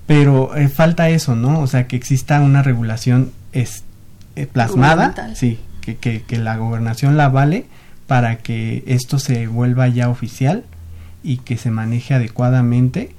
pero 0.08 0.56
eh, 0.56 0.70
falta 0.70 1.10
eso 1.10 1.36
no 1.36 1.60
o 1.60 1.68
sea 1.68 1.88
que 1.88 1.98
exista 1.98 2.40
una 2.40 2.64
regulación 2.64 3.32
es, 3.52 3.84
eh, 4.38 4.48
plasmada 4.48 5.14
sí 5.36 5.60
que, 5.82 5.98
que, 5.98 6.22
que 6.24 6.38
la 6.38 6.56
gobernación 6.56 7.18
la 7.18 7.28
vale 7.28 7.66
para 8.08 8.38
que 8.38 8.84
esto 8.88 9.20
se 9.20 9.48
vuelva 9.48 9.90
ya 9.90 10.08
oficial 10.08 10.64
y 11.24 11.38
que 11.38 11.58
se 11.58 11.72
maneje 11.72 12.14
adecuadamente 12.14 13.16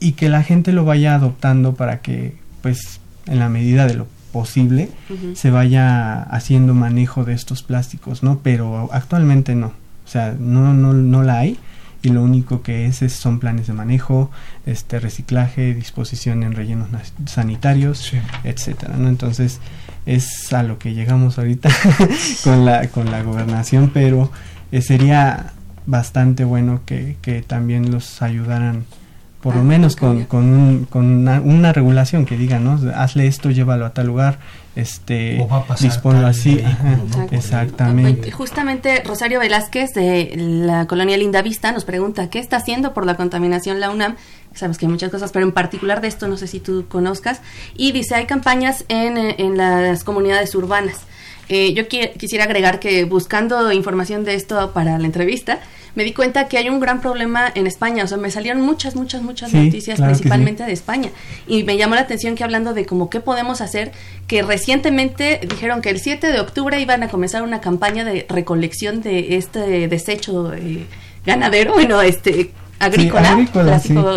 y 0.00 0.12
que 0.12 0.28
la 0.28 0.42
gente 0.42 0.72
lo 0.72 0.84
vaya 0.84 1.14
adoptando 1.14 1.74
para 1.74 2.00
que 2.00 2.36
pues 2.62 3.00
en 3.26 3.38
la 3.38 3.48
medida 3.48 3.86
de 3.86 3.94
lo 3.94 4.06
posible 4.32 4.88
se 5.34 5.50
vaya 5.50 6.22
haciendo 6.22 6.74
manejo 6.74 7.24
de 7.24 7.34
estos 7.34 7.62
plásticos, 7.62 8.24
¿no? 8.24 8.40
Pero 8.42 8.88
actualmente 8.92 9.54
no, 9.54 9.68
o 9.68 10.08
sea, 10.08 10.34
no, 10.38 10.74
no, 10.74 10.92
no 10.92 11.22
la 11.22 11.38
hay 11.38 11.56
y 12.02 12.08
lo 12.08 12.22
único 12.22 12.60
que 12.62 12.86
es, 12.86 12.98
son 13.12 13.38
planes 13.38 13.66
de 13.66 13.72
manejo, 13.72 14.30
este 14.66 14.98
reciclaje, 14.98 15.72
disposición 15.72 16.42
en 16.42 16.52
rellenos 16.52 16.88
sanitarios, 17.26 18.12
etcétera, 18.42 18.96
¿no? 18.98 19.08
Entonces 19.08 19.60
es 20.04 20.52
a 20.52 20.62
lo 20.62 20.78
que 20.78 20.94
llegamos 20.94 21.38
ahorita 21.38 21.70
con 22.44 22.64
la 22.64 22.88
con 22.88 23.10
la 23.10 23.22
gobernación, 23.22 23.90
pero 23.94 24.30
eh, 24.72 24.82
sería 24.82 25.52
bastante 25.86 26.44
bueno 26.44 26.80
que, 26.86 27.16
que 27.22 27.42
también 27.42 27.90
los 27.90 28.22
ayudaran 28.22 28.84
por 29.44 29.54
lo 29.54 29.60
ah, 29.60 29.64
menos 29.64 29.94
con, 29.94 30.24
con, 30.24 30.54
un, 30.54 30.86
con 30.86 31.28
una, 31.28 31.72
regulación 31.74 32.24
que 32.24 32.34
diga, 32.38 32.58
¿no? 32.58 32.80
Hazle 32.94 33.26
esto, 33.26 33.50
llévalo 33.50 33.84
a 33.84 33.90
tal 33.90 34.06
lugar, 34.06 34.38
este, 34.74 35.46
disponlo 35.80 36.26
así. 36.26 36.64
exactamente. 37.30 38.30
Justamente 38.30 39.02
Rosario 39.04 39.40
Velázquez 39.40 39.92
de 39.92 40.32
la 40.34 40.86
colonia 40.86 41.18
Linda 41.18 41.42
Vista 41.42 41.72
nos 41.72 41.84
pregunta, 41.84 42.30
¿qué 42.30 42.38
está 42.38 42.56
haciendo 42.56 42.94
por 42.94 43.04
la 43.04 43.18
contaminación 43.18 43.80
la 43.80 43.90
UNAM? 43.90 44.16
Sabes 44.54 44.78
que 44.78 44.86
hay 44.86 44.92
muchas 44.92 45.10
cosas, 45.10 45.30
pero 45.30 45.44
en 45.44 45.52
particular 45.52 46.00
de 46.00 46.08
esto 46.08 46.26
no 46.26 46.38
sé 46.38 46.46
si 46.46 46.58
tú 46.58 46.86
conozcas. 46.88 47.42
Y 47.76 47.92
dice, 47.92 48.14
hay 48.14 48.24
campañas 48.24 48.86
en, 48.88 49.18
en 49.18 49.58
las 49.58 50.04
comunidades 50.04 50.54
urbanas. 50.54 51.02
Eh, 51.48 51.74
yo 51.74 51.88
quisiera 51.88 52.44
agregar 52.44 52.80
que 52.80 53.04
buscando 53.04 53.72
información 53.72 54.24
de 54.24 54.34
esto 54.34 54.72
para 54.72 54.98
la 54.98 55.06
entrevista, 55.06 55.60
me 55.94 56.02
di 56.02 56.12
cuenta 56.12 56.48
que 56.48 56.58
hay 56.58 56.68
un 56.68 56.80
gran 56.80 57.00
problema 57.00 57.52
en 57.54 57.66
España. 57.66 58.04
O 58.04 58.06
sea, 58.06 58.18
me 58.18 58.30
salieron 58.30 58.62
muchas, 58.62 58.96
muchas, 58.96 59.22
muchas 59.22 59.52
noticias, 59.52 60.00
principalmente 60.00 60.64
de 60.64 60.72
España. 60.72 61.10
Y 61.46 61.62
me 61.62 61.76
llamó 61.76 61.94
la 61.94 62.00
atención 62.00 62.34
que 62.34 62.42
hablando 62.42 62.74
de 62.74 62.84
cómo 62.84 63.10
qué 63.10 63.20
podemos 63.20 63.60
hacer, 63.60 63.92
que 64.26 64.42
recientemente 64.42 65.40
dijeron 65.48 65.82
que 65.82 65.90
el 65.90 66.00
7 66.00 66.26
de 66.32 66.40
octubre 66.40 66.80
iban 66.80 67.02
a 67.02 67.08
comenzar 67.08 67.42
una 67.42 67.60
campaña 67.60 68.04
de 68.04 68.26
recolección 68.28 69.02
de 69.02 69.36
este 69.36 69.86
desecho. 69.88 70.52
Eh, 70.54 70.86
ganadero, 71.24 71.72
bueno, 71.72 72.02
este, 72.02 72.50
agrícola, 72.78 73.46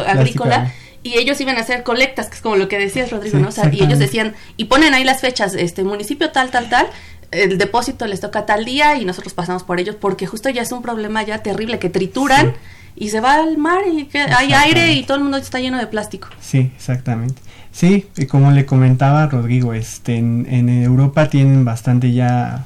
agrícola, 0.07 0.73
y 1.03 1.17
ellos 1.17 1.39
iban 1.39 1.57
a 1.57 1.61
hacer 1.61 1.83
colectas, 1.83 2.27
que 2.27 2.35
es 2.35 2.41
como 2.41 2.57
lo 2.57 2.67
que 2.67 2.77
decías, 2.77 3.11
Rodrigo, 3.11 3.39
¿no? 3.39 3.49
O 3.49 3.51
sea, 3.51 3.69
y 3.71 3.81
ellos 3.81 3.99
decían, 3.99 4.35
y 4.57 4.65
ponen 4.65 4.93
ahí 4.93 5.03
las 5.03 5.21
fechas, 5.21 5.53
este, 5.53 5.83
municipio 5.83 6.31
tal, 6.31 6.51
tal, 6.51 6.69
tal, 6.69 6.87
el 7.31 7.57
depósito 7.57 8.05
les 8.07 8.19
toca 8.19 8.45
tal 8.45 8.65
día 8.65 8.97
y 8.97 9.05
nosotros 9.05 9.33
pasamos 9.33 9.63
por 9.63 9.79
ellos, 9.79 9.95
porque 9.95 10.27
justo 10.27 10.49
ya 10.49 10.61
es 10.61 10.71
un 10.71 10.81
problema 10.81 11.23
ya 11.23 11.39
terrible, 11.39 11.79
que 11.79 11.89
trituran 11.89 12.53
y 12.95 13.09
se 13.09 13.19
va 13.19 13.35
al 13.35 13.57
mar 13.57 13.81
y 13.91 14.05
que 14.05 14.19
hay 14.19 14.53
aire 14.53 14.93
y 14.93 15.03
todo 15.03 15.17
el 15.17 15.23
mundo 15.23 15.37
está 15.37 15.59
lleno 15.59 15.77
de 15.77 15.87
plástico. 15.87 16.29
Sí, 16.41 16.71
exactamente. 16.75 17.41
Sí, 17.71 18.07
y 18.17 18.25
como 18.25 18.51
le 18.51 18.65
comentaba 18.65 19.27
Rodrigo, 19.27 19.73
este, 19.73 20.17
en, 20.17 20.69
Europa 20.69 21.29
tienen 21.29 21.63
bastante 21.63 22.11
ya, 22.11 22.65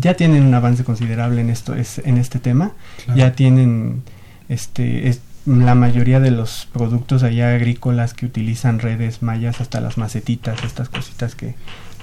ya 0.00 0.14
tienen 0.14 0.42
un 0.42 0.54
avance 0.54 0.84
considerable 0.84 1.40
en 1.40 1.50
esto, 1.50 1.74
es, 1.74 1.98
en 1.98 2.18
este 2.18 2.38
tema, 2.38 2.72
ya 3.14 3.32
tienen, 3.32 4.02
este, 4.50 5.18
la 5.46 5.74
mayoría 5.74 6.20
de 6.20 6.30
los 6.30 6.68
productos 6.72 7.22
allá 7.22 7.54
agrícolas 7.54 8.12
que 8.12 8.26
utilizan 8.26 8.80
redes 8.80 9.22
mayas, 9.22 9.62
hasta 9.62 9.80
las 9.80 9.96
macetitas, 9.96 10.62
estas 10.62 10.90
cositas 10.90 11.34
que, 11.34 11.54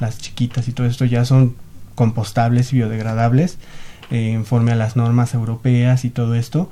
las 0.02 0.18
chiquitas 0.18 0.68
y 0.68 0.74
todo 0.74 0.88
esto 0.88 1.06
ya 1.06 1.24
son 1.24 1.56
compostables 1.96 2.74
y 2.74 2.78
biodegradables, 2.78 3.58
eh, 4.12 4.34
conforme 4.36 4.72
a 4.72 4.76
las 4.76 4.96
normas 4.96 5.34
europeas 5.34 6.06
y 6.06 6.10
todo 6.10 6.36
esto 6.36 6.70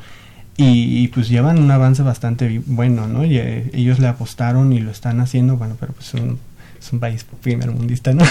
y, 0.62 1.08
pues 1.10 1.30
llevan 1.30 1.58
un 1.58 1.72
avance 1.72 2.04
bastante 2.04 2.62
bueno, 2.66 3.08
¿no? 3.08 3.24
Y, 3.24 3.38
eh, 3.38 3.70
ellos 3.74 4.00
le 4.00 4.08
apostaron 4.08 4.74
y 4.74 4.80
lo 4.80 4.92
están 4.92 5.22
haciendo, 5.22 5.56
bueno, 5.56 5.78
pero 5.80 5.94
pues 5.94 6.08
son, 6.08 6.38
es 6.78 6.92
un 6.92 7.00
país 7.00 7.26
primer 7.42 7.72
mundista, 7.72 8.12
¿no? 8.14 8.26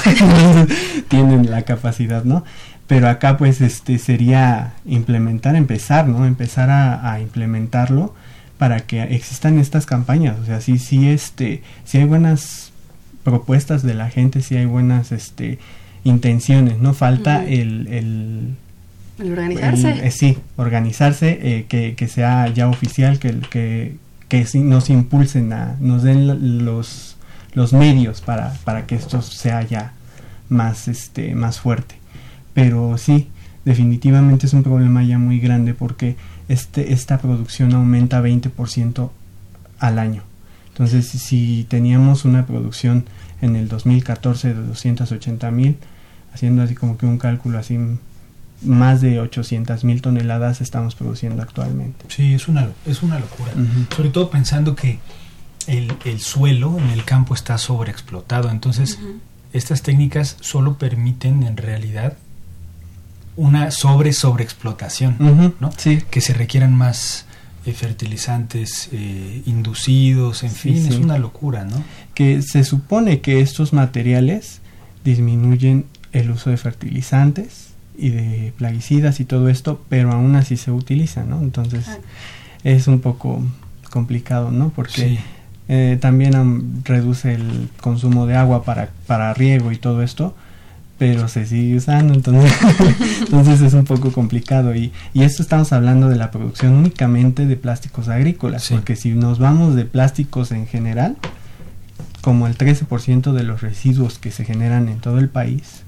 tienen 1.08 1.50
la 1.50 1.62
capacidad, 1.62 2.24
¿no? 2.24 2.44
Pero 2.86 3.08
acá 3.08 3.38
pues 3.38 3.62
este 3.62 3.98
sería 3.98 4.74
implementar, 4.84 5.56
empezar, 5.56 6.06
¿no? 6.06 6.26
Empezar 6.26 6.68
a, 6.70 7.18
implementarlo 7.20 8.14
para 8.58 8.80
que 8.80 9.02
existan 9.04 9.58
estas 9.58 9.86
campañas, 9.86 10.38
o 10.38 10.44
sea, 10.44 10.60
sí, 10.60 10.78
sí, 10.78 11.08
este, 11.08 11.62
si 11.84 11.96
hay 11.96 12.04
buenas 12.04 12.72
propuestas 13.24 13.82
de 13.82 13.94
la 13.94 14.10
gente, 14.10 14.42
si 14.42 14.54
hay 14.56 14.66
buenas, 14.66 15.12
este, 15.12 15.58
intenciones, 16.08 16.78
no 16.78 16.94
falta 16.94 17.44
el 17.46 18.56
organizarse. 19.22 20.06
Eh, 20.06 20.10
sí, 20.10 20.38
organizarse, 20.56 21.38
eh, 21.42 21.66
que, 21.68 21.94
que, 21.94 22.08
sea 22.08 22.48
ya 22.48 22.68
oficial, 22.68 23.18
que, 23.18 23.38
que, 23.50 23.96
que 24.28 24.46
nos 24.60 24.90
impulsen, 24.90 25.52
a, 25.52 25.76
nos 25.80 26.02
den 26.02 26.64
los, 26.64 27.16
los 27.54 27.72
medios 27.72 28.20
para, 28.20 28.52
para 28.64 28.86
que 28.86 28.94
esto 28.94 29.22
sea 29.22 29.62
ya 29.62 29.92
más, 30.48 30.88
este, 30.88 31.34
más 31.34 31.60
fuerte. 31.60 31.96
Pero 32.54 32.96
sí, 32.98 33.28
definitivamente 33.64 34.46
es 34.46 34.52
un 34.52 34.62
problema 34.62 35.02
ya 35.02 35.18
muy 35.18 35.40
grande 35.40 35.74
porque 35.74 36.16
este, 36.48 36.92
esta 36.92 37.18
producción 37.18 37.74
aumenta 37.74 38.22
20% 38.22 39.10
al 39.78 39.98
año. 39.98 40.22
Entonces, 40.68 41.08
si 41.08 41.66
teníamos 41.68 42.24
una 42.24 42.46
producción 42.46 43.04
en 43.42 43.56
el 43.56 43.68
2014 43.68 44.54
de 44.54 44.62
280 44.62 45.50
mil, 45.50 45.76
haciendo 46.32 46.62
así 46.62 46.74
como 46.74 46.96
que 46.98 47.06
un 47.06 47.18
cálculo 47.18 47.58
así 47.58 47.78
más 48.62 49.00
de 49.00 49.20
800 49.20 49.84
mil 49.84 50.02
toneladas 50.02 50.60
estamos 50.60 50.94
produciendo 50.94 51.42
actualmente. 51.42 52.06
Sí, 52.08 52.34
es 52.34 52.48
una, 52.48 52.68
es 52.86 53.02
una 53.02 53.18
locura. 53.18 53.52
Sobre 53.94 54.10
todo 54.10 54.30
pensando 54.30 54.74
que 54.74 54.98
el, 55.66 55.92
el, 56.04 56.20
suelo 56.20 56.76
en 56.78 56.90
el 56.90 57.04
campo 57.04 57.34
está 57.34 57.58
sobreexplotado. 57.58 58.50
Entonces, 58.50 58.98
estas 59.52 59.82
técnicas 59.82 60.36
solo 60.40 60.76
permiten 60.76 61.42
en 61.44 61.56
realidad 61.56 62.16
una 63.36 63.70
sobre 63.70 64.12
sobreexplotación, 64.12 65.16
¿no? 65.60 65.70
Sí. 65.76 66.02
Que 66.10 66.20
se 66.20 66.34
requieran 66.34 66.74
más 66.74 67.24
eh, 67.64 67.72
fertilizantes 67.72 68.88
eh, 68.92 69.42
inducidos, 69.46 70.42
en 70.42 70.50
fin, 70.50 70.86
es 70.86 70.96
una 70.96 71.18
locura, 71.18 71.64
¿no? 71.64 71.82
Que 72.14 72.42
se 72.42 72.64
supone 72.64 73.20
que 73.20 73.40
estos 73.40 73.72
materiales 73.72 74.60
disminuyen 75.04 75.86
el 76.12 76.30
uso 76.30 76.50
de 76.50 76.56
fertilizantes, 76.56 77.68
y 77.98 78.10
de 78.10 78.52
plaguicidas 78.56 79.18
y 79.18 79.24
todo 79.24 79.48
esto, 79.48 79.84
pero 79.88 80.12
aún 80.12 80.36
así 80.36 80.56
se 80.56 80.70
utiliza, 80.70 81.24
¿no? 81.24 81.40
Entonces 81.42 81.84
es 82.62 82.86
un 82.86 83.00
poco 83.00 83.42
complicado, 83.90 84.52
¿no? 84.52 84.70
Porque 84.70 85.18
eh, 85.68 85.98
también 86.00 86.84
reduce 86.84 87.34
el 87.34 87.68
consumo 87.80 88.26
de 88.26 88.36
agua 88.36 88.62
para, 88.62 88.90
para 89.08 89.34
riego 89.34 89.72
y 89.72 89.76
todo 89.76 90.02
esto, 90.02 90.34
pero 90.96 91.26
se 91.26 91.44
sigue 91.44 91.76
usando, 91.76 92.14
entonces, 92.14 92.52
entonces 93.20 93.60
es 93.62 93.74
un 93.74 93.84
poco 93.84 94.12
complicado. 94.12 94.76
Y, 94.76 94.92
y 95.12 95.24
esto 95.24 95.42
estamos 95.42 95.72
hablando 95.72 96.08
de 96.08 96.16
la 96.16 96.30
producción 96.30 96.74
únicamente 96.74 97.46
de 97.46 97.56
plásticos 97.56 98.08
agrícolas, 98.08 98.68
porque 98.70 98.94
si 98.94 99.10
nos 99.10 99.40
vamos 99.40 99.74
de 99.74 99.84
plásticos 99.84 100.52
en 100.52 100.68
general, 100.68 101.16
como 102.20 102.46
el 102.46 102.56
13% 102.56 103.32
de 103.32 103.42
los 103.42 103.60
residuos 103.60 104.20
que 104.20 104.30
se 104.30 104.44
generan 104.44 104.88
en 104.88 104.98
todo 104.98 105.18
el 105.18 105.28
país 105.28 105.82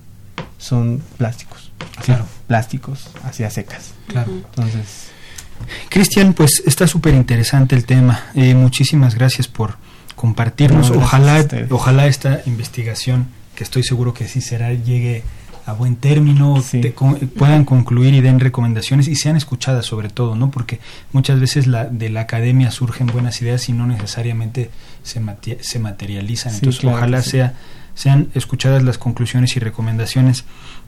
son 0.59 1.03
plásticos 1.17 1.71
claro. 2.05 2.27
plásticos 2.47 3.09
hacia 3.23 3.51
secas. 3.51 3.93
Claro. 4.07 4.33
Entonces. 4.33 5.09
Cristian, 5.89 6.33
pues 6.33 6.63
está 6.67 6.87
súper 6.87 7.15
interesante 7.15 7.77
el 7.77 7.85
tema. 7.85 8.31
Eh, 8.35 8.55
muchísimas 8.55 9.15
gracias 9.15 9.49
por 9.49 9.77
compartirnos. 10.15 10.91
ojalá, 10.91 11.47
ojalá 11.71 12.07
esta 12.07 12.41
investigación, 12.47 13.29
que 13.55 13.65
estoy 13.65 13.83
seguro 13.83 14.15
que 14.15 14.27
sí 14.27 14.41
será, 14.41 14.73
llegue 14.73 15.23
a 15.67 15.75
buen 15.75 15.97
término, 15.97 16.63
puedan 17.37 17.65
concluir 17.65 18.15
y 18.15 18.21
den 18.21 18.41
recomendaciones 18.41 19.07
y 19.07 19.15
sean 19.15 19.37
escuchadas 19.37 19.85
sobre 19.85 20.09
todo, 20.09 20.35
¿no? 20.35 20.51
Porque 20.51 20.81
muchas 21.13 21.39
veces 21.39 21.67
la, 21.67 21.85
de 21.85 22.09
la 22.09 22.23
academia 22.23 22.71
surgen 22.71 23.07
buenas 23.07 23.41
ideas 23.43 23.69
y 23.69 23.73
no 23.73 23.87
necesariamente 23.87 24.71
se, 25.03 25.21
se 25.61 25.79
materializan. 25.79 26.55
Entonces, 26.55 26.83
ojalá 26.85 27.23
sea, 27.23 27.55
sean 28.01 28.31
escuchadas 28.35 28.83
las 28.83 28.97
conclusiones 28.97 29.57
y 29.57 29.61
recomendaciones 29.61 30.45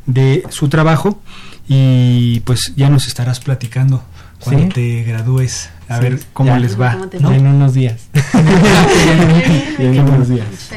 de 0.07 0.44
su 0.48 0.70
trabajo. 0.70 1.20
Y 1.68 2.40
pues 2.40 2.72
ya 2.75 2.88
nos 2.88 3.07
estarás 3.07 3.38
platicando 3.38 4.03
cuando 4.40 4.72
te 4.72 5.03
gradúes 5.03 5.68
a 5.88 6.01
ver 6.01 6.20
cómo 6.33 6.57
les 6.57 6.81
va 6.81 6.98
en 7.12 7.46
unos 7.46 7.75
días. 7.75 8.09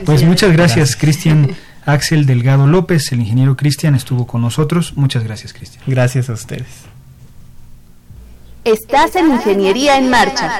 Pues 0.05 0.23
muchas 0.23 0.51
gracias. 0.51 0.95
Cristian 0.95 1.55
Axel 1.85 2.25
Delgado 2.25 2.67
López 2.67 3.11
el 3.11 3.21
ingeniero 3.21 3.55
Cristian 3.55 3.95
estuvo 3.95 4.27
con 4.27 4.41
nosotros. 4.41 4.93
Muchas 4.95 5.23
gracias 5.23 5.53
Cristian. 5.53 5.83
Gracias 5.87 6.29
a 6.29 6.33
ustedes. 6.33 6.67
Estás 8.63 9.15
en 9.15 9.31
Ingeniería 9.31 9.97
en 9.97 10.09
Marcha 10.09 10.59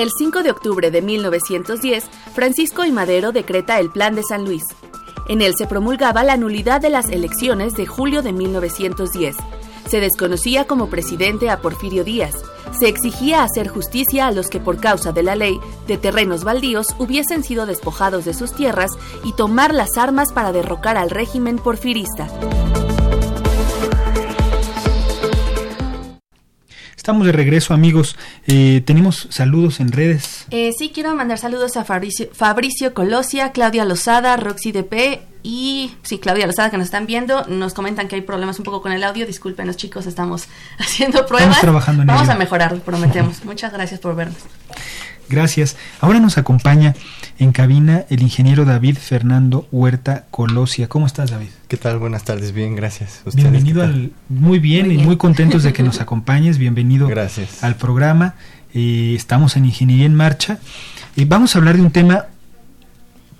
El 0.00 0.08
5 0.16 0.42
de 0.42 0.50
octubre 0.50 0.90
de 0.90 1.02
1910, 1.02 2.04
Francisco 2.32 2.86
y 2.86 2.90
Madero 2.90 3.32
decreta 3.32 3.78
el 3.78 3.90
Plan 3.90 4.14
de 4.14 4.22
San 4.26 4.46
Luis, 4.46 4.62
en 5.28 5.42
él 5.42 5.52
se 5.58 5.66
promulgaba 5.66 6.24
la 6.24 6.38
nulidad 6.38 6.80
de 6.80 6.88
las 6.88 7.10
elecciones 7.10 7.74
de 7.74 7.84
julio 7.84 8.22
de 8.22 8.32
1910. 8.32 9.36
Se 9.86 10.00
desconocía 10.00 10.66
como 10.66 10.88
presidente 10.88 11.50
a 11.50 11.60
Porfirio 11.60 12.02
Díaz. 12.02 12.32
Se 12.72 12.88
exigía 12.88 13.42
hacer 13.42 13.68
justicia 13.68 14.26
a 14.26 14.32
los 14.32 14.48
que 14.48 14.58
por 14.58 14.80
causa 14.80 15.12
de 15.12 15.22
la 15.22 15.36
ley 15.36 15.60
de 15.86 15.98
terrenos 15.98 16.44
baldíos 16.44 16.86
hubiesen 16.98 17.44
sido 17.44 17.66
despojados 17.66 18.24
de 18.24 18.32
sus 18.32 18.54
tierras 18.54 18.92
y 19.22 19.34
tomar 19.34 19.74
las 19.74 19.98
armas 19.98 20.32
para 20.32 20.50
derrocar 20.50 20.96
al 20.96 21.10
régimen 21.10 21.58
porfirista. 21.58 22.26
Estamos 27.00 27.26
de 27.26 27.32
regreso, 27.32 27.72
amigos. 27.72 28.14
Eh, 28.46 28.82
tenemos 28.84 29.26
saludos 29.30 29.80
en 29.80 29.90
redes. 29.90 30.44
Eh, 30.50 30.72
sí, 30.78 30.90
quiero 30.92 31.14
mandar 31.14 31.38
saludos 31.38 31.78
a 31.78 31.84
Fabricio, 31.86 32.28
Fabricio 32.34 32.92
Colosia, 32.92 33.52
Claudia 33.52 33.86
Lozada, 33.86 34.36
Roxy 34.36 34.70
DP 34.70 35.22
y 35.42 35.94
sí, 36.02 36.18
Claudia 36.18 36.46
Lozada 36.46 36.70
que 36.70 36.76
nos 36.76 36.84
están 36.84 37.06
viendo. 37.06 37.46
Nos 37.46 37.72
comentan 37.72 38.06
que 38.06 38.16
hay 38.16 38.20
problemas 38.20 38.58
un 38.58 38.66
poco 38.66 38.82
con 38.82 38.92
el 38.92 39.02
audio. 39.02 39.26
Disculpen, 39.26 39.66
los 39.66 39.78
chicos, 39.78 40.04
estamos 40.04 40.48
haciendo 40.78 41.24
pruebas. 41.24 41.56
Estamos 41.56 41.60
trabajando 41.62 42.02
en 42.02 42.08
Vamos 42.08 42.28
a 42.28 42.34
mejorar, 42.34 42.78
prometemos. 42.80 43.46
Muchas 43.46 43.72
gracias 43.72 43.98
por 43.98 44.14
vernos. 44.14 44.36
Gracias. 45.30 45.76
Ahora 46.00 46.18
nos 46.18 46.38
acompaña 46.38 46.96
en 47.38 47.52
cabina 47.52 48.04
el 48.10 48.20
ingeniero 48.20 48.64
David 48.64 48.98
Fernando 48.98 49.68
Huerta 49.70 50.24
Colosia. 50.32 50.88
¿Cómo 50.88 51.06
estás, 51.06 51.30
David? 51.30 51.50
¿Qué 51.68 51.76
tal? 51.76 52.00
Buenas 52.00 52.24
tardes, 52.24 52.50
bien, 52.50 52.74
gracias. 52.74 53.22
Bienvenido 53.32 53.84
al... 53.84 54.10
Muy 54.28 54.58
bien, 54.58 54.90
y 54.90 54.98
muy 54.98 55.16
contentos 55.16 55.62
de 55.62 55.72
que 55.72 55.84
nos 55.84 56.00
acompañes. 56.00 56.58
Bienvenido 56.58 57.06
gracias. 57.06 57.62
al 57.62 57.76
programa. 57.76 58.34
Eh, 58.74 59.14
estamos 59.14 59.56
en 59.56 59.66
Ingeniería 59.66 60.06
en 60.06 60.16
Marcha. 60.16 60.58
y 61.14 61.24
vamos 61.26 61.54
a 61.54 61.60
hablar 61.60 61.76
de 61.76 61.82
un 61.82 61.92
tema, 61.92 62.26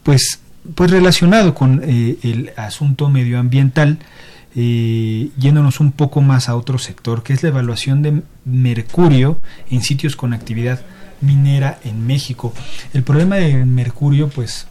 pues, 0.04 0.38
pues 0.76 0.92
relacionado 0.92 1.54
con 1.54 1.82
eh, 1.84 2.18
el 2.22 2.52
asunto 2.56 3.08
medioambiental, 3.08 3.98
eh, 4.54 5.30
yéndonos 5.36 5.80
un 5.80 5.90
poco 5.90 6.20
más 6.20 6.48
a 6.48 6.54
otro 6.54 6.78
sector, 6.78 7.24
que 7.24 7.32
es 7.32 7.42
la 7.42 7.48
evaluación 7.48 8.02
de 8.02 8.22
mercurio 8.44 9.40
en 9.70 9.82
sitios 9.82 10.14
con 10.14 10.32
actividad 10.34 10.80
minera 11.20 11.78
en 11.84 12.06
México. 12.06 12.52
El 12.92 13.02
problema 13.02 13.36
del 13.36 13.66
mercurio, 13.66 14.28
pues, 14.28 14.66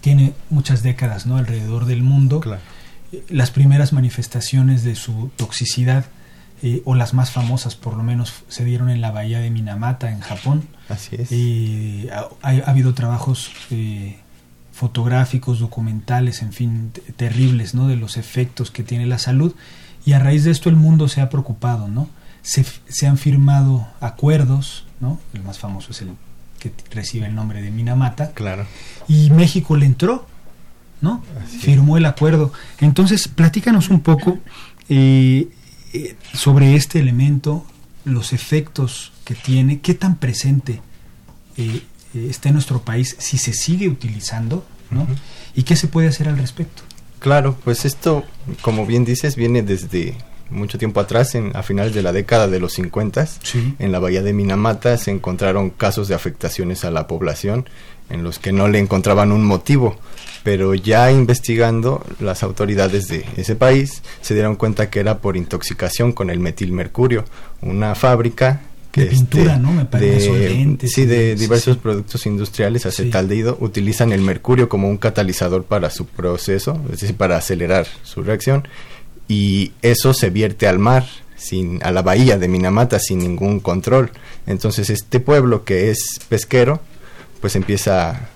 tiene 0.00 0.34
muchas 0.48 0.82
décadas, 0.82 1.26
¿no? 1.26 1.36
Alrededor 1.36 1.84
del 1.84 2.02
mundo. 2.02 2.40
Las 3.28 3.50
primeras 3.50 3.92
manifestaciones 3.92 4.84
de 4.84 4.94
su 4.94 5.30
toxicidad, 5.36 6.06
eh, 6.62 6.82
o 6.84 6.94
las 6.94 7.14
más 7.14 7.30
famosas, 7.30 7.74
por 7.74 7.96
lo 7.96 8.02
menos, 8.02 8.44
se 8.48 8.64
dieron 8.64 8.90
en 8.90 9.00
la 9.00 9.10
bahía 9.10 9.40
de 9.40 9.50
Minamata, 9.50 10.10
en 10.10 10.20
Japón. 10.20 10.68
Así 10.88 11.16
es. 11.16 11.28
Eh, 11.30 12.10
ha, 12.12 12.28
ha, 12.42 12.70
habido 12.70 12.94
trabajos 12.94 13.50
eh, 13.70 14.18
fotográficos, 14.72 15.58
documentales, 15.58 16.42
en 16.42 16.52
fin, 16.52 16.92
terribles, 17.16 17.74
¿no? 17.74 17.88
De 17.88 17.96
los 17.96 18.16
efectos 18.16 18.70
que 18.70 18.82
tiene 18.82 19.06
la 19.06 19.18
salud. 19.18 19.54
Y 20.04 20.12
a 20.12 20.18
raíz 20.18 20.44
de 20.44 20.50
esto 20.50 20.68
el 20.68 20.76
mundo 20.76 21.08
se 21.08 21.20
ha 21.20 21.28
preocupado, 21.30 21.88
¿no? 21.88 22.08
Se, 22.42 22.64
se 22.88 23.06
han 23.06 23.18
firmado 23.18 23.86
acuerdos 24.00 24.84
¿no? 25.00 25.18
El 25.32 25.42
más 25.42 25.58
famoso 25.58 25.90
es 25.90 26.02
el 26.02 26.10
que 26.58 26.72
recibe 26.90 27.26
el 27.26 27.34
nombre 27.34 27.62
de 27.62 27.70
Minamata. 27.70 28.32
Claro. 28.32 28.66
Y 29.08 29.30
México 29.30 29.76
le 29.76 29.86
entró, 29.86 30.26
¿no? 31.00 31.24
Firmó 31.60 31.96
el 31.96 32.04
acuerdo. 32.04 32.52
Entonces, 32.80 33.28
platícanos 33.28 33.88
un 33.88 34.00
poco 34.00 34.38
eh, 34.90 35.48
eh, 35.94 36.16
sobre 36.34 36.76
este 36.76 37.00
elemento, 37.00 37.66
los 38.04 38.34
efectos 38.34 39.12
que 39.24 39.34
tiene, 39.34 39.80
qué 39.80 39.94
tan 39.94 40.16
presente 40.16 40.82
eh, 41.56 41.82
está 42.12 42.50
en 42.50 42.54
nuestro 42.54 42.82
país, 42.82 43.16
si 43.18 43.38
se 43.38 43.54
sigue 43.54 43.88
utilizando, 43.88 44.66
¿no? 44.90 45.06
Y 45.54 45.62
qué 45.62 45.76
se 45.76 45.88
puede 45.88 46.08
hacer 46.08 46.28
al 46.28 46.36
respecto. 46.36 46.82
Claro, 47.20 47.56
pues 47.64 47.86
esto, 47.86 48.24
como 48.60 48.84
bien 48.86 49.04
dices, 49.04 49.36
viene 49.36 49.62
desde 49.62 50.14
mucho 50.50 50.78
tiempo 50.78 51.00
atrás, 51.00 51.34
en, 51.34 51.56
a 51.56 51.62
finales 51.62 51.94
de 51.94 52.02
la 52.02 52.12
década 52.12 52.48
de 52.48 52.60
los 52.60 52.74
50, 52.74 53.28
en 53.78 53.92
la 53.92 53.98
bahía 53.98 54.22
de 54.22 54.32
Minamata 54.32 54.96
se 54.96 55.10
encontraron 55.10 55.70
casos 55.70 56.08
de 56.08 56.14
afectaciones 56.14 56.84
a 56.84 56.90
la 56.90 57.06
población 57.06 57.68
en 58.10 58.24
los 58.24 58.38
que 58.38 58.52
no 58.52 58.68
le 58.68 58.78
encontraban 58.78 59.32
un 59.32 59.44
motivo, 59.44 59.96
pero 60.42 60.74
ya 60.74 61.10
investigando 61.10 62.04
las 62.18 62.42
autoridades 62.42 63.08
de 63.08 63.24
ese 63.36 63.54
país 63.54 64.02
se 64.20 64.34
dieron 64.34 64.56
cuenta 64.56 64.90
que 64.90 65.00
era 65.00 65.18
por 65.18 65.36
intoxicación 65.36 66.12
con 66.12 66.28
el 66.30 66.40
metilmercurio, 66.40 67.24
una 67.62 67.94
fábrica 67.94 68.62
que 68.90 69.02
de 69.02 69.06
pintura, 69.10 69.56
¿no? 69.56 69.72
Me 69.72 69.84
parece 69.84 70.76
sí, 70.88 71.06
de 71.06 71.36
diversos 71.36 71.76
productos 71.76 72.26
industriales, 72.26 72.86
acetaldehído, 72.86 73.56
utilizan 73.60 74.12
el 74.12 74.20
mercurio 74.20 74.68
como 74.68 74.88
un 74.88 74.96
catalizador 74.96 75.64
para 75.64 75.90
su 75.90 76.06
proceso, 76.06 76.80
es 76.92 77.00
decir, 77.00 77.16
para 77.16 77.36
acelerar 77.36 77.86
su 78.02 78.22
reacción 78.22 78.66
y 79.30 79.70
eso 79.80 80.12
se 80.12 80.28
vierte 80.28 80.66
al 80.66 80.80
mar, 80.80 81.06
sin, 81.36 81.80
a 81.84 81.92
la 81.92 82.02
bahía 82.02 82.36
de 82.36 82.48
Minamata 82.48 82.98
sin 82.98 83.20
ningún 83.20 83.60
control. 83.60 84.10
Entonces 84.44 84.90
este 84.90 85.20
pueblo 85.20 85.64
que 85.64 85.90
es 85.90 86.18
pesquero, 86.28 86.80
pues 87.40 87.54
empieza 87.54 88.28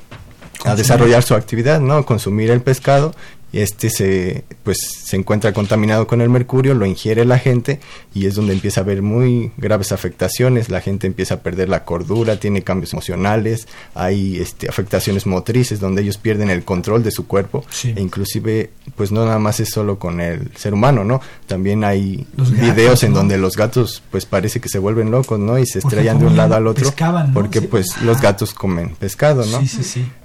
a 0.64 0.76
desarrollar 0.76 1.24
su 1.24 1.34
actividad, 1.34 1.80
¿no? 1.80 2.06
Consumir 2.06 2.52
el 2.52 2.62
pescado 2.62 3.12
este 3.54 3.90
se 3.90 4.44
pues 4.62 4.78
se 4.80 5.16
encuentra 5.16 5.52
contaminado 5.52 6.06
con 6.06 6.20
el 6.20 6.28
mercurio, 6.28 6.74
lo 6.74 6.86
ingiere 6.86 7.24
la 7.24 7.38
gente 7.38 7.80
y 8.14 8.26
es 8.26 8.34
donde 8.34 8.52
empieza 8.52 8.80
a 8.80 8.84
haber 8.84 9.02
muy 9.02 9.52
graves 9.56 9.92
afectaciones, 9.92 10.70
la 10.70 10.80
gente 10.80 11.06
empieza 11.06 11.34
a 11.34 11.40
perder 11.40 11.68
la 11.68 11.84
cordura, 11.84 12.40
tiene 12.40 12.62
cambios 12.62 12.92
emocionales, 12.92 13.68
hay 13.94 14.38
este, 14.38 14.68
afectaciones 14.68 15.26
motrices 15.26 15.80
donde 15.80 16.02
ellos 16.02 16.16
pierden 16.16 16.50
el 16.50 16.64
control 16.64 17.02
de 17.02 17.10
su 17.10 17.26
cuerpo 17.26 17.64
e 17.84 18.00
inclusive 18.00 18.70
pues 18.96 19.12
no 19.12 19.24
nada 19.24 19.38
más 19.38 19.60
es 19.60 19.70
solo 19.70 19.98
con 19.98 20.20
el 20.20 20.50
ser 20.56 20.74
humano, 20.74 21.04
¿no? 21.04 21.20
También 21.46 21.84
hay 21.84 22.26
videos 22.36 23.02
en 23.02 23.12
donde 23.12 23.38
los 23.38 23.56
gatos 23.56 24.02
pues 24.10 24.26
parece 24.26 24.60
que 24.60 24.68
se 24.68 24.78
vuelven 24.78 25.10
locos, 25.10 25.38
¿no? 25.38 25.58
Y 25.58 25.66
se 25.66 25.78
estrellan 25.78 26.18
de 26.18 26.26
un 26.26 26.36
lado 26.36 26.54
al 26.54 26.66
otro 26.66 26.92
porque 27.32 27.62
pues 27.62 28.00
los 28.02 28.20
gatos 28.20 28.54
comen 28.54 28.96
pescado, 28.96 29.44
¿no? 29.46 29.60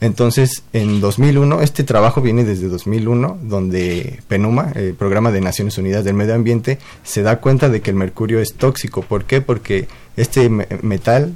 Entonces, 0.01 0.63
en 0.73 1.01
2001 1.01 1.61
este 1.61 1.83
trabajo 1.83 2.21
viene 2.21 2.43
desde 2.43 2.67
2001 2.67 3.18
donde 3.41 4.19
PENUMA, 4.27 4.71
el 4.75 4.93
Programa 4.93 5.31
de 5.31 5.41
Naciones 5.41 5.77
Unidas 5.77 6.03
del 6.03 6.13
Medio 6.13 6.35
Ambiente, 6.35 6.79
se 7.03 7.21
da 7.21 7.39
cuenta 7.39 7.69
de 7.69 7.81
que 7.81 7.91
el 7.91 7.95
mercurio 7.95 8.39
es 8.39 8.53
tóxico. 8.53 9.01
¿Por 9.01 9.25
qué? 9.25 9.41
Porque 9.41 9.87
este 10.15 10.49
metal 10.49 11.33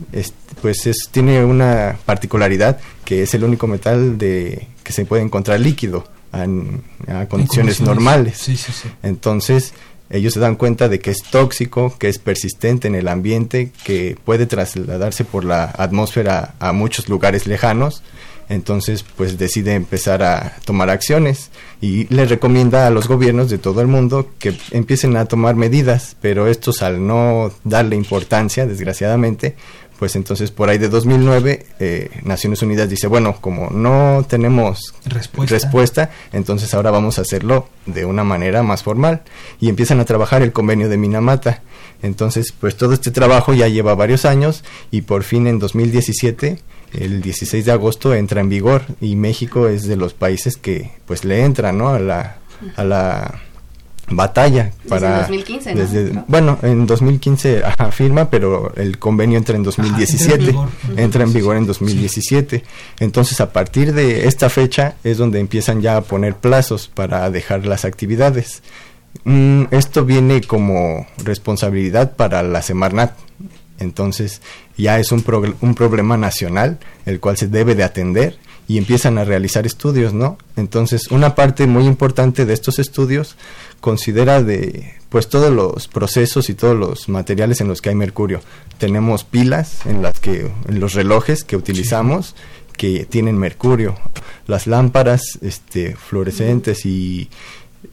pues 0.62 0.86
es, 0.88 1.10
tiene 1.12 1.44
una 1.44 1.98
particularidad 2.06 2.80
que 3.06 3.24
es 3.24 3.34
el 3.34 3.44
único 3.44 3.68
metal 3.68 4.18
de, 4.18 4.68
que 4.84 4.94
se 4.94 5.06
puede 5.06 5.24
encontrar 5.24 5.60
líquido 5.60 6.06
en, 6.34 6.84
a 7.08 7.28
condiciones, 7.28 7.82
normales. 7.82 8.50
Entonces, 9.04 9.74
ellos 10.10 10.34
se 10.34 10.40
dan 10.40 10.56
cuenta 10.56 10.90
de 10.90 11.00
que 11.00 11.12
es 11.12 11.24
tóxico, 11.24 11.98
que 11.98 12.10
es 12.10 12.20
persistente 12.20 12.88
en 12.88 12.96
el 12.96 13.08
ambiente, 13.08 13.72
que 13.84 14.18
puede 14.24 14.46
trasladarse 14.46 15.26
por 15.26 15.44
la 15.44 15.66
atmósfera 15.66 16.56
a 16.60 16.72
muchos 16.72 17.10
lugares 17.10 17.48
lejanos 17.48 18.04
entonces 18.50 19.04
pues 19.04 19.38
decide 19.38 19.74
empezar 19.74 20.24
a 20.24 20.58
tomar 20.66 20.90
acciones 20.90 21.50
y 21.82 22.06
le 22.14 22.26
recomienda 22.26 22.88
a 22.88 22.90
los 22.90 23.08
gobiernos 23.08 23.50
de 23.50 23.58
todo 23.58 23.82
el 23.82 23.88
mundo 23.88 24.30
que 24.40 24.58
empiecen 24.72 25.18
a 25.18 25.26
tomar 25.26 25.56
medidas, 25.56 26.16
pero 26.22 26.48
estos 26.48 26.82
al 26.82 27.06
no 27.06 27.52
darle 27.64 27.96
importancia, 27.96 28.66
desgraciadamente, 28.66 29.56
pues 30.00 30.16
entonces 30.16 30.52
por 30.52 30.70
ahí 30.70 30.78
de 30.78 30.90
2009 30.90 31.66
eh, 31.80 32.10
Naciones 32.24 32.62
Unidas 32.62 32.90
dice, 32.90 33.08
bueno, 33.08 33.38
como 33.40 33.70
no 33.70 34.26
tenemos 34.28 34.94
respuesta. 35.06 35.56
respuesta. 35.56 36.12
entonces 36.32 36.74
ahora 36.74 36.92
vamos 36.92 37.20
a 37.20 37.22
hacerlo 37.22 37.70
de 37.86 38.06
una 38.06 38.24
manera 38.24 38.64
más 38.64 38.84
formal 38.84 39.22
y 39.60 39.70
empiezan 39.70 40.00
a 40.00 40.06
trabajar 40.06 40.42
el 40.42 40.52
convenio 40.52 40.90
de 40.90 40.98
Minamata. 40.98 41.62
Entonces, 42.02 42.52
pues 42.52 42.76
todo 42.76 42.94
este 42.94 43.12
trabajo 43.12 43.54
ya 43.54 43.70
lleva 43.70 43.96
varios 43.96 44.26
años 44.26 44.66
y 44.92 45.04
por 45.04 45.24
fin 45.24 45.48
en 45.48 45.58
2017 45.58 46.60
el 46.94 47.22
16 47.22 47.66
de 47.66 47.72
agosto 47.72 48.14
entra 48.14 48.42
en 48.42 48.50
vigor 48.50 48.84
y 49.02 49.16
México 49.16 49.68
es 49.68 49.88
de 49.88 49.96
los 49.96 50.14
países 50.14 50.58
que 50.58 50.92
pues 51.06 51.26
le 51.26 51.44
entra 51.44 51.72
¿no? 51.72 51.90
a 51.90 52.00
la 52.00 52.38
a 52.76 52.84
la 52.84 53.42
batalla 54.10 54.72
para 54.90 55.10
desde 55.10 55.22
2015 55.22 55.76
desde, 55.76 56.24
bueno 56.28 56.60
en 56.62 56.86
2015 56.86 57.64
afirma 57.64 58.30
pero 58.30 58.74
el 58.76 59.00
convenio 59.00 59.38
entra 59.38 59.56
en 59.56 59.64
2017 59.64 60.56
entra 60.98 61.24
en 61.24 61.34
vigor 61.34 61.56
en 61.56 61.66
2017 61.66 62.64
entonces 63.00 63.40
a 63.42 63.52
partir 63.52 63.94
de 63.94 64.28
esta 64.28 64.50
fecha 64.50 64.96
es 65.04 65.18
donde 65.18 65.40
empiezan 65.40 65.82
ya 65.82 65.98
a 65.98 66.02
poner 66.02 66.36
plazos 66.36 66.88
para 66.88 67.30
dejar 67.30 67.66
las 67.66 67.86
actividades. 67.86 68.64
Mm, 69.26 69.66
esto 69.72 70.06
viene 70.06 70.42
como 70.42 71.06
responsabilidad 71.24 72.16
para 72.16 72.44
la 72.44 72.62
Semarnat 72.62 73.14
entonces 73.84 74.42
ya 74.78 75.00
es 75.00 75.12
un, 75.12 75.24
un 75.62 75.76
problema 75.76 76.18
nacional 76.18 76.80
el 77.06 77.20
cual 77.20 77.38
se 77.38 77.48
debe 77.48 77.76
de 77.76 77.84
atender 77.84 78.38
y 78.68 78.78
empiezan 78.78 79.18
a 79.18 79.26
realizar 79.26 79.66
estudios, 79.66 80.14
¿no? 80.14 80.38
Entonces, 80.56 81.12
una 81.12 81.36
parte 81.36 81.68
muy 81.68 81.86
importante 81.86 82.46
de 82.46 82.54
estos 82.54 82.80
estudios 82.80 83.36
considera 83.82 84.42
de 84.42 84.94
pues 85.10 85.28
todos 85.28 85.52
los 85.52 85.88
procesos 85.88 86.50
y 86.50 86.54
todos 86.54 86.76
los 86.76 87.10
materiales 87.10 87.62
en 87.62 87.68
los 87.68 87.82
que 87.82 87.90
hay 87.90 87.96
mercurio. 87.96 88.42
Tenemos 88.80 89.24
pilas 89.24 89.86
en 89.86 90.02
las 90.02 90.20
que 90.20 90.50
en 90.68 90.80
los 90.80 90.94
relojes 90.94 91.44
que 91.44 91.56
utilizamos 91.56 92.36
que 92.78 93.06
tienen 93.06 93.38
mercurio, 93.38 93.96
las 94.48 94.66
lámparas 94.66 95.38
este 95.42 95.96
fluorescentes 95.96 96.86
y 96.86 97.30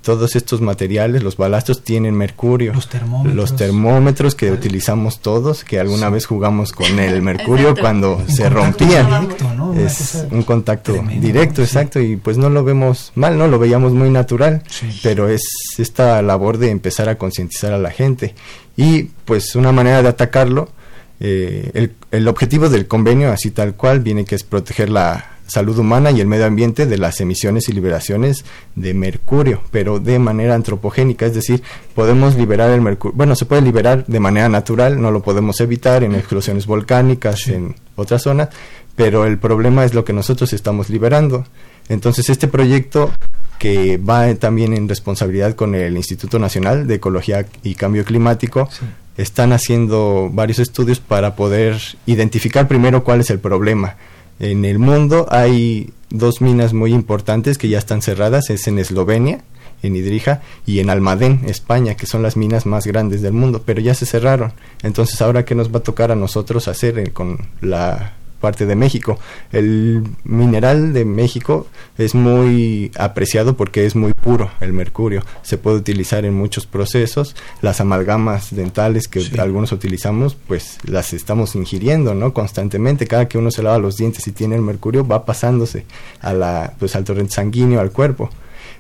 todos 0.03 0.37
estos 0.37 0.61
materiales, 0.61 1.23
los 1.23 1.37
balastros 1.37 1.83
tienen 1.83 2.15
mercurio. 2.15 2.73
Los 2.73 2.89
termómetros. 2.89 3.35
Los 3.35 3.57
termómetros 3.57 4.35
que 4.35 4.51
utilizamos 4.51 5.21
todos, 5.21 5.65
que 5.65 5.79
alguna 5.79 6.09
vez 6.09 6.27
jugamos 6.27 6.73
con 6.73 6.99
el 6.99 7.23
mercurio 7.31 7.75
cuando 7.77 8.23
se 8.29 8.49
rompían. 8.49 9.29
Es 9.77 10.25
un 10.31 10.43
contacto 10.43 10.95
directo, 11.21 11.63
exacto, 11.63 12.01
y 12.01 12.17
pues 12.17 12.39
no 12.39 12.49
lo 12.49 12.65
vemos 12.65 13.13
mal, 13.15 13.37
¿no? 13.37 13.47
Lo 13.47 13.59
veíamos 13.59 13.93
muy 13.93 14.11
natural, 14.11 14.63
pero 15.03 15.29
es 15.29 15.43
esta 15.79 16.23
labor 16.23 16.59
de 16.59 16.71
empezar 16.71 17.09
a 17.09 17.17
concientizar 17.17 17.73
a 17.73 17.79
la 17.79 17.91
gente. 17.91 18.35
Y 18.77 19.05
pues 19.25 19.55
una 19.55 19.73
manera 19.73 20.03
de 20.03 20.09
atacarlo, 20.09 20.71
eh, 21.19 21.71
el, 21.75 21.95
el 22.11 22.29
objetivo 22.29 22.69
del 22.69 22.87
convenio, 22.87 23.31
así 23.31 23.51
tal 23.51 23.75
cual, 23.75 24.01
viene 24.01 24.25
que 24.25 24.35
es 24.35 24.45
proteger 24.45 24.89
la 24.89 25.37
salud 25.51 25.79
humana 25.79 26.11
y 26.11 26.21
el 26.21 26.27
medio 26.27 26.47
ambiente 26.47 26.87
de 26.87 26.99
las 26.99 27.21
emisiones 27.21 27.69
y 27.69 27.73
liberaciones 27.73 28.45
de 28.77 28.95
mercurio, 28.95 29.63
pero 29.71 29.99
de 29.99 30.19
manera 30.19 30.55
antropogénica, 30.55 31.27
es 31.27 31.35
decir, 31.35 31.63
podemos 31.95 32.37
liberar 32.37 32.71
el 32.71 32.81
mercurio, 32.81 33.17
bueno, 33.17 33.35
se 33.35 33.45
puede 33.45 33.63
liberar 33.63 34.07
de 34.07 34.21
manera 34.21 34.49
natural, 34.49 35.01
no 35.01 35.11
lo 35.11 35.23
podemos 35.23 35.61
evitar 35.61 36.05
en 36.05 36.15
explosiones 36.15 36.67
volcánicas, 36.67 37.49
en 37.49 37.75
otras 37.97 38.23
zonas, 38.23 38.49
pero 38.97 39.27
el 39.27 39.39
problema 39.39 39.85
es 39.85 39.95
lo 39.95 40.05
que 40.05 40.13
nosotros 40.13 40.53
estamos 40.53 40.89
liberando. 40.91 41.45
Entonces 41.89 42.31
este 42.31 42.49
proyecto 42.49 43.11
que 43.59 43.99
va 43.99 44.35
también 44.37 44.73
en 44.73 44.89
responsabilidad 44.89 45.55
con 45.55 45.75
el 45.75 45.95
Instituto 45.95 46.39
Nacional 46.39 46.87
de 46.87 46.95
Ecología 46.95 47.45
y 47.63 47.75
Cambio 47.75 48.07
Climático, 48.07 48.71
están 49.19 49.53
haciendo 49.53 50.31
varios 50.33 50.59
estudios 50.59 50.99
para 50.99 51.37
poder 51.37 51.77
identificar 52.07 52.67
primero 52.67 53.05
cuál 53.05 53.21
es 53.21 53.29
el 53.29 53.39
problema. 53.39 53.97
En 54.41 54.65
el 54.65 54.79
mundo 54.79 55.27
hay 55.31 55.93
dos 56.09 56.41
minas 56.41 56.73
muy 56.73 56.93
importantes 56.93 57.59
que 57.59 57.69
ya 57.69 57.79
están 57.79 58.01
cerradas, 58.01 58.49
es 58.49 58.67
en 58.67 58.79
Eslovenia, 58.79 59.45
en 59.83 59.97
Idrija, 59.97 60.41
y 60.67 60.81
en 60.81 60.91
Almadén, 60.91 61.43
España, 61.47 61.95
que 61.95 62.07
son 62.07 62.23
las 62.23 62.37
minas 62.37 62.67
más 62.67 62.87
grandes 62.87 63.23
del 63.23 63.35
mundo, 63.35 63.63
pero 63.65 63.81
ya 63.81 63.95
se 63.95 64.07
cerraron. 64.07 64.53
Entonces, 64.83 65.21
ahora 65.21 65.45
qué 65.45 65.55
nos 65.55 65.73
va 65.73 65.79
a 65.79 65.83
tocar 65.83 66.11
a 66.11 66.17
nosotros 66.17 66.69
hacer 66.69 66.99
eh, 66.99 67.13
con 67.13 67.39
la 67.61 68.15
parte 68.41 68.67
de 68.67 68.75
México. 68.75 69.19
El 69.53 70.03
mineral 70.25 70.93
de 70.93 71.05
México 71.05 71.67
es 71.99 72.15
muy 72.15 72.91
apreciado 72.99 73.57
porque 73.57 73.87
es 73.87 73.95
muy 73.95 74.13
puro, 74.13 74.51
el 74.61 74.73
mercurio. 74.73 75.23
Se 75.43 75.59
puede 75.59 75.77
utilizar 75.77 76.25
en 76.25 76.35
muchos 76.35 76.67
procesos. 76.67 77.37
Las 77.63 77.81
amalgamas 77.81 78.55
dentales 78.55 79.07
que 79.07 79.23
algunos 79.39 79.73
utilizamos, 79.73 80.37
pues 80.49 80.79
las 80.85 81.13
estamos 81.13 81.55
ingiriendo, 81.55 82.15
¿no? 82.15 82.33
Constantemente. 82.33 83.07
Cada 83.07 83.29
que 83.29 83.39
uno 83.39 83.51
se 83.51 83.63
lava 83.63 83.79
los 83.79 83.97
dientes 83.97 84.27
y 84.27 84.33
tiene 84.33 84.57
el 84.57 84.63
mercurio, 84.63 85.07
va 85.07 85.25
pasándose 85.25 85.85
a 86.21 86.33
la, 86.33 86.75
pues, 86.79 86.97
al 86.97 87.05
torrente 87.05 87.35
sanguíneo, 87.35 87.81
al 87.81 87.93
cuerpo. 87.93 88.31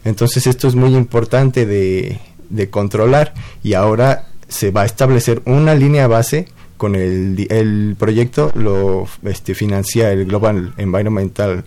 Entonces 0.04 0.46
esto 0.46 0.66
es 0.66 0.74
muy 0.74 0.94
importante 0.96 1.66
de, 1.66 2.18
de 2.48 2.70
controlar 2.70 3.34
y 3.62 3.74
ahora 3.74 4.26
se 4.48 4.70
va 4.70 4.82
a 4.82 4.86
establecer 4.86 5.42
una 5.44 5.74
línea 5.74 6.06
base 6.06 6.48
con 6.80 6.96
el, 6.96 7.46
el 7.50 7.94
proyecto 7.98 8.52
lo 8.54 9.06
este, 9.24 9.54
financia 9.54 10.10
el 10.12 10.24
Global 10.24 10.72
Environmental 10.78 11.62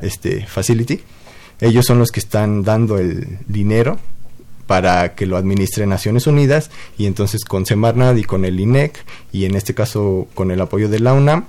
este, 0.00 0.46
Facility. 0.46 1.02
Ellos 1.60 1.84
son 1.84 1.98
los 1.98 2.10
que 2.10 2.20
están 2.20 2.62
dando 2.62 2.96
el 2.96 3.40
dinero 3.46 3.98
para 4.66 5.14
que 5.14 5.26
lo 5.26 5.36
administre 5.36 5.86
Naciones 5.86 6.26
Unidas 6.26 6.70
y 6.96 7.04
entonces 7.04 7.44
con 7.44 7.66
Semarnat 7.66 8.16
y 8.16 8.24
con 8.24 8.46
el 8.46 8.58
INEC 8.58 9.04
y 9.32 9.44
en 9.44 9.54
este 9.54 9.74
caso 9.74 10.28
con 10.32 10.50
el 10.50 10.62
apoyo 10.62 10.88
de 10.88 11.00
la 11.00 11.12
UNAM 11.12 11.44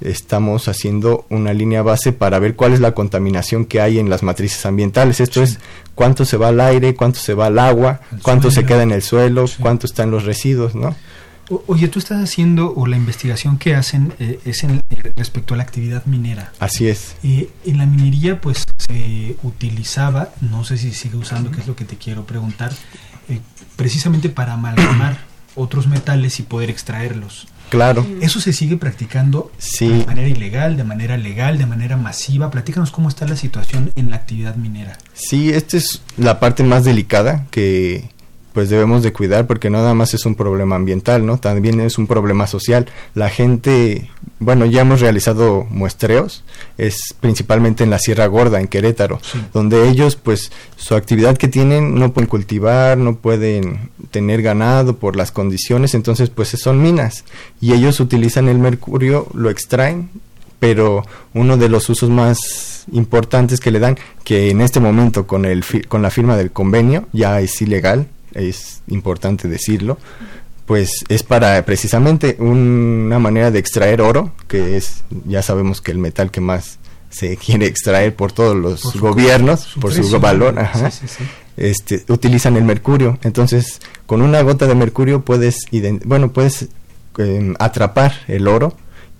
estamos 0.00 0.66
haciendo 0.66 1.24
una 1.30 1.54
línea 1.54 1.82
base 1.82 2.10
para 2.10 2.40
ver 2.40 2.56
cuál 2.56 2.72
es 2.72 2.80
la 2.80 2.94
contaminación 2.94 3.64
que 3.64 3.80
hay 3.80 4.00
en 4.00 4.10
las 4.10 4.24
matrices 4.24 4.66
ambientales. 4.66 5.20
Esto 5.20 5.40
es 5.40 5.60
cuánto 5.94 6.24
se 6.24 6.36
va 6.36 6.48
al 6.48 6.60
aire, 6.60 6.96
cuánto 6.96 7.20
se 7.20 7.34
va 7.34 7.46
al 7.46 7.60
agua, 7.60 8.00
cuánto 8.22 8.50
se 8.50 8.64
queda 8.64 8.82
en 8.82 8.90
el 8.90 9.02
suelo, 9.02 9.44
cuánto 9.60 9.86
están 9.86 10.10
los 10.10 10.24
residuos, 10.24 10.74
¿no? 10.74 10.96
Oye, 11.66 11.88
tú 11.88 11.98
estás 11.98 12.22
haciendo, 12.22 12.72
o 12.74 12.86
la 12.86 12.96
investigación 12.96 13.58
que 13.58 13.74
hacen 13.74 14.12
eh, 14.18 14.40
es 14.44 14.64
en, 14.64 14.82
eh, 14.90 15.12
respecto 15.16 15.54
a 15.54 15.56
la 15.56 15.62
actividad 15.62 16.04
minera. 16.06 16.52
Así 16.58 16.88
es. 16.88 17.16
Eh, 17.22 17.50
en 17.64 17.78
la 17.78 17.86
minería, 17.86 18.40
pues 18.40 18.64
se 18.78 19.36
utilizaba, 19.42 20.30
no 20.40 20.64
sé 20.64 20.78
si 20.78 20.92
sigue 20.92 21.16
usando, 21.16 21.50
que 21.50 21.60
es 21.60 21.66
lo 21.66 21.76
que 21.76 21.84
te 21.84 21.96
quiero 21.96 22.26
preguntar, 22.26 22.72
precisamente 23.76 24.28
para 24.28 24.54
amalgamar 24.54 25.18
otros 25.54 25.86
metales 25.86 26.38
y 26.40 26.42
poder 26.42 26.70
extraerlos. 26.70 27.48
Claro. 27.68 28.06
¿Eso 28.20 28.40
se 28.40 28.52
sigue 28.52 28.76
practicando 28.76 29.50
de 29.80 30.06
manera 30.06 30.28
ilegal, 30.28 30.76
de 30.76 30.84
manera 30.84 31.16
legal, 31.16 31.58
de 31.58 31.66
manera 31.66 31.96
masiva? 31.96 32.48
Platícanos 32.50 32.92
cómo 32.92 33.08
está 33.08 33.26
la 33.26 33.34
situación 33.34 33.90
en 33.96 34.10
la 34.10 34.16
actividad 34.16 34.54
minera. 34.54 34.96
Sí, 35.14 35.50
esta 35.50 35.76
es 35.76 36.00
la 36.16 36.38
parte 36.38 36.62
más 36.62 36.84
delicada 36.84 37.46
que 37.50 38.08
pues 38.56 38.70
debemos 38.70 39.02
de 39.02 39.12
cuidar 39.12 39.46
porque 39.46 39.68
no 39.68 39.76
nada 39.76 39.92
más 39.92 40.14
es 40.14 40.24
un 40.24 40.34
problema 40.34 40.76
ambiental, 40.76 41.26
¿no? 41.26 41.36
También 41.36 41.78
es 41.78 41.98
un 41.98 42.06
problema 42.06 42.46
social. 42.46 42.86
La 43.12 43.28
gente, 43.28 44.08
bueno, 44.38 44.64
ya 44.64 44.80
hemos 44.80 45.02
realizado 45.02 45.66
muestreos, 45.68 46.42
es 46.78 47.14
principalmente 47.20 47.84
en 47.84 47.90
la 47.90 47.98
Sierra 47.98 48.24
Gorda, 48.28 48.58
en 48.58 48.68
Querétaro, 48.68 49.20
donde 49.52 49.86
ellos, 49.90 50.16
pues, 50.16 50.50
su 50.76 50.94
actividad 50.94 51.36
que 51.36 51.48
tienen 51.48 51.96
no 51.96 52.14
pueden 52.14 52.30
cultivar, 52.30 52.96
no 52.96 53.16
pueden 53.16 53.90
tener 54.10 54.40
ganado 54.40 54.96
por 54.96 55.16
las 55.16 55.32
condiciones, 55.32 55.92
entonces, 55.92 56.30
pues, 56.30 56.48
son 56.48 56.80
minas. 56.80 57.26
Y 57.60 57.74
ellos 57.74 58.00
utilizan 58.00 58.48
el 58.48 58.56
mercurio, 58.56 59.26
lo 59.34 59.50
extraen, 59.50 60.08
pero 60.60 61.04
uno 61.34 61.58
de 61.58 61.68
los 61.68 61.90
usos 61.90 62.08
más 62.08 62.86
importantes 62.90 63.60
que 63.60 63.70
le 63.70 63.80
dan, 63.80 63.98
que 64.24 64.48
en 64.48 64.62
este 64.62 64.80
momento 64.80 65.26
con, 65.26 65.44
el, 65.44 65.62
con 65.88 66.00
la 66.00 66.08
firma 66.08 66.38
del 66.38 66.52
convenio 66.52 67.06
ya 67.12 67.38
es 67.42 67.60
ilegal, 67.60 68.08
es 68.36 68.82
importante 68.88 69.48
decirlo, 69.48 69.98
pues 70.66 71.04
es 71.08 71.22
para 71.22 71.64
precisamente 71.64 72.36
una 72.38 73.18
manera 73.18 73.50
de 73.50 73.58
extraer 73.58 74.00
oro, 74.00 74.32
que 74.48 74.76
es, 74.76 75.04
ya 75.24 75.42
sabemos 75.42 75.80
que 75.80 75.92
el 75.92 75.98
metal 75.98 76.30
que 76.30 76.40
más 76.40 76.78
se 77.08 77.36
quiere 77.44 77.66
extraer 77.66 78.14
por 78.14 78.32
todos 78.32 78.56
los 78.56 78.96
gobiernos, 79.00 79.68
por 79.80 79.92
su 79.92 80.18
valor, 80.20 80.58
Este, 81.56 82.04
utilizan 82.08 82.56
el 82.56 82.64
mercurio. 82.64 83.18
Entonces, 83.22 83.80
con 84.04 84.20
una 84.20 84.42
gota 84.42 84.66
de 84.66 84.74
mercurio 84.74 85.24
puedes, 85.24 85.64
bueno, 86.04 86.30
puedes 86.30 86.68
em, 87.16 87.54
atrapar 87.58 88.12
el 88.28 88.46
oro 88.46 88.76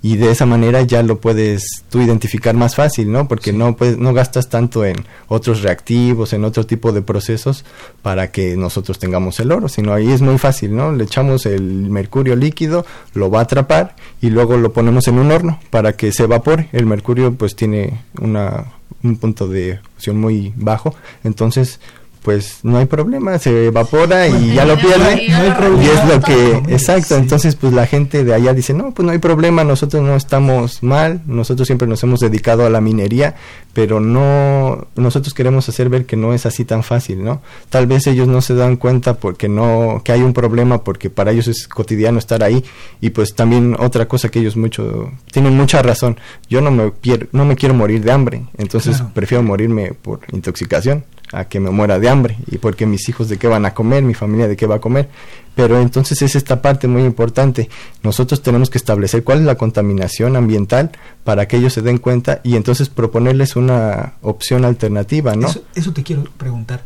y 0.07 0.17
de 0.17 0.31
esa 0.31 0.47
manera 0.47 0.83
ya 0.83 1.03
lo 1.03 1.21
puedes 1.21 1.83
tú 1.91 2.01
identificar 2.01 2.55
más 2.55 2.77
fácil, 2.77 3.11
¿no? 3.11 3.27
Porque 3.27 3.53
no 3.53 3.75
puedes, 3.75 3.99
no 3.99 4.15
gastas 4.15 4.49
tanto 4.49 4.85
en 4.85 4.95
otros 5.27 5.63
reactivos, 5.63 6.33
en 6.33 6.45
otro 6.45 6.65
tipo 6.65 6.93
de 6.93 7.03
procesos 7.03 7.65
para 8.03 8.31
que 8.31 8.57
nosotros 8.57 9.01
tengamos 9.01 9.41
el 9.41 9.51
oro, 9.51 9.69
sino 9.69 9.93
ahí 9.93 10.13
es 10.13 10.23
muy 10.23 10.39
fácil, 10.39 10.77
¿no? 10.77 10.93
Le 10.93 11.03
echamos 11.03 11.45
el 11.45 11.61
mercurio 11.61 12.37
líquido, 12.37 12.87
lo 13.15 13.33
va 13.33 13.41
a 13.41 13.43
atrapar 13.43 13.97
y 14.21 14.31
luego 14.31 14.57
lo 14.57 14.73
ponemos 14.73 15.09
en 15.09 15.19
un 15.19 15.33
horno 15.33 15.59
para 15.71 15.95
que 15.95 16.13
se 16.13 16.23
evapore. 16.23 16.69
El 16.71 16.87
mercurio 16.87 17.35
pues 17.35 17.57
tiene 17.57 18.05
una 18.21 18.77
un 19.03 19.17
punto 19.17 19.49
de 19.49 19.81
fusión 19.97 20.19
muy 20.19 20.53
bajo, 20.57 20.95
entonces 21.25 21.81
pues 22.27 22.59
no 22.65 22.79
hay 22.79 22.87
problema, 22.87 23.39
se 23.39 23.67
evapora 23.67 24.27
y 24.27 24.55
ya 24.55 24.65
lo 24.65 24.77
pierde. 24.77 25.23
y 25.23 25.31
es 25.31 26.09
lo 26.09 26.21
que, 26.21 26.75
exacto, 26.75 27.15
entonces 27.15 27.55
pues 27.55 27.73
la 27.73 27.87
gente 27.87 28.25
de 28.25 28.35
allá 28.35 28.53
dice, 28.53 28.75
no, 28.75 28.91
pues 28.91 29.07
no 29.07 29.13
hay 29.13 29.19
problema, 29.19 29.63
nosotros 29.63 30.03
no 30.03 30.17
estamos 30.17 30.83
mal, 30.83 31.21
nosotros 31.27 31.69
siempre 31.69 31.87
nos 31.87 32.03
hemos 32.03 32.19
dedicado 32.19 32.67
a 32.67 32.71
la 32.71 32.81
minería, 32.81 33.37
pero 33.73 34.01
no, 34.01 34.89
nosotros 34.97 35.35
queremos 35.35 35.69
hacer 35.69 35.89
ver 35.89 36.05
que 36.05 36.17
no 36.17 36.35
es 36.35 36.47
así 36.47 36.65
tan 36.65 36.83
fácil, 36.83 37.23
¿no? 37.23 37.43
Tal 37.71 37.87
vez 37.87 38.09
ellos 38.09 38.27
no 38.27 38.41
se 38.41 38.57
dan 38.57 38.75
cuenta 38.75 39.15
porque 39.15 39.49
no, 39.49 40.03
que 40.05 40.11
hay 40.11 40.23
un 40.23 40.33
problema, 40.33 40.83
porque 40.83 41.11
para 41.11 41.31
ellos 41.31 41.47
es 41.47 41.69
cotidiano 41.69 42.19
estar 42.19 42.43
ahí, 42.43 42.65
y 43.01 43.11
pues 43.11 43.37
también 43.37 43.77
otra 43.79 44.09
cosa 44.09 44.31
que 44.31 44.41
ellos 44.41 44.57
mucho, 44.57 45.13
tienen 45.31 45.57
mucha 45.57 45.81
razón, 45.81 46.19
yo 46.51 46.61
no 46.61 46.73
me, 46.73 46.93
no 47.31 47.45
me 47.45 47.55
quiero 47.55 47.77
morir 47.77 48.03
de 48.03 48.11
hambre, 48.11 48.47
entonces 48.59 49.01
prefiero 49.15 49.45
morirme 49.45 49.93
por 49.93 50.23
intoxicación 50.33 51.05
a 51.33 51.47
que 51.47 51.61
me 51.61 51.71
muera 51.71 51.99
de 51.99 52.09
hambre 52.09 52.39
y 52.51 52.59
porque 52.59 52.87
mis 52.87 53.09
hijos 53.09 53.29
de 53.29 53.39
qué 53.39 53.49
van 53.49 53.67
a 53.67 53.75
comer, 53.75 54.03
mi 54.03 54.15
familia 54.15 54.49
de 54.49 54.57
qué 54.57 54.67
va 54.67 54.77
a 54.77 54.81
comer. 54.81 55.09
Pero 55.55 55.81
entonces 55.81 56.21
es 56.21 56.37
esta 56.37 56.61
parte 56.61 56.87
muy 56.87 57.03
importante. 57.03 57.71
Nosotros 58.03 58.43
tenemos 58.43 58.69
que 58.69 58.79
establecer 58.79 59.25
cuál 59.25 59.39
es 59.39 59.45
la 59.45 59.57
contaminación 59.57 60.37
ambiental 60.37 60.93
para 61.25 61.49
que 61.49 61.57
ellos 61.57 61.73
se 61.73 61.83
den 61.83 61.99
cuenta 61.99 62.41
y 62.45 62.57
entonces 62.57 62.89
proponerles 62.91 63.57
una 63.57 64.15
opción 64.21 64.65
alternativa, 64.65 65.35
¿no? 65.35 65.49
Eso, 65.75 65.93
te 65.93 66.03
quiero 66.03 66.25
preguntar. 66.37 66.85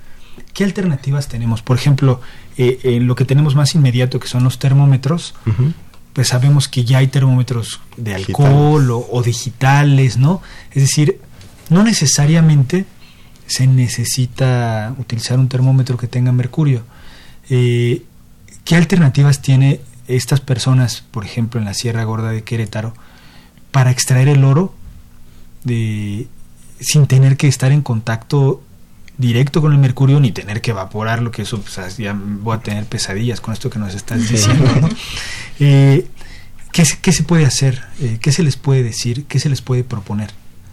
¿Qué 0.54 0.64
alternativas 0.64 1.28
tenemos? 1.28 1.62
Por 1.62 1.76
ejemplo, 1.76 2.20
eh, 2.56 2.78
en 2.84 3.06
lo 3.06 3.16
que 3.16 3.24
tenemos 3.24 3.56
más 3.56 3.74
inmediato, 3.74 4.20
que 4.20 4.28
son 4.28 4.44
los 4.44 4.58
termómetros, 4.58 5.34
pues 6.12 6.28
sabemos 6.28 6.68
que 6.68 6.84
ya 6.84 6.98
hay 6.98 7.08
termómetros 7.08 7.80
de 7.96 8.14
alcohol 8.14 8.90
o, 8.90 9.06
o 9.10 9.22
digitales, 9.22 10.16
¿no? 10.16 10.42
Es 10.70 10.82
decir, 10.82 11.20
no 11.70 11.82
necesariamente 11.82 12.84
se 13.50 13.66
necesita 13.66 14.94
utilizar 14.98 15.38
un 15.40 15.48
termómetro 15.48 15.96
que 15.96 16.06
tenga 16.06 16.30
mercurio. 16.30 16.84
Eh, 17.48 18.04
¿Qué 18.64 18.76
alternativas 18.76 19.42
tiene 19.42 19.80
estas 20.06 20.40
personas, 20.40 21.02
por 21.10 21.24
ejemplo, 21.24 21.58
en 21.58 21.66
la 21.66 21.74
Sierra 21.74 22.04
Gorda 22.04 22.30
de 22.30 22.44
Querétaro, 22.44 22.94
para 23.72 23.90
extraer 23.90 24.28
el 24.28 24.44
oro 24.44 24.72
de, 25.64 26.28
sin 26.78 27.08
tener 27.08 27.36
que 27.36 27.48
estar 27.48 27.72
en 27.72 27.82
contacto 27.82 28.62
directo 29.18 29.60
con 29.60 29.72
el 29.72 29.78
mercurio 29.78 30.20
ni 30.20 30.30
tener 30.30 30.60
que 30.60 30.70
evaporarlo, 30.70 31.32
que 31.32 31.42
eso 31.42 31.60
pues, 31.60 31.96
ya 31.96 32.16
voy 32.16 32.56
a 32.56 32.60
tener 32.60 32.84
pesadillas 32.84 33.40
con 33.40 33.52
esto 33.52 33.68
que 33.68 33.80
nos 33.80 33.94
estás 33.94 34.28
diciendo. 34.28 34.64
Eh, 35.62 36.06
¿qué, 36.72 36.84
¿qué, 37.02 37.12
se 37.12 37.22
puede 37.22 37.44
hacer? 37.44 37.82
Eh, 38.00 38.16
¿Qué 38.22 38.32
se 38.32 38.42
les 38.42 38.56
puede 38.56 38.82
decir? 38.82 39.26
¿Qué 39.26 39.38
se 39.38 39.50
les 39.50 39.60
puede 39.60 39.84
proponer? 39.84 40.30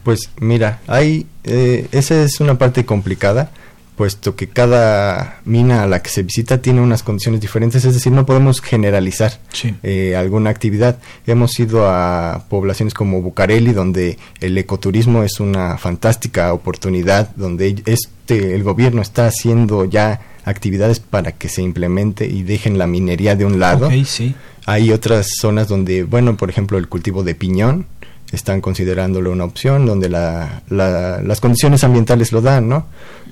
Pues 0.08 0.30
mira, 0.39 0.80
hay, 0.88 1.26
eh, 1.43 1.89
esa 1.91 2.24
es 2.24 2.39
una 2.39 2.58
parte 2.58 2.86
complicada, 2.86 3.51
puesto 3.97 4.38
que 4.38 4.47
cada 4.47 5.41
mina 5.43 5.84
a 5.84 5.86
la 5.86 6.01
que 6.01 6.10
se 6.10 6.24
visita 6.24 6.62
tiene 6.62 6.80
unas 6.80 7.03
condiciones 7.03 7.41
diferentes, 7.41 7.84
es 7.84 7.93
decir, 7.93 8.14
no 8.14 8.26
podemos 8.26 8.62
generalizar 8.62 9.38
eh, 9.84 10.16
alguna 10.16 10.49
actividad. 10.49 10.97
Hemos 11.26 11.60
ido 11.60 11.89
a 11.89 12.45
poblaciones 12.47 12.93
como 12.93 13.22
Bucareli, 13.22 13.74
donde 13.74 14.18
el 14.39 14.58
ecoturismo 14.58 15.24
es 15.24 15.41
una 15.41 15.78
fantástica 15.78 16.53
oportunidad, 16.53 17.36
donde 17.36 17.84
este, 17.86 18.55
el 18.55 18.64
gobierno 18.64 19.01
está 19.01 19.28
haciendo 19.28 19.84
ya 19.84 20.22
actividades 20.45 21.01
para 21.01 21.34
que 21.34 21.49
se 21.49 21.64
implemente 21.64 22.28
y 22.28 22.43
dejen 22.43 22.78
la 22.78 22.88
minería 22.88 23.36
de 23.36 23.43
un 23.43 23.60
lado. 23.60 23.89
Hay 24.66 24.91
otras 24.91 25.28
zonas 25.39 25.68
donde, 25.68 26.03
bueno, 26.03 26.36
por 26.38 26.49
ejemplo, 26.49 26.78
el 26.78 26.88
cultivo 26.89 27.24
de 27.24 27.36
piñón, 27.36 27.86
están 28.32 28.61
considerándolo 28.61 29.32
una 29.32 29.45
opción, 29.45 29.86
donde 29.86 30.09
la, 30.09 30.61
las 30.69 31.39
condiciones 31.39 31.84
ambientales 31.84 32.32
lo 32.32 32.41
dan, 32.41 32.67
¿no? 32.67 32.88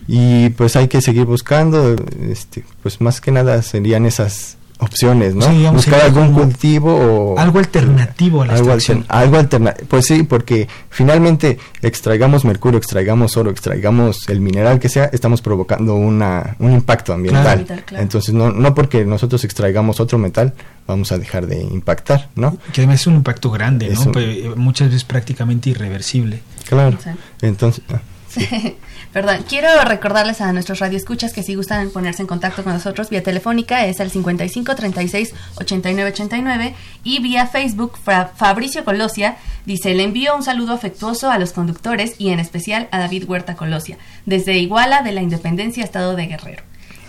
Y 0.07 0.49
pues 0.51 0.75
hay 0.75 0.87
que 0.87 1.01
seguir 1.01 1.25
buscando, 1.25 1.95
este, 2.29 2.63
pues 2.83 3.01
más 3.01 3.21
que 3.21 3.31
nada 3.31 3.61
serían 3.61 4.05
esas 4.05 4.57
opciones, 4.80 5.36
¿no? 5.36 5.47
Buscar 5.71 6.01
algún 6.01 6.34
cultivo 6.34 6.93
o 6.93 7.39
algo 7.39 7.59
alternativo 7.59 8.41
a 8.41 8.47
la 8.47 8.53
algo, 8.53 8.76
algo 9.07 9.38
alternativo, 9.38 9.88
pues 9.88 10.05
sí, 10.05 10.23
porque 10.23 10.67
finalmente 10.89 11.57
extraigamos 11.82 12.43
mercurio, 12.43 12.78
extraigamos 12.78 13.38
oro, 13.38 13.51
extraigamos 13.51 14.28
el 14.28 14.41
mineral 14.41 14.80
que 14.80 14.89
sea, 14.89 15.05
estamos 15.05 15.41
provocando 15.41 15.95
una, 15.95 16.55
un 16.59 16.73
impacto 16.73 17.13
ambiental. 17.13 17.65
Entonces 17.91 18.34
no 18.34 18.51
no 18.51 18.76
porque 18.76 19.05
nosotros 19.05 19.43
extraigamos 19.43 19.99
otro 19.99 20.17
metal 20.17 20.53
vamos 20.88 21.11
a 21.11 21.17
dejar 21.17 21.47
de 21.47 21.61
impactar, 21.61 22.30
¿no? 22.36 22.57
Que 22.73 22.82
además 22.82 23.01
es 23.01 23.07
un 23.07 23.15
impacto 23.15 23.49
grande, 23.51 23.89
¿no? 23.89 24.11
Pues, 24.11 24.55
muchas 24.55 24.89
veces 24.89 25.03
prácticamente 25.03 25.69
irreversible. 25.69 26.41
Claro. 26.67 26.97
Entonces 27.41 27.84
ah, 27.89 28.01
Perdón, 29.16 29.45
quiero 29.47 29.70
recordarles 29.86 30.41
a 30.41 30.51
nuestros 30.51 30.80
radioescuchas 30.80 31.32
que 31.32 31.41
si 31.41 31.55
gustan 31.55 31.89
ponerse 31.89 32.22
en 32.22 32.28
contacto 32.28 32.66
con 32.66 32.74
nosotros 32.74 33.09
vía 33.09 33.24
telefónica 33.24 33.86
es 33.86 34.01
el 34.01 34.11
55 34.11 34.76
36 34.76 35.34
89 35.55 36.09
89 36.09 36.76
y 37.05 37.22
vía 37.22 37.47
Facebook 37.47 37.97
Fabricio 38.36 38.84
Colosia 38.84 39.38
dice 39.66 39.95
le 39.95 40.03
envío 40.03 40.36
un 40.36 40.43
saludo 40.43 40.74
afectuoso 40.74 41.32
a 41.32 41.39
los 41.39 41.53
conductores 41.53 42.16
y 42.18 42.32
en 42.32 42.41
especial 42.41 42.89
a 42.91 42.99
David 42.99 43.24
Huerta 43.26 43.55
Colosia 43.55 43.97
desde 44.26 44.57
Iguala 44.57 45.01
de 45.01 45.13
la 45.13 45.22
Independencia 45.22 45.86
Estado 45.86 46.18
de 46.18 46.28
Guerrero. 46.28 46.63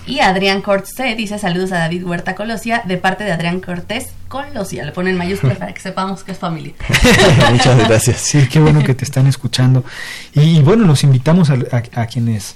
Y 0.07 0.21
Adrián 0.21 0.63
Cortés 0.63 1.17
dice 1.17 1.37
saludos 1.39 1.73
a 1.73 1.79
David 1.79 2.05
Huerta 2.05 2.37
Colosia 2.37 2.83
de 2.85 2.97
parte 2.97 3.25
de 3.25 3.33
Adrián 3.33 3.61
Cortés 3.61 4.13
Colosia. 4.29 4.85
Le 4.85 4.93
ponen 4.93 5.17
mayúsculas 5.17 5.59
para 5.59 5.75
que 5.75 5.81
sepamos 5.81 6.23
que 6.23 6.31
es 6.31 6.39
familia. 6.39 6.75
Muchas 7.51 7.89
gracias. 7.89 8.19
Sí, 8.19 8.47
qué 8.49 8.61
bueno 8.61 8.85
que 8.85 8.95
te 8.95 9.05
están 9.05 9.27
escuchando. 9.27 9.85
Y, 10.33 10.63
bueno, 10.63 10.85
los 10.85 11.03
invitamos 11.03 11.51
a, 11.51 12.07
quienes 12.07 12.55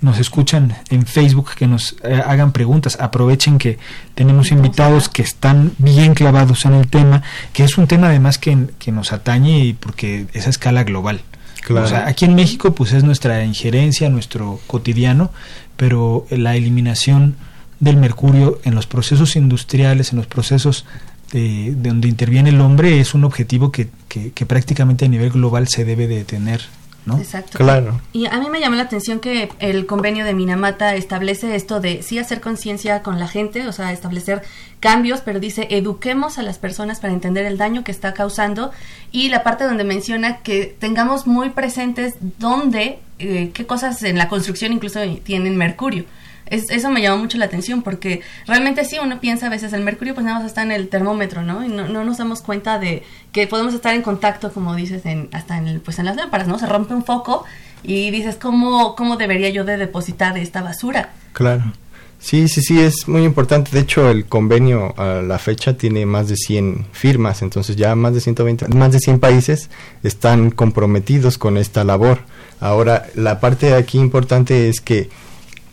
nos 0.00 0.18
escuchan 0.18 0.76
en 0.90 1.06
Facebook 1.06 1.54
que 1.54 1.68
nos 1.68 1.94
eh, 2.02 2.20
hagan 2.26 2.50
preguntas. 2.50 2.98
Aprovechen 3.00 3.58
que 3.58 3.78
tenemos 4.16 4.50
invitados 4.50 5.08
que 5.08 5.22
están 5.22 5.72
bien 5.78 6.14
clavados 6.14 6.64
en 6.64 6.74
el 6.74 6.88
tema, 6.88 7.22
que 7.52 7.62
es 7.62 7.78
un 7.78 7.86
tema 7.86 8.08
además 8.08 8.38
que, 8.38 8.66
que 8.80 8.90
nos 8.90 9.12
atañe 9.12 9.60
y 9.60 9.72
porque 9.72 10.26
es 10.32 10.48
a 10.48 10.50
escala 10.50 10.82
global. 10.82 11.22
O 11.70 11.86
sea, 11.86 12.06
aquí 12.06 12.24
en 12.24 12.34
México 12.34 12.72
pues 12.74 12.92
es 12.92 13.04
nuestra 13.04 13.44
injerencia, 13.44 14.08
nuestro 14.08 14.60
cotidiano, 14.66 15.30
pero 15.78 16.26
la 16.30 16.56
eliminación 16.56 17.36
del 17.78 17.96
mercurio 17.96 18.58
en 18.64 18.74
los 18.74 18.88
procesos 18.88 19.36
industriales, 19.36 20.10
en 20.12 20.18
los 20.18 20.26
procesos 20.26 20.84
de, 21.32 21.72
donde 21.76 22.08
interviene 22.08 22.50
el 22.50 22.60
hombre, 22.60 22.98
es 22.98 23.14
un 23.14 23.22
objetivo 23.22 23.70
que, 23.70 23.88
que, 24.08 24.44
prácticamente 24.44 25.04
a 25.04 25.08
nivel 25.08 25.30
global 25.30 25.68
se 25.68 25.84
debe 25.84 26.08
de 26.08 26.24
tener. 26.24 26.62
¿No? 27.08 27.18
Exacto. 27.18 27.58
Claro. 27.58 28.00
Y 28.12 28.26
a 28.26 28.38
mí 28.38 28.48
me 28.50 28.60
llamó 28.60 28.76
la 28.76 28.84
atención 28.84 29.18
que 29.18 29.50
el 29.58 29.86
convenio 29.86 30.24
de 30.24 30.34
Minamata 30.34 30.94
establece 30.94 31.56
esto 31.56 31.80
de 31.80 32.02
sí 32.02 32.18
hacer 32.18 32.40
conciencia 32.40 33.02
con 33.02 33.18
la 33.18 33.26
gente, 33.26 33.66
o 33.66 33.72
sea, 33.72 33.92
establecer 33.92 34.42
cambios, 34.78 35.20
pero 35.22 35.40
dice 35.40 35.66
eduquemos 35.70 36.38
a 36.38 36.42
las 36.42 36.58
personas 36.58 37.00
para 37.00 37.12
entender 37.12 37.44
el 37.46 37.58
daño 37.58 37.82
que 37.82 37.90
está 37.90 38.14
causando 38.14 38.70
y 39.10 39.28
la 39.28 39.42
parte 39.42 39.64
donde 39.64 39.82
menciona 39.82 40.38
que 40.38 40.76
tengamos 40.78 41.26
muy 41.26 41.50
presentes 41.50 42.14
dónde 42.38 43.00
eh, 43.18 43.50
qué 43.52 43.66
cosas 43.66 44.02
en 44.04 44.16
la 44.16 44.28
construcción 44.28 44.72
incluso 44.72 45.00
tienen 45.24 45.56
mercurio. 45.56 46.04
Es, 46.50 46.70
eso 46.70 46.90
me 46.90 47.00
llamó 47.00 47.18
mucho 47.18 47.38
la 47.38 47.46
atención 47.46 47.82
porque 47.82 48.22
realmente 48.46 48.84
sí 48.84 48.98
uno 49.02 49.20
piensa 49.20 49.46
a 49.46 49.50
veces 49.50 49.72
el 49.72 49.82
mercurio 49.82 50.14
pues 50.14 50.24
nada 50.24 50.38
más 50.38 50.46
está 50.46 50.62
en 50.62 50.72
el 50.72 50.88
termómetro, 50.88 51.42
¿no? 51.42 51.64
Y 51.64 51.68
no, 51.68 51.86
nos 51.88 52.18
damos 52.18 52.42
cuenta 52.42 52.78
de 52.78 53.02
que 53.32 53.46
podemos 53.46 53.74
estar 53.74 53.94
en 53.94 54.02
contacto, 54.02 54.52
como 54.52 54.74
dices, 54.74 55.04
en, 55.06 55.28
hasta 55.32 55.58
en, 55.58 55.80
pues 55.80 55.98
en 55.98 56.06
las 56.06 56.16
lámparas, 56.16 56.48
¿no? 56.48 56.58
Se 56.58 56.66
rompe 56.66 56.94
un 56.94 57.04
foco 57.04 57.44
y 57.82 58.10
dices, 58.10 58.36
¿cómo, 58.36 58.94
¿cómo 58.96 59.16
debería 59.16 59.50
yo 59.50 59.64
de 59.64 59.76
depositar 59.76 60.36
esta 60.38 60.62
basura? 60.62 61.10
Claro. 61.32 61.72
Sí, 62.20 62.48
sí, 62.48 62.62
sí, 62.62 62.80
es 62.80 63.06
muy 63.06 63.22
importante. 63.22 63.70
De 63.70 63.80
hecho, 63.80 64.10
el 64.10 64.26
convenio 64.26 64.92
a 64.98 65.22
la 65.22 65.38
fecha 65.38 65.78
tiene 65.78 66.04
más 66.04 66.28
de 66.28 66.36
100 66.36 66.86
firmas, 66.92 67.42
entonces 67.42 67.76
ya 67.76 67.94
más 67.94 68.12
de 68.12 68.20
120, 68.20 68.68
más 68.68 68.92
de 68.92 68.98
100 68.98 69.20
países 69.20 69.70
están 70.02 70.50
comprometidos 70.50 71.38
con 71.38 71.56
esta 71.56 71.84
labor. 71.84 72.20
Ahora, 72.60 73.06
la 73.14 73.38
parte 73.38 73.74
aquí 73.74 73.98
importante 73.98 74.68
es 74.68 74.80
que 74.80 75.08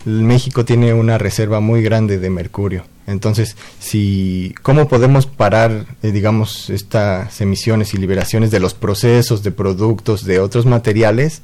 México 0.06 0.66
tiene 0.66 0.94
una 0.94 1.18
reserva 1.18 1.60
muy 1.60 1.82
grande 1.82 2.20
de 2.20 2.30
mercurio. 2.30 2.86
Entonces, 3.08 3.56
si 3.80 4.56
cómo 4.62 4.88
podemos 4.88 5.26
parar, 5.28 5.86
eh, 6.02 6.12
digamos, 6.12 6.70
estas 6.70 7.40
emisiones 7.42 7.94
y 7.94 7.98
liberaciones 7.98 8.52
de 8.52 8.60
los 8.60 8.74
procesos, 8.74 9.44
de 9.44 9.52
productos, 9.52 10.26
de 10.26 10.40
otros 10.40 10.66
materiales, 10.66 11.42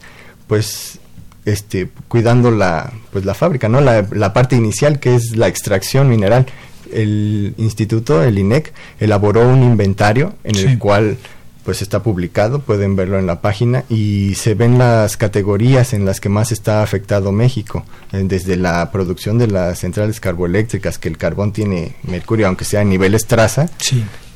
pues 0.47 0.99
este, 1.45 1.89
cuidando 2.07 2.51
la, 2.51 2.91
pues 3.12 3.26
la 3.26 3.34
fábrica, 3.34 3.70
¿no? 3.70 3.82
La, 3.82 4.07
la 4.12 4.34
parte 4.34 4.55
inicial 4.55 4.99
que 4.99 5.16
es 5.16 5.36
la 5.36 5.47
extracción 5.47 6.09
mineral. 6.09 6.45
El 6.91 7.53
instituto, 7.57 8.24
el 8.24 8.38
INEC, 8.38 8.74
elaboró 8.99 9.47
un 9.47 9.64
inventario 9.64 10.34
en 10.43 10.55
el 10.57 10.78
cual 10.78 11.18
pues 11.64 11.82
está 11.82 12.01
publicado, 12.01 12.59
pueden 12.59 12.95
verlo 12.95 13.20
en 13.20 13.28
la 13.28 13.41
página 13.41 13.84
y 13.89 14.36
se 14.36 14.55
ven 14.55 14.78
las 14.78 15.18
categorías 15.18 15.93
en 15.93 16.05
las 16.05 16.20
que 16.20 16.30
más 16.30 16.51
está 16.51 16.82
afectado 16.82 17.32
México, 17.32 17.86
eh, 18.12 18.24
desde 18.26 18.55
la 18.55 18.91
producción 18.91 19.38
de 19.38 19.47
las 19.47 19.80
centrales 19.80 20.20
carboeléctricas, 20.20 20.97
que 20.97 21.09
el 21.09 21.18
carbón 21.18 21.53
tiene 21.53 21.95
mercurio, 22.03 22.47
aunque 22.47 22.66
sea 22.66 22.82
a 22.82 22.86
niveles 22.86 23.28
traza, 23.28 23.70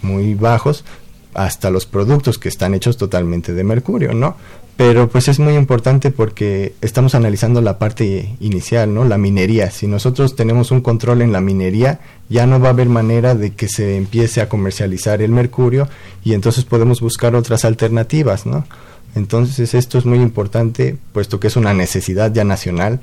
muy 0.02 0.36
bajos, 0.36 0.86
hasta 1.34 1.70
los 1.70 1.86
productos 1.86 2.38
que 2.38 2.50
están 2.50 2.74
hechos 2.74 2.98
totalmente 2.98 3.54
de 3.54 3.64
mercurio, 3.64 4.14
¿no? 4.14 4.38
Pero 4.78 5.08
pues 5.08 5.30
es 5.30 5.40
muy 5.40 5.56
importante 5.56 6.12
porque 6.12 6.74
estamos 6.82 7.16
analizando 7.16 7.62
la 7.62 7.80
parte 7.80 8.36
inicial, 8.42 8.94
¿no? 8.94 9.06
La 9.06 9.18
minería. 9.18 9.72
Si 9.72 9.88
nosotros 9.88 10.36
tenemos 10.36 10.70
un 10.72 10.82
control 10.82 11.22
en 11.22 11.32
la 11.32 11.40
minería, 11.40 12.02
ya 12.28 12.46
no 12.46 12.60
va 12.60 12.68
a 12.68 12.72
haber 12.72 12.90
manera 12.90 13.36
de 13.36 13.54
que 13.54 13.70
se 13.70 13.96
empiece 13.96 14.42
a 14.42 14.50
comercializar 14.50 15.22
el 15.22 15.32
mercurio 15.32 15.88
y 16.26 16.34
entonces 16.34 16.66
podemos 16.66 17.00
buscar 17.00 17.36
otras 17.36 17.64
alternativas, 17.64 18.46
¿no? 18.46 18.68
Entonces 19.16 19.74
esto 19.74 19.98
es 19.98 20.06
muy 20.06 20.20
importante, 20.20 20.98
puesto 21.14 21.40
que 21.40 21.48
es 21.48 21.56
una 21.56 21.74
necesidad 21.74 22.34
ya 22.34 22.44
nacional. 22.44 23.00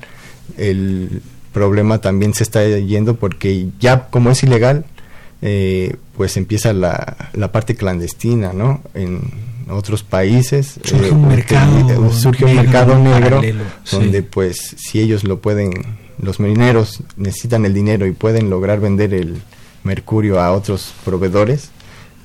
El 0.57 1.23
problema 1.53 2.01
también 2.01 2.35
se 2.35 2.43
está 2.43 2.67
yendo 2.67 3.15
porque 3.15 3.69
ya 3.79 4.09
como 4.11 4.29
es 4.29 4.43
ilegal, 4.43 4.85
eh, 5.41 5.95
pues 6.15 6.37
empieza 6.37 6.71
la, 6.71 7.31
la 7.33 7.51
parte 7.51 7.75
clandestina, 7.75 8.53
¿no? 8.53 8.81
En, 8.93 9.52
otros 9.69 10.03
países 10.03 10.79
surge 10.83 11.11
un 11.11 11.25
eh, 11.25 11.35
mercado, 11.35 12.11
surge 12.11 12.45
un 12.45 12.55
mercado 12.55 12.97
negro 12.97 13.41
donde 13.91 14.23
pues 14.23 14.75
si 14.77 14.99
ellos 14.99 15.23
lo 15.23 15.39
pueden 15.39 15.71
los 16.21 16.39
marineros 16.39 17.03
necesitan 17.17 17.65
el 17.65 17.73
dinero 17.73 18.05
y 18.05 18.11
pueden 18.11 18.49
lograr 18.49 18.79
vender 18.79 19.13
el 19.13 19.41
mercurio 19.83 20.39
a 20.39 20.51
otros 20.51 20.93
proveedores 21.03 21.71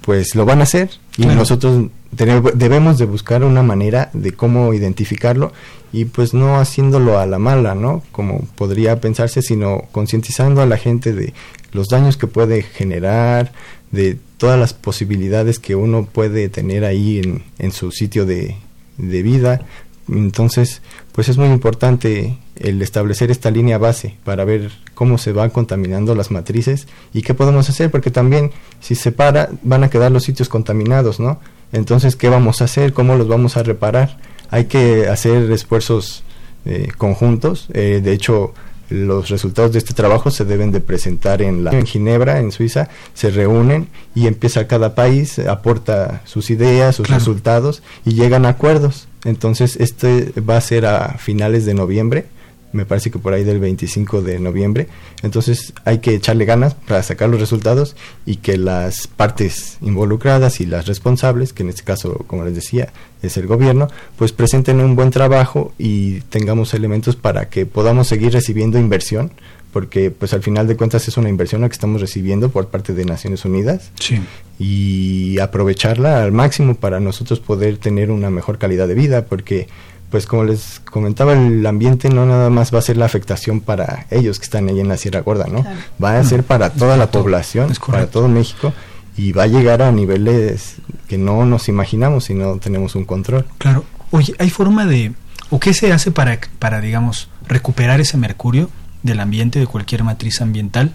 pues 0.08 0.34
lo 0.34 0.46
van 0.46 0.60
a 0.60 0.62
hacer. 0.62 0.88
Y 1.18 1.26
nosotros 1.26 1.90
debemos 2.12 2.96
de 2.96 3.04
buscar 3.04 3.44
una 3.44 3.62
manera 3.62 4.08
de 4.14 4.32
cómo 4.32 4.72
identificarlo 4.72 5.52
y 5.92 6.06
pues 6.06 6.32
no 6.32 6.58
haciéndolo 6.58 7.18
a 7.18 7.26
la 7.26 7.38
mala, 7.38 7.74
¿no? 7.74 8.02
Como 8.10 8.46
podría 8.54 9.02
pensarse, 9.02 9.42
sino 9.42 9.82
concientizando 9.92 10.62
a 10.62 10.66
la 10.66 10.78
gente 10.78 11.12
de 11.12 11.34
los 11.72 11.88
daños 11.88 12.16
que 12.16 12.26
puede 12.26 12.62
generar, 12.62 13.52
de 13.90 14.16
todas 14.38 14.58
las 14.58 14.72
posibilidades 14.72 15.58
que 15.58 15.74
uno 15.74 16.06
puede 16.10 16.48
tener 16.48 16.84
ahí 16.84 17.18
en, 17.18 17.42
en 17.58 17.72
su 17.72 17.90
sitio 17.92 18.24
de, 18.24 18.56
de 18.96 19.22
vida. 19.22 19.66
Entonces, 20.08 20.80
pues 21.12 21.28
es 21.28 21.36
muy 21.36 21.48
importante 21.48 22.38
el 22.56 22.80
establecer 22.80 23.30
esta 23.30 23.50
línea 23.50 23.78
base 23.78 24.16
para 24.24 24.44
ver 24.44 24.70
cómo 24.94 25.18
se 25.18 25.32
van 25.32 25.50
contaminando 25.50 26.14
las 26.14 26.30
matrices 26.30 26.88
y 27.12 27.22
qué 27.22 27.34
podemos 27.34 27.68
hacer, 27.68 27.90
porque 27.90 28.10
también 28.10 28.50
si 28.80 28.94
se 28.94 29.12
para 29.12 29.50
van 29.62 29.84
a 29.84 29.90
quedar 29.90 30.10
los 30.10 30.24
sitios 30.24 30.48
contaminados, 30.48 31.20
¿no? 31.20 31.40
Entonces, 31.72 32.16
¿qué 32.16 32.28
vamos 32.28 32.60
a 32.60 32.64
hacer? 32.64 32.92
¿Cómo 32.92 33.16
los 33.16 33.28
vamos 33.28 33.56
a 33.56 33.62
reparar? 33.62 34.18
Hay 34.50 34.64
que 34.64 35.08
hacer 35.08 35.50
esfuerzos 35.52 36.22
eh, 36.64 36.88
conjuntos. 36.96 37.68
Eh, 37.74 38.00
de 38.02 38.12
hecho, 38.12 38.54
los 38.88 39.28
resultados 39.28 39.72
de 39.72 39.78
este 39.78 39.94
trabajo 39.94 40.30
se 40.30 40.44
deben 40.44 40.72
de 40.72 40.80
presentar 40.80 41.42
en 41.42 41.64
la 41.64 41.70
en 41.70 41.86
Ginebra, 41.86 42.40
en 42.40 42.52
Suiza, 42.52 42.88
se 43.14 43.30
reúnen 43.30 43.88
y 44.14 44.26
empieza 44.26 44.66
cada 44.66 44.94
país 44.94 45.38
aporta 45.38 46.22
sus 46.24 46.50
ideas, 46.50 46.96
sus 46.96 47.08
resultados 47.08 47.82
y 48.04 48.14
llegan 48.14 48.46
a 48.46 48.50
acuerdos. 48.50 49.08
Entonces, 49.24 49.76
este 49.76 50.32
va 50.40 50.56
a 50.56 50.60
ser 50.60 50.86
a 50.86 51.18
finales 51.18 51.66
de 51.66 51.74
noviembre 51.74 52.26
me 52.72 52.84
parece 52.84 53.10
que 53.10 53.18
por 53.18 53.32
ahí 53.32 53.44
del 53.44 53.60
25 53.60 54.22
de 54.22 54.38
noviembre. 54.38 54.88
Entonces 55.22 55.72
hay 55.84 55.98
que 55.98 56.14
echarle 56.14 56.44
ganas 56.44 56.74
para 56.74 57.02
sacar 57.02 57.28
los 57.28 57.40
resultados 57.40 57.96
y 58.26 58.36
que 58.36 58.56
las 58.56 59.06
partes 59.06 59.78
involucradas 59.80 60.60
y 60.60 60.66
las 60.66 60.86
responsables, 60.86 61.52
que 61.52 61.62
en 61.62 61.70
este 61.70 61.82
caso, 61.82 62.24
como 62.26 62.44
les 62.44 62.54
decía, 62.54 62.92
es 63.22 63.36
el 63.36 63.46
gobierno, 63.46 63.88
pues 64.16 64.32
presenten 64.32 64.80
un 64.80 64.96
buen 64.96 65.10
trabajo 65.10 65.72
y 65.78 66.20
tengamos 66.22 66.74
elementos 66.74 67.16
para 67.16 67.48
que 67.48 67.66
podamos 67.66 68.08
seguir 68.08 68.32
recibiendo 68.32 68.78
inversión 68.78 69.32
porque 69.72 70.10
pues 70.10 70.32
al 70.32 70.42
final 70.42 70.66
de 70.66 70.76
cuentas 70.76 71.06
es 71.08 71.16
una 71.16 71.28
inversión 71.28 71.60
la 71.60 71.68
que 71.68 71.74
estamos 71.74 72.00
recibiendo 72.00 72.48
por 72.48 72.68
parte 72.68 72.94
de 72.94 73.04
Naciones 73.04 73.44
Unidas 73.44 73.90
sí. 74.00 74.18
y 74.58 75.38
aprovecharla 75.40 76.22
al 76.22 76.32
máximo 76.32 76.74
para 76.74 77.00
nosotros 77.00 77.40
poder 77.40 77.76
tener 77.76 78.10
una 78.10 78.30
mejor 78.30 78.58
calidad 78.58 78.88
de 78.88 78.94
vida, 78.94 79.26
porque 79.26 79.68
pues 80.10 80.26
como 80.26 80.44
les 80.44 80.80
comentaba, 80.80 81.34
el 81.34 81.64
ambiente 81.66 82.08
no 82.08 82.24
nada 82.24 82.50
más 82.50 82.74
va 82.74 82.78
a 82.78 82.82
ser 82.82 82.96
la 82.96 83.04
afectación 83.04 83.60
para 83.60 84.06
ellos 84.10 84.38
que 84.38 84.44
están 84.44 84.68
ahí 84.68 84.80
en 84.80 84.88
la 84.88 84.96
Sierra 84.96 85.20
Gorda, 85.20 85.46
¿no? 85.46 85.64
Va 86.02 86.18
a 86.18 86.24
ser 86.24 86.44
para 86.44 86.70
toda 86.70 86.96
la 86.96 87.10
población, 87.10 87.70
para 87.86 88.06
todo 88.06 88.28
México 88.28 88.72
y 89.16 89.32
va 89.32 89.42
a 89.42 89.46
llegar 89.48 89.82
a 89.82 89.92
niveles 89.92 90.76
que 91.08 91.18
no 91.18 91.44
nos 91.44 91.68
imaginamos 91.68 92.24
si 92.24 92.34
no 92.34 92.56
tenemos 92.58 92.94
un 92.94 93.04
control. 93.04 93.44
Claro. 93.58 93.84
Oye, 94.10 94.34
¿hay 94.38 94.48
forma 94.48 94.86
de 94.86 95.12
o 95.50 95.60
qué 95.60 95.74
se 95.74 95.92
hace 95.92 96.10
para 96.10 96.38
para 96.58 96.80
digamos 96.80 97.28
recuperar 97.46 98.00
ese 98.00 98.16
mercurio 98.16 98.70
del 99.02 99.20
ambiente 99.20 99.58
de 99.58 99.66
cualquier 99.66 100.04
matriz 100.04 100.40
ambiental 100.40 100.92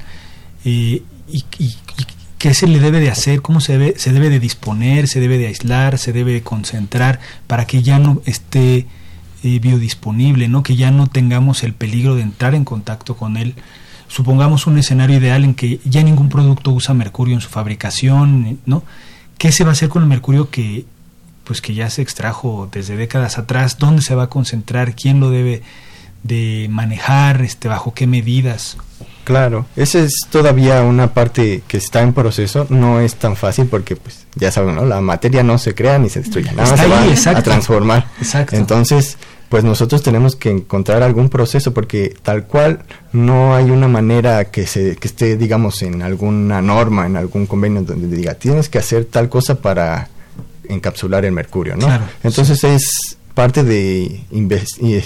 eh, 0.65 1.03
y, 1.27 1.45
y, 1.59 1.75
qué 2.37 2.53
se 2.53 2.67
le 2.67 2.79
debe 2.79 2.99
de 2.99 3.09
hacer, 3.09 3.41
cómo 3.41 3.61
se 3.61 3.77
debe 3.77 3.99
se 3.99 4.11
debe 4.11 4.29
de 4.29 4.39
disponer, 4.39 5.07
se 5.07 5.19
debe 5.19 5.37
de 5.37 5.47
aislar, 5.47 5.97
se 5.97 6.13
debe 6.13 6.33
de 6.33 6.41
concentrar 6.41 7.19
para 7.45 7.65
que 7.65 7.83
ya 7.83 7.99
no 7.99 8.21
esté 8.25 8.87
eh, 9.43 9.59
biodisponible, 9.59 10.47
¿no? 10.47 10.63
Que 10.63 10.75
ya 10.75 10.91
no 10.91 11.07
tengamos 11.07 11.63
el 11.63 11.73
peligro 11.73 12.15
de 12.15 12.21
entrar 12.21 12.55
en 12.55 12.65
contacto 12.65 13.15
con 13.15 13.37
él. 13.37 13.55
Supongamos 14.07 14.67
un 14.67 14.77
escenario 14.77 15.17
ideal 15.17 15.43
en 15.43 15.53
que 15.53 15.79
ya 15.85 16.01
ningún 16.03 16.29
producto 16.29 16.71
usa 16.71 16.93
mercurio 16.93 17.35
en 17.35 17.41
su 17.41 17.49
fabricación, 17.49 18.59
¿no? 18.65 18.83
¿Qué 19.37 19.51
se 19.51 19.63
va 19.63 19.71
a 19.71 19.73
hacer 19.73 19.89
con 19.89 20.03
el 20.03 20.09
mercurio 20.09 20.49
que 20.49 20.85
pues 21.43 21.59
que 21.59 21.73
ya 21.73 21.89
se 21.89 22.01
extrajo 22.01 22.69
desde 22.71 22.95
décadas 22.95 23.37
atrás? 23.37 23.77
¿Dónde 23.77 24.01
se 24.01 24.15
va 24.15 24.23
a 24.23 24.29
concentrar? 24.29 24.95
¿Quién 24.95 25.19
lo 25.19 25.29
debe 25.29 25.61
de 26.23 26.67
manejar? 26.69 27.41
Este, 27.41 27.67
¿Bajo 27.67 27.93
qué 27.93 28.07
medidas? 28.07 28.77
Claro, 29.23 29.65
esa 29.77 29.99
es 29.99 30.27
todavía 30.29 30.81
una 30.83 31.13
parte 31.13 31.63
que 31.67 31.77
está 31.77 32.01
en 32.01 32.13
proceso, 32.13 32.67
no 32.69 32.99
es 32.99 33.15
tan 33.15 33.37
fácil 33.37 33.67
porque 33.67 33.95
pues 33.95 34.25
ya 34.35 34.51
saben, 34.51 34.75
¿no? 34.75 34.85
La 34.85 34.99
materia 34.99 35.43
no 35.43 35.57
se 35.57 35.73
crea 35.73 35.97
ni 35.97 36.09
se 36.09 36.19
destruye, 36.19 36.51
nada 36.51 36.69
más 36.69 36.79
se 37.19 37.31
va 37.31 37.39
a 37.39 37.43
transformar. 37.43 38.07
Exacto. 38.19 38.57
Entonces, 38.57 39.17
pues 39.53 39.63
nosotros 39.63 40.01
tenemos 40.01 40.35
que 40.35 40.49
encontrar 40.49 41.03
algún 41.03 41.29
proceso 41.29 41.75
porque 41.75 42.15
tal 42.23 42.47
cual 42.47 42.79
no 43.11 43.53
hay 43.53 43.69
una 43.69 43.87
manera 43.87 44.45
que 44.45 44.65
se 44.65 44.95
que 44.95 45.07
esté 45.07 45.37
digamos 45.37 45.83
en 45.83 46.01
alguna 46.01 46.59
norma 46.59 47.05
en 47.05 47.17
algún 47.17 47.45
convenio 47.45 47.83
donde 47.83 48.07
diga 48.07 48.33
tienes 48.33 48.67
que 48.67 48.79
hacer 48.79 49.05
tal 49.05 49.29
cosa 49.29 49.61
para 49.61 50.09
encapsular 50.67 51.23
el 51.25 51.33
mercurio 51.33 51.75
no 51.75 51.87
entonces 52.23 52.63
es 52.63 53.15
parte 53.35 53.63
de 53.63 54.21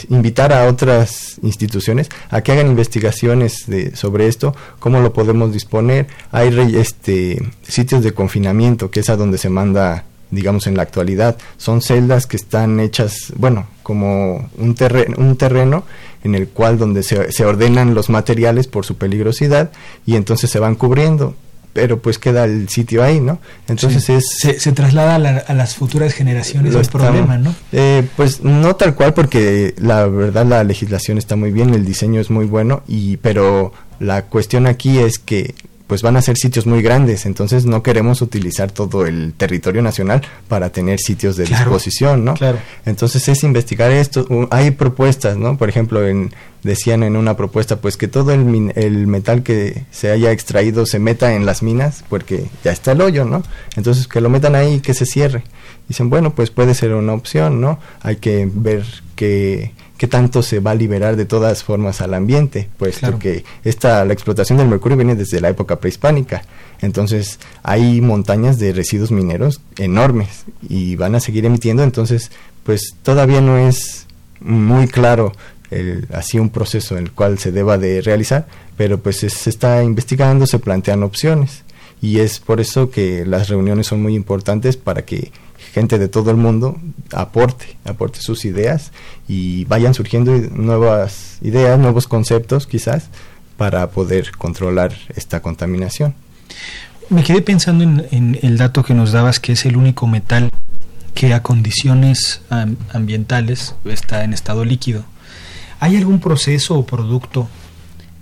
invitar 0.08 0.54
a 0.54 0.68
otras 0.68 1.40
instituciones 1.42 2.08
a 2.30 2.40
que 2.40 2.54
hagan 2.54 2.68
investigaciones 2.68 3.66
de, 3.68 3.98
sobre 3.98 4.28
esto, 4.28 4.54
cómo 4.80 5.00
lo 5.00 5.14
podemos 5.14 5.54
disponer. 5.54 6.08
Hay 6.34 6.76
este, 6.76 7.42
sitios 7.66 8.04
de 8.04 8.12
confinamiento, 8.12 8.92
que 8.92 9.00
es 9.00 9.10
a 9.10 9.16
donde 9.16 9.38
se 9.38 9.48
manda 9.48 10.04
digamos 10.32 10.68
en 10.68 10.76
la 10.76 10.84
actualidad. 10.84 11.38
Son 11.58 11.82
celdas 11.82 12.28
que 12.28 12.38
están 12.38 12.80
hechas, 12.80 13.34
bueno, 13.36 13.68
como 13.84 14.50
un, 14.58 14.76
terreno, 14.76 15.16
un 15.18 15.38
terreno 15.38 15.84
en 16.24 16.36
el 16.36 16.48
cual 16.50 16.78
donde 16.78 17.04
se, 17.04 17.32
se, 17.32 17.46
ordenan 17.46 17.94
los 17.94 18.10
materiales 18.10 18.68
por 18.68 18.86
su 18.86 18.98
peligrosidad 18.98 19.72
y 20.06 20.16
entonces 20.16 20.50
se 20.50 20.60
van 20.60 20.76
cubriendo. 20.76 21.36
Pero 21.74 22.00
pues 22.00 22.18
queda 22.18 22.46
el 22.46 22.70
sitio 22.70 23.04
ahí, 23.04 23.20
¿no? 23.20 23.38
Entonces 23.68 24.10
es... 24.10 24.40
Se, 24.40 24.72
traslada 24.72 25.16
a, 25.16 25.54
las 25.54 25.76
futuras 25.76 26.12
generaciones 26.12 26.74
el 26.74 26.88
problema, 26.88 27.38
¿no? 27.38 27.54
Eh, 27.72 28.04
pues 28.16 28.42
no 28.42 28.76
tal 28.76 28.96
cual 28.96 29.14
porque 29.14 29.76
la 29.78 30.08
verdad 30.08 30.48
la 30.48 30.64
legislación 30.64 31.20
está 31.20 31.36
muy 31.36 31.52
bien, 31.52 31.76
el 31.76 31.86
diseño 31.86 32.20
es 32.20 32.32
muy 32.32 32.46
bueno, 32.46 32.82
y 32.88 33.18
pero 33.18 33.74
la 34.00 34.24
cuestión 34.24 34.66
aquí 34.66 34.98
es 34.98 35.20
que 35.20 35.54
pues 35.88 36.02
van 36.02 36.18
a 36.18 36.22
ser 36.22 36.38
sitios 36.38 36.68
muy 36.68 36.82
grandes, 36.82 37.26
entonces 37.26 37.66
no 37.66 37.82
queremos 37.82 38.22
utilizar 38.22 38.72
todo 38.72 39.06
el 39.06 39.34
territorio 39.34 39.82
nacional 39.82 40.22
para 40.50 40.70
tener 40.70 41.00
sitios 41.00 41.38
de 41.38 41.46
disposición, 41.46 42.26
¿no? 42.26 42.34
Claro. 42.34 42.60
Entonces 42.86 43.28
es 43.30 43.44
investigar 43.44 43.92
esto, 43.92 44.28
hay 44.52 44.72
propuestas, 44.72 45.38
¿no? 45.38 45.58
Por 45.58 45.70
ejemplo, 45.70 46.06
en, 46.06 46.34
decían 46.62 47.04
en 47.04 47.16
una 47.16 47.38
propuesta, 47.38 47.78
pues 47.78 47.96
que 47.96 48.10
todo 48.10 48.34
el, 48.34 48.74
el 48.76 49.08
metal 49.08 49.44
que 49.44 49.86
se 49.90 50.12
haya 50.12 50.32
extraído 50.32 50.86
se 50.86 51.00
meta 51.00 51.34
en 51.34 51.46
las 51.46 51.64
minas, 51.64 52.04
porque 52.10 52.46
ya 52.64 52.72
está 52.72 52.92
el 52.92 53.02
hoyo, 53.02 53.24
¿no? 53.24 53.44
Entonces 53.78 54.08
que 54.08 54.20
lo 54.20 54.30
metan 54.30 54.56
ahí 54.56 54.76
y 54.76 54.80
que 54.82 54.94
se 54.94 55.06
cierre. 55.06 55.44
Dicen, 55.88 56.10
bueno, 56.10 56.36
pues 56.36 56.52
puede 56.52 56.74
ser 56.74 56.94
una 56.94 57.14
opción, 57.14 57.62
¿no? 57.62 57.80
Hay 58.02 58.18
que 58.18 58.50
ver 58.54 58.86
que 59.16 59.72
qué 59.98 60.08
tanto 60.08 60.44
se 60.44 60.60
va 60.60 60.72
a 60.72 60.76
liberar 60.76 61.16
de 61.16 61.26
todas 61.26 61.64
formas 61.64 62.02
al 62.02 62.14
ambiente, 62.14 62.70
pues 62.78 63.00
porque 63.00 63.44
esta, 63.64 64.06
la 64.06 64.14
explotación 64.14 64.58
del 64.58 64.68
mercurio 64.68 64.96
viene 64.96 65.16
desde 65.16 65.42
la 65.42 65.50
época 65.50 65.80
prehispánica. 65.80 66.44
Entonces 66.82 67.40
hay 67.64 68.00
montañas 68.02 68.60
de 68.60 68.74
residuos 68.74 69.12
mineros 69.12 69.62
enormes 69.78 70.46
y 70.68 70.96
van 70.96 71.16
a 71.16 71.20
seguir 71.20 71.46
emitiendo, 71.46 71.84
entonces 71.84 72.32
pues 72.64 72.96
todavía 73.02 73.42
no 73.42 73.58
es 73.58 74.06
muy 74.40 74.88
claro 74.88 75.32
el, 75.72 76.08
así 76.14 76.38
un 76.38 76.50
proceso 76.50 76.98
en 76.98 77.06
el 77.06 77.12
cual 77.12 77.40
se 77.40 77.52
deba 77.52 77.78
de 77.78 78.02
realizar, 78.02 78.48
pero 78.78 79.00
pues 79.00 79.18
se 79.18 79.50
está 79.50 79.84
investigando, 79.84 80.46
se 80.46 80.60
plantean 80.60 81.04
opciones. 81.04 81.64
Y 82.00 82.20
es 82.20 82.40
por 82.40 82.62
eso 82.62 82.92
que 82.92 83.26
las 83.26 83.50
reuniones 83.50 83.88
son 83.88 84.04
muy 84.04 84.14
importantes 84.14 84.78
para 84.78 85.04
que 85.04 85.32
gente 85.74 85.98
de 86.00 86.08
todo 86.08 86.32
el 86.32 86.38
mundo 86.38 86.80
aporte, 87.14 87.78
aporte 87.86 88.20
sus 88.22 88.46
ideas 88.46 88.92
y 89.28 89.66
vayan 89.66 89.94
surgiendo 89.94 90.32
nuevas 90.52 91.38
ideas, 91.42 91.80
nuevos 91.80 92.08
conceptos 92.08 92.68
quizás 92.68 93.10
para 93.58 93.90
poder 93.90 94.32
controlar 94.38 94.94
esta 95.16 95.42
contaminación. 95.42 96.14
Me 97.10 97.24
quedé 97.24 97.42
pensando 97.42 97.84
en, 97.84 98.40
el 98.42 98.58
dato 98.58 98.84
que 98.84 98.94
nos 98.94 99.12
dabas 99.12 99.40
que 99.40 99.54
es 99.54 99.66
el 99.66 99.78
único 99.78 100.08
metal 100.08 100.50
que 101.14 101.34
a 101.34 101.42
condiciones 101.42 102.42
ambientales 102.94 103.76
está 103.86 104.24
en 104.24 104.34
estado 104.34 104.66
líquido. 104.66 105.06
¿Hay 105.80 105.96
algún 105.96 106.20
proceso 106.20 106.78
o 106.78 106.86
producto 106.86 107.48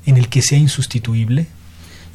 en 0.05 0.17
el 0.17 0.29
que 0.29 0.41
sea 0.41 0.57
insustituible? 0.57 1.47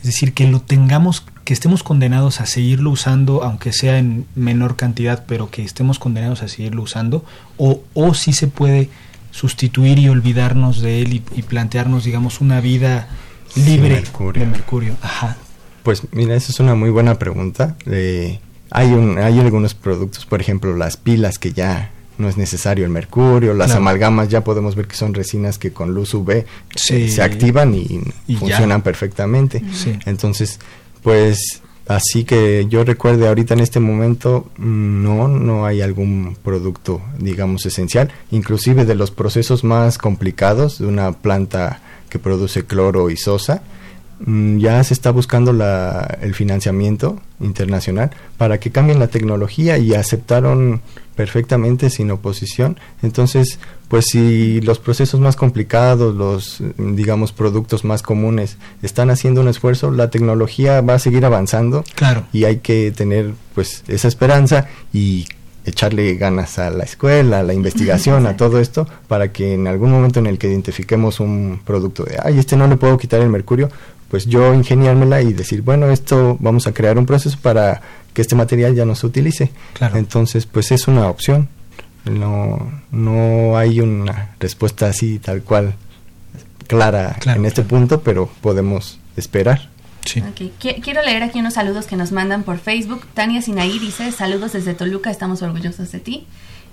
Es 0.00 0.06
decir, 0.06 0.32
que 0.32 0.46
lo 0.46 0.60
tengamos 0.60 1.24
que 1.50 1.54
estemos 1.54 1.82
condenados 1.82 2.40
a 2.40 2.46
seguirlo 2.46 2.90
usando, 2.90 3.42
aunque 3.42 3.72
sea 3.72 3.98
en 3.98 4.24
menor 4.36 4.76
cantidad, 4.76 5.24
pero 5.26 5.50
que 5.50 5.64
estemos 5.64 5.98
condenados 5.98 6.44
a 6.44 6.48
seguirlo 6.48 6.82
usando, 6.82 7.24
o, 7.56 7.82
o 7.92 8.14
si 8.14 8.32
se 8.32 8.46
puede 8.46 8.88
sustituir 9.32 9.98
y 9.98 10.08
olvidarnos 10.08 10.80
de 10.80 11.02
él 11.02 11.24
y, 11.34 11.42
plantearnos, 11.42 12.04
digamos, 12.04 12.40
una 12.40 12.60
vida 12.60 13.08
libre 13.56 14.00
de 14.34 14.46
mercurio. 14.46 14.96
Ajá. 15.02 15.38
Pues 15.82 16.02
mira, 16.12 16.36
esa 16.36 16.52
es 16.52 16.60
una 16.60 16.76
muy 16.76 16.90
buena 16.90 17.18
pregunta. 17.18 17.74
Eh, 17.86 18.38
hay, 18.70 18.92
un, 18.92 19.18
hay 19.18 19.40
algunos 19.40 19.74
productos, 19.74 20.26
por 20.26 20.40
ejemplo, 20.40 20.76
las 20.76 20.96
pilas 20.96 21.40
que 21.40 21.52
ya 21.52 21.90
no 22.18 22.28
es 22.28 22.36
necesario 22.36 22.84
el 22.84 22.92
mercurio, 22.92 23.54
las 23.54 23.72
amalgamas 23.72 24.28
ya 24.28 24.44
podemos 24.44 24.76
ver 24.76 24.86
que 24.86 24.94
son 24.94 25.14
resinas 25.14 25.58
que 25.58 25.72
con 25.72 25.94
luz 25.94 26.14
UV 26.14 26.30
eh, 26.30 26.44
se 27.08 27.22
activan 27.24 27.74
y, 27.74 28.02
funcionan 28.36 28.82
perfectamente. 28.82 29.64
Entonces, 30.06 30.60
pues 31.02 31.62
así 31.86 32.24
que 32.24 32.66
yo 32.68 32.84
recuerde 32.84 33.26
ahorita 33.26 33.54
en 33.54 33.60
este 33.60 33.80
momento 33.80 34.48
mm, 34.58 35.02
no 35.02 35.28
no 35.28 35.66
hay 35.66 35.80
algún 35.80 36.36
producto 36.42 37.00
digamos 37.18 37.66
esencial. 37.66 38.10
Inclusive 38.30 38.84
de 38.84 38.94
los 38.94 39.10
procesos 39.10 39.64
más 39.64 39.98
complicados 39.98 40.78
de 40.78 40.86
una 40.86 41.12
planta 41.12 41.80
que 42.08 42.18
produce 42.18 42.64
cloro 42.64 43.10
y 43.10 43.16
sosa 43.16 43.62
mm, 44.20 44.58
ya 44.58 44.82
se 44.84 44.94
está 44.94 45.10
buscando 45.10 45.52
la, 45.52 46.18
el 46.20 46.34
financiamiento 46.34 47.20
internacional 47.40 48.10
para 48.36 48.58
que 48.58 48.70
cambien 48.70 48.98
la 48.98 49.08
tecnología 49.08 49.78
y 49.78 49.94
aceptaron 49.94 50.82
perfectamente 51.20 51.90
sin 51.90 52.10
oposición. 52.10 52.80
Entonces, 53.02 53.58
pues 53.88 54.06
si 54.06 54.62
los 54.62 54.78
procesos 54.78 55.20
más 55.20 55.36
complicados, 55.36 56.14
los, 56.14 56.62
digamos, 56.78 57.32
productos 57.32 57.84
más 57.84 58.00
comunes 58.00 58.56
están 58.80 59.10
haciendo 59.10 59.42
un 59.42 59.48
esfuerzo, 59.48 59.90
la 59.90 60.08
tecnología 60.08 60.80
va 60.80 60.94
a 60.94 60.98
seguir 60.98 61.26
avanzando. 61.26 61.84
Claro. 61.94 62.24
Y 62.32 62.44
hay 62.44 62.60
que 62.60 62.90
tener, 62.90 63.34
pues, 63.54 63.84
esa 63.86 64.08
esperanza 64.08 64.66
y 64.94 65.26
echarle 65.66 66.14
ganas 66.14 66.58
a 66.58 66.70
la 66.70 66.84
escuela, 66.84 67.40
a 67.40 67.42
la 67.42 67.52
investigación, 67.52 68.26
a 68.26 68.38
todo 68.38 68.58
esto, 68.58 68.88
para 69.06 69.30
que 69.30 69.52
en 69.52 69.66
algún 69.66 69.90
momento 69.90 70.20
en 70.20 70.26
el 70.26 70.38
que 70.38 70.48
identifiquemos 70.48 71.20
un 71.20 71.60
producto 71.66 72.04
de, 72.04 72.16
ay, 72.22 72.38
este 72.38 72.56
no 72.56 72.66
le 72.66 72.78
puedo 72.78 72.96
quitar 72.96 73.20
el 73.20 73.28
mercurio, 73.28 73.68
pues 74.10 74.24
yo 74.24 74.54
ingeniármela 74.54 75.20
y 75.20 75.34
decir, 75.34 75.60
bueno, 75.60 75.90
esto 75.90 76.38
vamos 76.40 76.66
a 76.66 76.72
crear 76.72 76.96
un 76.98 77.04
proceso 77.04 77.38
para 77.40 77.82
que 78.14 78.22
este 78.22 78.34
material 78.34 78.74
ya 78.74 78.84
no 78.84 78.94
se 78.94 79.06
utilice. 79.06 79.50
Claro. 79.74 79.96
Entonces, 79.96 80.46
pues 80.46 80.72
es 80.72 80.88
una 80.88 81.08
opción. 81.08 81.48
No, 82.04 82.72
no 82.90 83.56
hay 83.58 83.80
una 83.80 84.34
respuesta 84.40 84.86
así 84.86 85.18
tal 85.18 85.42
cual 85.42 85.74
clara 86.66 87.16
en 87.26 87.44
este 87.44 87.62
punto, 87.62 88.00
pero 88.00 88.30
podemos 88.40 88.98
esperar. 89.16 89.68
Sí. 90.04 90.22
Quiero 90.58 91.02
leer 91.02 91.22
aquí 91.22 91.40
unos 91.40 91.54
saludos 91.54 91.86
que 91.86 91.96
nos 91.96 92.10
mandan 92.10 92.42
por 92.42 92.58
Facebook. 92.58 93.06
Tania 93.12 93.42
Sinaí 93.42 93.78
dice, 93.78 94.12
saludos 94.12 94.52
desde 94.52 94.74
Toluca, 94.74 95.10
estamos 95.10 95.42
orgullosos 95.42 95.92
de 95.92 96.00
ti. 96.00 96.26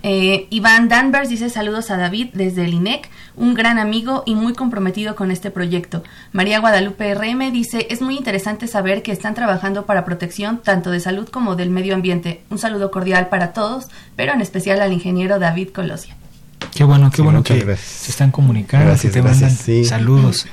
Eh, 0.10 0.48
Iván 0.52 0.88
Danvers 0.88 1.28
dice 1.28 1.50
saludos 1.50 1.92
a 1.92 1.98
David 1.98 2.30
desde 2.32 2.64
el 2.64 2.74
INEC, 2.74 3.10
un 3.36 3.54
gran 3.54 3.78
amigo 3.78 4.24
y 4.26 4.36
muy 4.36 4.54
comprometido 4.54 5.18
con 5.18 5.32
este 5.32 5.52
proyecto. 5.52 6.02
María 6.32 6.62
Guadalupe 6.62 7.14
RM 7.14 7.52
dice 7.52 7.88
es 7.90 8.02
muy 8.02 8.16
interesante 8.16 8.68
saber 8.68 9.04
que 9.04 9.12
están 9.12 9.36
trabajando 9.36 9.86
para 9.86 10.06
protección 10.06 10.62
tanto 10.64 10.92
de 10.92 11.02
salud 11.02 11.28
como 11.28 11.58
del 11.58 11.72
medio 11.72 11.94
ambiente. 11.94 12.42
Un 12.50 12.58
saludo 12.58 12.90
cordial 12.90 13.28
para 13.28 13.52
todos, 13.52 13.88
pero 14.16 14.32
en 14.32 14.40
especial 14.40 14.82
al 14.82 14.94
ingeniero 14.94 15.40
David 15.40 15.72
Colosia. 15.74 16.16
Qué 16.74 16.86
bueno, 16.86 17.12
qué 17.12 17.22
bueno 17.22 17.44
que 17.44 17.76
se 17.76 18.12
están 18.12 18.32
comunicando, 18.32 18.98
que 18.98 19.10
te 19.10 19.22
mandan 19.22 19.52
saludos. 19.84 20.48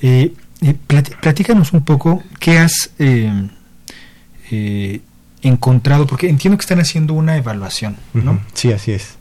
Eh, 0.00 0.32
eh, 0.60 0.76
platícanos 1.20 1.72
un 1.72 1.84
poco 1.84 2.22
qué 2.38 2.58
has 2.58 2.92
eh, 3.00 3.48
encontrado, 5.42 6.06
porque 6.06 6.28
entiendo 6.28 6.56
que 6.56 6.62
están 6.62 6.80
haciendo 6.80 7.14
una 7.14 7.36
evaluación, 7.36 7.96
¿no? 8.14 8.40
Sí, 8.54 8.72
así 8.72 8.92
es. 8.92 9.16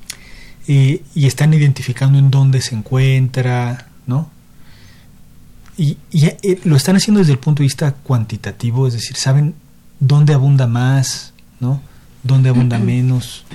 y 0.68 1.02
están 1.26 1.54
identificando 1.54 2.18
en 2.20 2.32
dónde 2.32 2.62
se 2.62 2.76
encuentra, 2.76 3.88
¿no? 4.06 4.30
Y, 5.78 5.98
y 6.12 6.30
lo 6.64 6.76
están 6.76 6.96
haciendo 6.96 7.20
desde 7.20 7.34
el 7.34 7.40
punto 7.40 7.64
de 7.64 7.66
vista 7.66 7.94
cuantitativo, 7.94 8.88
es 8.88 8.94
decir, 8.94 9.16
saben 9.16 9.56
dónde 10.00 10.34
abunda 10.34 10.68
más, 10.68 11.34
¿no? 11.60 11.82
Dónde 12.24 12.50
abunda 12.50 12.78
menos. 12.80 13.46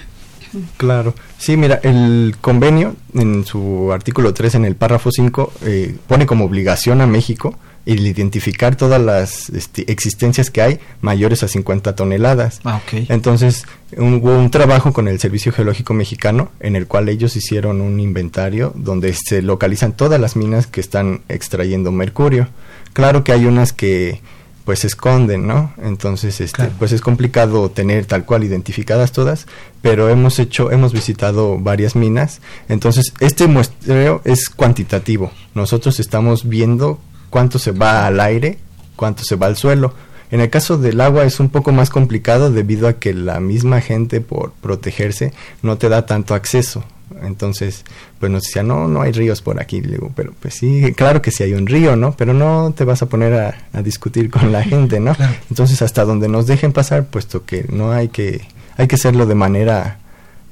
Claro. 0.76 1.14
Sí, 1.38 1.56
mira, 1.56 1.80
el 1.82 2.36
convenio 2.40 2.96
en 3.14 3.44
su 3.44 3.92
artículo 3.92 4.32
3, 4.32 4.56
en 4.56 4.64
el 4.64 4.74
párrafo 4.76 5.10
5, 5.12 5.52
eh, 5.62 5.96
pone 6.06 6.26
como 6.26 6.46
obligación 6.46 7.00
a 7.00 7.06
México 7.06 7.58
el 7.86 8.06
identificar 8.06 8.74
todas 8.74 9.00
las 9.00 9.48
este, 9.50 9.90
existencias 9.90 10.50
que 10.50 10.60
hay 10.60 10.80
mayores 11.00 11.44
a 11.44 11.48
50 11.48 11.94
toneladas. 11.94 12.60
Ah, 12.64 12.80
okay. 12.84 13.06
Entonces, 13.08 13.64
hubo 13.96 14.36
un 14.36 14.50
trabajo 14.50 14.92
con 14.92 15.06
el 15.06 15.20
Servicio 15.20 15.52
Geológico 15.52 15.94
Mexicano 15.94 16.50
en 16.58 16.74
el 16.74 16.88
cual 16.88 17.08
ellos 17.08 17.36
hicieron 17.36 17.80
un 17.80 18.00
inventario 18.00 18.72
donde 18.74 19.14
se 19.14 19.40
localizan 19.40 19.92
todas 19.92 20.20
las 20.20 20.34
minas 20.34 20.66
que 20.66 20.80
están 20.80 21.22
extrayendo 21.28 21.92
mercurio. 21.92 22.48
Claro 22.92 23.22
que 23.22 23.32
hay 23.32 23.46
unas 23.46 23.72
que 23.72 24.20
pues 24.66 24.80
se 24.80 24.88
esconden, 24.88 25.46
¿no? 25.46 25.72
Entonces, 25.80 26.40
este, 26.40 26.64
pues 26.76 26.90
es 26.90 27.00
complicado 27.00 27.70
tener 27.70 28.04
tal 28.04 28.24
cual 28.24 28.42
identificadas 28.42 29.12
todas, 29.12 29.46
pero 29.80 30.08
hemos 30.08 30.40
hecho, 30.40 30.72
hemos 30.72 30.92
visitado 30.92 31.56
varias 31.56 31.94
minas, 31.94 32.40
entonces 32.68 33.14
este 33.20 33.46
muestreo 33.46 34.22
es 34.24 34.50
cuantitativo. 34.50 35.30
Nosotros 35.54 36.00
estamos 36.00 36.48
viendo 36.48 36.98
cuánto 37.30 37.58
se 37.58 37.72
va 37.72 38.06
al 38.06 38.20
aire, 38.20 38.58
cuánto 38.96 39.24
se 39.24 39.36
va 39.36 39.46
al 39.46 39.56
suelo. 39.56 39.94
En 40.30 40.40
el 40.40 40.50
caso 40.50 40.76
del 40.76 41.00
agua 41.00 41.24
es 41.24 41.38
un 41.38 41.48
poco 41.48 41.72
más 41.72 41.90
complicado 41.90 42.50
debido 42.50 42.88
a 42.88 42.94
que 42.94 43.14
la 43.14 43.38
misma 43.38 43.80
gente 43.80 44.20
por 44.20 44.52
protegerse 44.52 45.32
no 45.62 45.78
te 45.78 45.88
da 45.88 46.06
tanto 46.06 46.34
acceso. 46.34 46.84
Entonces, 47.22 47.84
pues 48.18 48.32
nos 48.32 48.42
decía, 48.42 48.64
no, 48.64 48.88
no 48.88 49.02
hay 49.02 49.12
ríos 49.12 49.40
por 49.40 49.60
aquí. 49.60 49.80
Le 49.80 49.92
digo, 49.92 50.12
pero 50.14 50.32
pues 50.40 50.54
sí, 50.54 50.92
claro 50.94 51.22
que 51.22 51.30
sí 51.30 51.44
hay 51.44 51.52
un 51.52 51.66
río, 51.66 51.94
¿no? 51.94 52.16
Pero 52.16 52.34
no 52.34 52.74
te 52.76 52.84
vas 52.84 53.02
a 53.02 53.06
poner 53.06 53.34
a, 53.72 53.82
discutir 53.82 54.30
con 54.30 54.50
la 54.50 54.64
gente, 54.64 54.98
¿no? 54.98 55.14
Entonces, 55.48 55.82
hasta 55.82 56.04
donde 56.04 56.28
nos 56.28 56.46
dejen 56.46 56.72
pasar, 56.72 57.06
puesto 57.06 57.44
que 57.44 57.66
no 57.70 57.92
hay 57.92 58.08
que, 58.08 58.46
hay 58.76 58.88
que 58.88 58.96
hacerlo 58.96 59.26
de 59.26 59.34
manera 59.36 59.98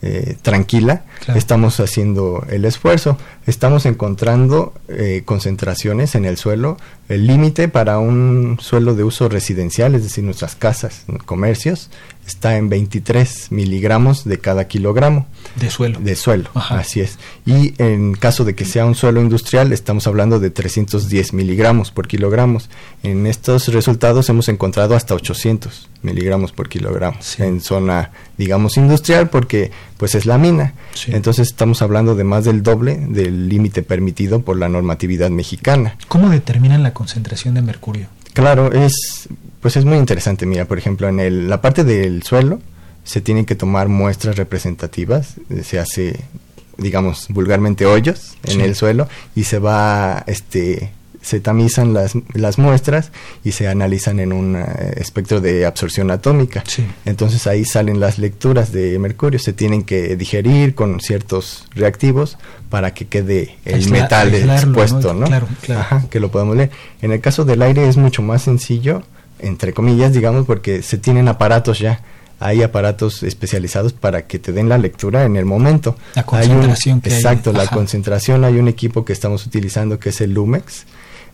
eh, 0.06 0.36
tranquila, 0.42 1.02
estamos 1.34 1.80
haciendo 1.80 2.44
el 2.50 2.66
esfuerzo, 2.66 3.16
estamos 3.46 3.86
encontrando 3.86 4.74
eh, 4.88 5.22
concentraciones 5.24 6.14
en 6.14 6.26
el 6.26 6.36
suelo, 6.36 6.76
el 7.08 7.26
límite 7.26 7.68
para 7.68 7.98
un 7.98 8.58
suelo 8.60 8.94
de 8.94 9.02
uso 9.02 9.30
residencial, 9.30 9.94
es 9.94 10.02
decir, 10.02 10.22
nuestras 10.22 10.56
casas, 10.56 11.06
comercios, 11.24 11.90
está 12.26 12.56
en 12.56 12.68
23 12.68 13.50
miligramos 13.50 14.24
de 14.24 14.38
cada 14.38 14.66
kilogramo. 14.66 15.26
De 15.56 15.70
suelo. 15.70 16.00
De 16.00 16.16
suelo, 16.16 16.50
así 16.54 17.00
es. 17.00 17.18
Y 17.46 17.74
en 17.82 18.14
caso 18.14 18.44
de 18.44 18.54
que 18.54 18.64
sea 18.64 18.86
un 18.86 18.94
suelo 18.94 19.20
industrial, 19.20 19.72
estamos 19.72 20.06
hablando 20.06 20.40
de 20.40 20.50
310 20.50 21.32
miligramos 21.32 21.90
por 21.90 22.08
kilogramos. 22.08 22.70
En 23.02 23.26
estos 23.26 23.68
resultados 23.68 24.28
hemos 24.28 24.48
encontrado 24.48 24.94
hasta 24.94 25.14
800 25.14 25.88
miligramos 26.02 26.52
por 26.52 26.68
kilogramo 26.68 27.18
en 27.38 27.60
zona, 27.60 28.10
digamos, 28.36 28.76
industrial, 28.76 29.30
porque 29.30 29.70
pues 29.96 30.14
es 30.14 30.26
la 30.26 30.38
mina. 30.38 30.74
Entonces 31.06 31.48
estamos 31.48 31.82
hablando 31.82 32.14
de 32.14 32.24
más 32.24 32.44
del 32.44 32.62
doble 32.62 32.96
del 32.96 33.48
límite 33.48 33.82
permitido 33.82 34.42
por 34.42 34.58
la 34.58 34.68
normatividad 34.68 35.30
mexicana. 35.30 35.96
¿Cómo 36.08 36.28
determinan 36.28 36.82
la 36.82 36.92
concentración 36.92 37.54
de 37.54 37.62
mercurio? 37.62 38.08
Claro, 38.34 38.72
es 38.72 39.28
pues 39.64 39.78
es 39.78 39.86
muy 39.86 39.96
interesante. 39.96 40.44
Mira, 40.44 40.66
por 40.66 40.76
ejemplo, 40.76 41.08
en 41.08 41.20
el, 41.20 41.48
la 41.48 41.62
parte 41.62 41.84
del 41.84 42.22
suelo 42.22 42.60
se 43.02 43.22
tienen 43.22 43.46
que 43.46 43.54
tomar 43.54 43.88
muestras 43.88 44.36
representativas. 44.36 45.36
Se 45.62 45.78
hace, 45.78 46.20
digamos, 46.76 47.28
vulgarmente 47.30 47.86
hoyos 47.86 48.36
en 48.44 48.60
el 48.60 48.74
suelo 48.74 49.08
y 49.34 49.44
se 49.44 49.58
va 49.58 50.22
este, 50.26 50.92
se 51.22 51.40
tamizan 51.40 51.94
las, 51.94 52.12
las 52.34 52.58
muestras 52.58 53.10
y 53.42 53.52
se 53.52 53.66
analizan 53.66 54.20
en 54.20 54.34
un 54.34 54.54
eh, 54.54 54.64
espectro 54.98 55.40
de 55.40 55.64
absorción 55.64 56.10
atómica. 56.10 56.62
Entonces 57.06 57.46
ahí 57.46 57.64
salen 57.64 58.00
las 58.00 58.18
lecturas 58.18 58.70
de 58.70 58.98
mercurio, 58.98 59.38
se 59.38 59.54
tienen 59.54 59.84
que 59.84 60.14
digerir 60.16 60.74
con 60.74 61.00
ciertos 61.00 61.64
reactivos 61.74 62.36
para 62.68 62.92
que 62.92 63.06
quede 63.06 63.56
el 63.64 63.88
metal 63.88 64.34
expuesto, 64.34 65.14
¿no? 65.14 65.24
Claro, 65.24 65.48
claro. 65.62 66.06
que 66.10 66.20
lo 66.20 66.30
podemos 66.30 66.54
leer. 66.54 66.70
En 67.00 67.12
el 67.12 67.22
caso 67.22 67.46
del 67.46 67.62
aire 67.62 67.88
es 67.88 67.96
mucho 67.96 68.20
más 68.20 68.42
sencillo, 68.42 69.02
entre 69.46 69.72
comillas, 69.72 70.12
digamos, 70.12 70.46
porque 70.46 70.82
se 70.82 70.98
tienen 70.98 71.28
aparatos 71.28 71.78
ya 71.78 72.00
hay 72.40 72.62
aparatos 72.62 73.22
especializados 73.22 73.92
para 73.92 74.26
que 74.26 74.38
te 74.38 74.52
den 74.52 74.68
la 74.68 74.76
lectura 74.76 75.24
en 75.24 75.36
el 75.36 75.44
momento. 75.44 75.96
La 76.14 76.24
concentración 76.24 77.00
que 77.00 77.08
Exacto, 77.08 77.52
la 77.52 77.66
concentración. 77.68 78.44
Hay 78.44 78.58
un 78.58 78.68
equipo 78.68 79.04
que 79.04 79.12
estamos 79.12 79.46
utilizando 79.46 79.98
que 79.98 80.10
es 80.10 80.20
el 80.20 80.34
Lumex, 80.34 80.84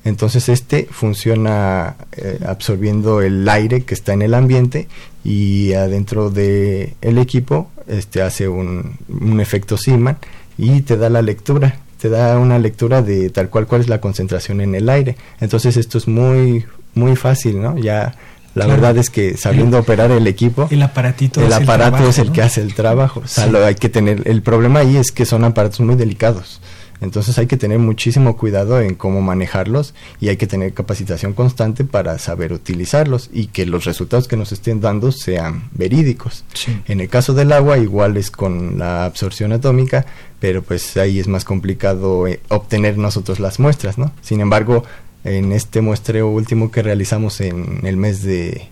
entonces 0.04 0.48
este 0.48 0.88
funciona 0.90 1.96
eh, 2.12 2.38
absorbiendo 2.46 3.20
el 3.20 3.48
aire 3.48 3.82
que 3.82 3.94
está 3.94 4.12
en 4.12 4.22
el 4.22 4.34
ambiente 4.34 4.88
y 5.24 5.72
adentro 5.74 6.30
del 6.30 6.94
el 7.02 7.18
equipo 7.18 7.70
este 7.86 8.22
hace 8.22 8.48
un, 8.48 8.96
un 9.08 9.40
efecto 9.40 9.76
Siman 9.76 10.18
y 10.56 10.82
te 10.82 10.96
da 10.96 11.10
la 11.10 11.22
lectura, 11.22 11.80
te 12.00 12.08
da 12.08 12.38
una 12.38 12.58
lectura 12.58 13.02
de 13.02 13.30
tal 13.30 13.50
cual 13.50 13.66
cuál 13.66 13.82
es 13.82 13.88
la 13.88 14.00
concentración 14.00 14.60
en 14.60 14.74
el 14.74 14.88
aire. 14.88 15.16
Entonces 15.40 15.76
esto 15.76 15.98
es 15.98 16.08
muy 16.08 16.64
muy 16.94 17.16
fácil, 17.16 17.60
¿no? 17.60 17.78
Ya 17.78 18.14
la 18.54 18.66
verdad 18.66 18.96
es 18.96 19.10
que 19.10 19.36
sabiendo 19.36 19.78
operar 19.78 20.10
el 20.10 20.26
equipo, 20.26 20.66
el 20.70 20.82
aparatito 20.82 21.40
el 21.44 21.52
aparato 21.52 22.08
es 22.08 22.18
el 22.18 22.32
que 22.32 22.42
hace 22.42 22.60
el 22.60 22.74
trabajo. 22.74 23.22
O 23.24 23.28
sea, 23.28 23.46
lo 23.46 23.64
hay 23.64 23.76
que 23.76 23.88
tener. 23.88 24.22
El 24.26 24.42
problema 24.42 24.80
ahí 24.80 24.96
es 24.96 25.12
que 25.12 25.24
son 25.24 25.44
aparatos 25.44 25.80
muy 25.80 25.94
delicados. 25.94 26.60
Entonces 27.00 27.38
hay 27.38 27.46
que 27.46 27.56
tener 27.56 27.78
muchísimo 27.78 28.36
cuidado 28.36 28.80
en 28.80 28.94
cómo 28.94 29.22
manejarlos 29.22 29.94
y 30.20 30.28
hay 30.28 30.36
que 30.36 30.46
tener 30.46 30.74
capacitación 30.74 31.32
constante 31.32 31.84
para 31.84 32.18
saber 32.18 32.52
utilizarlos 32.52 33.30
y 33.32 33.46
que 33.46 33.64
los 33.64 33.84
resultados 33.84 34.28
que 34.28 34.36
nos 34.36 34.52
estén 34.52 34.80
dando 34.80 35.10
sean 35.10 35.70
verídicos. 35.72 36.44
En 36.86 37.00
el 37.00 37.08
caso 37.08 37.32
del 37.32 37.52
agua 37.52 37.78
igual 37.78 38.16
es 38.16 38.30
con 38.30 38.78
la 38.78 39.06
absorción 39.06 39.52
atómica, 39.52 40.04
pero 40.40 40.62
pues 40.62 40.96
ahí 40.98 41.18
es 41.18 41.26
más 41.26 41.44
complicado 41.44 42.26
eh, 42.26 42.40
obtener 42.48 42.98
nosotros 42.98 43.40
las 43.40 43.58
muestras, 43.58 43.96
¿no? 43.96 44.12
Sin 44.20 44.40
embargo, 44.40 44.84
en 45.24 45.52
este 45.52 45.80
muestreo 45.80 46.28
último 46.28 46.70
que 46.70 46.82
realizamos 46.82 47.40
en 47.40 47.80
el 47.84 47.96
mes 47.96 48.22
de 48.22 48.68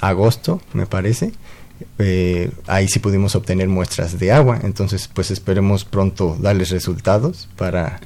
agosto, 0.00 0.60
me 0.72 0.86
parece, 0.86 1.32
eh, 1.98 2.50
ahí 2.66 2.88
sí 2.88 2.98
pudimos 2.98 3.34
obtener 3.34 3.68
muestras 3.68 4.18
de 4.18 4.32
agua. 4.32 4.60
Entonces, 4.62 5.08
pues 5.12 5.30
esperemos 5.30 5.84
pronto 5.84 6.36
darles 6.40 6.70
resultados 6.70 7.48
para, 7.56 8.00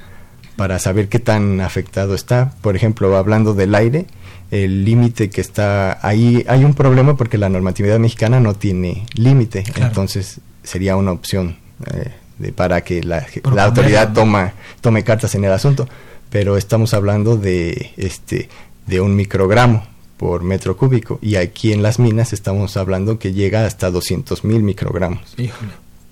para 0.55 0.79
saber 0.79 1.09
qué 1.09 1.19
tan 1.19 1.61
afectado 1.61 2.15
está. 2.15 2.53
Por 2.61 2.75
ejemplo, 2.75 3.15
hablando 3.17 3.53
del 3.53 3.75
aire, 3.75 4.05
el 4.51 4.83
límite 4.83 5.29
que 5.29 5.41
está 5.41 6.05
ahí, 6.05 6.45
hay 6.47 6.65
un 6.65 6.73
problema 6.73 7.15
porque 7.15 7.37
la 7.37 7.49
normatividad 7.49 7.99
mexicana 7.99 8.39
no 8.39 8.53
tiene 8.55 9.05
límite. 9.15 9.63
Entonces, 9.75 10.39
sería 10.63 10.95
una 10.95 11.11
opción 11.11 11.57
eh, 11.93 12.11
de, 12.39 12.51
para 12.51 12.81
que 12.81 13.03
la, 13.03 13.25
la 13.53 13.63
autoridad 13.63 14.13
toma, 14.13 14.53
tome 14.81 15.03
cartas 15.03 15.35
en 15.35 15.45
el 15.45 15.51
asunto. 15.51 15.87
Pero 16.31 16.57
estamos 16.57 16.95
hablando 16.95 17.37
de, 17.37 17.91
este, 17.97 18.49
de 18.87 19.01
un 19.01 19.15
microgramo 19.15 19.85
por 20.17 20.43
metro 20.43 20.77
cúbico 20.77 21.19
y 21.21 21.35
aquí 21.35 21.73
en 21.73 21.81
las 21.83 21.99
minas 21.99 22.31
estamos 22.31 22.77
hablando 22.77 23.19
que 23.19 23.33
llega 23.33 23.65
hasta 23.65 23.89
200 23.89 24.43
mil 24.43 24.61
microgramos 24.63 25.35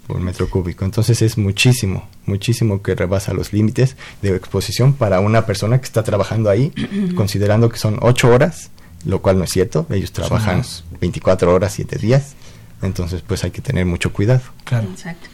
por 0.07 0.19
metro 0.19 0.49
cúbico. 0.49 0.83
Entonces 0.83 1.21
es 1.21 1.37
muchísimo, 1.37 2.09
muchísimo 2.25 2.81
que 2.81 2.95
rebasa 2.95 3.33
los 3.33 3.53
límites 3.53 3.95
de 4.23 4.35
exposición 4.35 4.93
para 4.93 5.19
una 5.19 5.45
persona 5.45 5.77
que 5.77 5.85
está 5.85 6.03
trabajando 6.03 6.49
ahí, 6.49 6.73
considerando 7.15 7.69
que 7.69 7.77
son 7.77 7.97
8 8.01 8.29
horas, 8.29 8.71
lo 9.05 9.21
cual 9.21 9.37
no 9.37 9.43
es 9.43 9.51
cierto, 9.51 9.85
ellos 9.91 10.11
trabajan 10.11 10.63
24 10.99 11.53
horas, 11.53 11.73
7 11.73 11.97
días, 11.99 12.33
entonces 12.81 13.21
pues 13.21 13.43
hay 13.43 13.51
que 13.51 13.61
tener 13.61 13.85
mucho 13.85 14.11
cuidado. 14.11 14.41
Claro. 14.63 14.89
Exacto. 14.89 15.29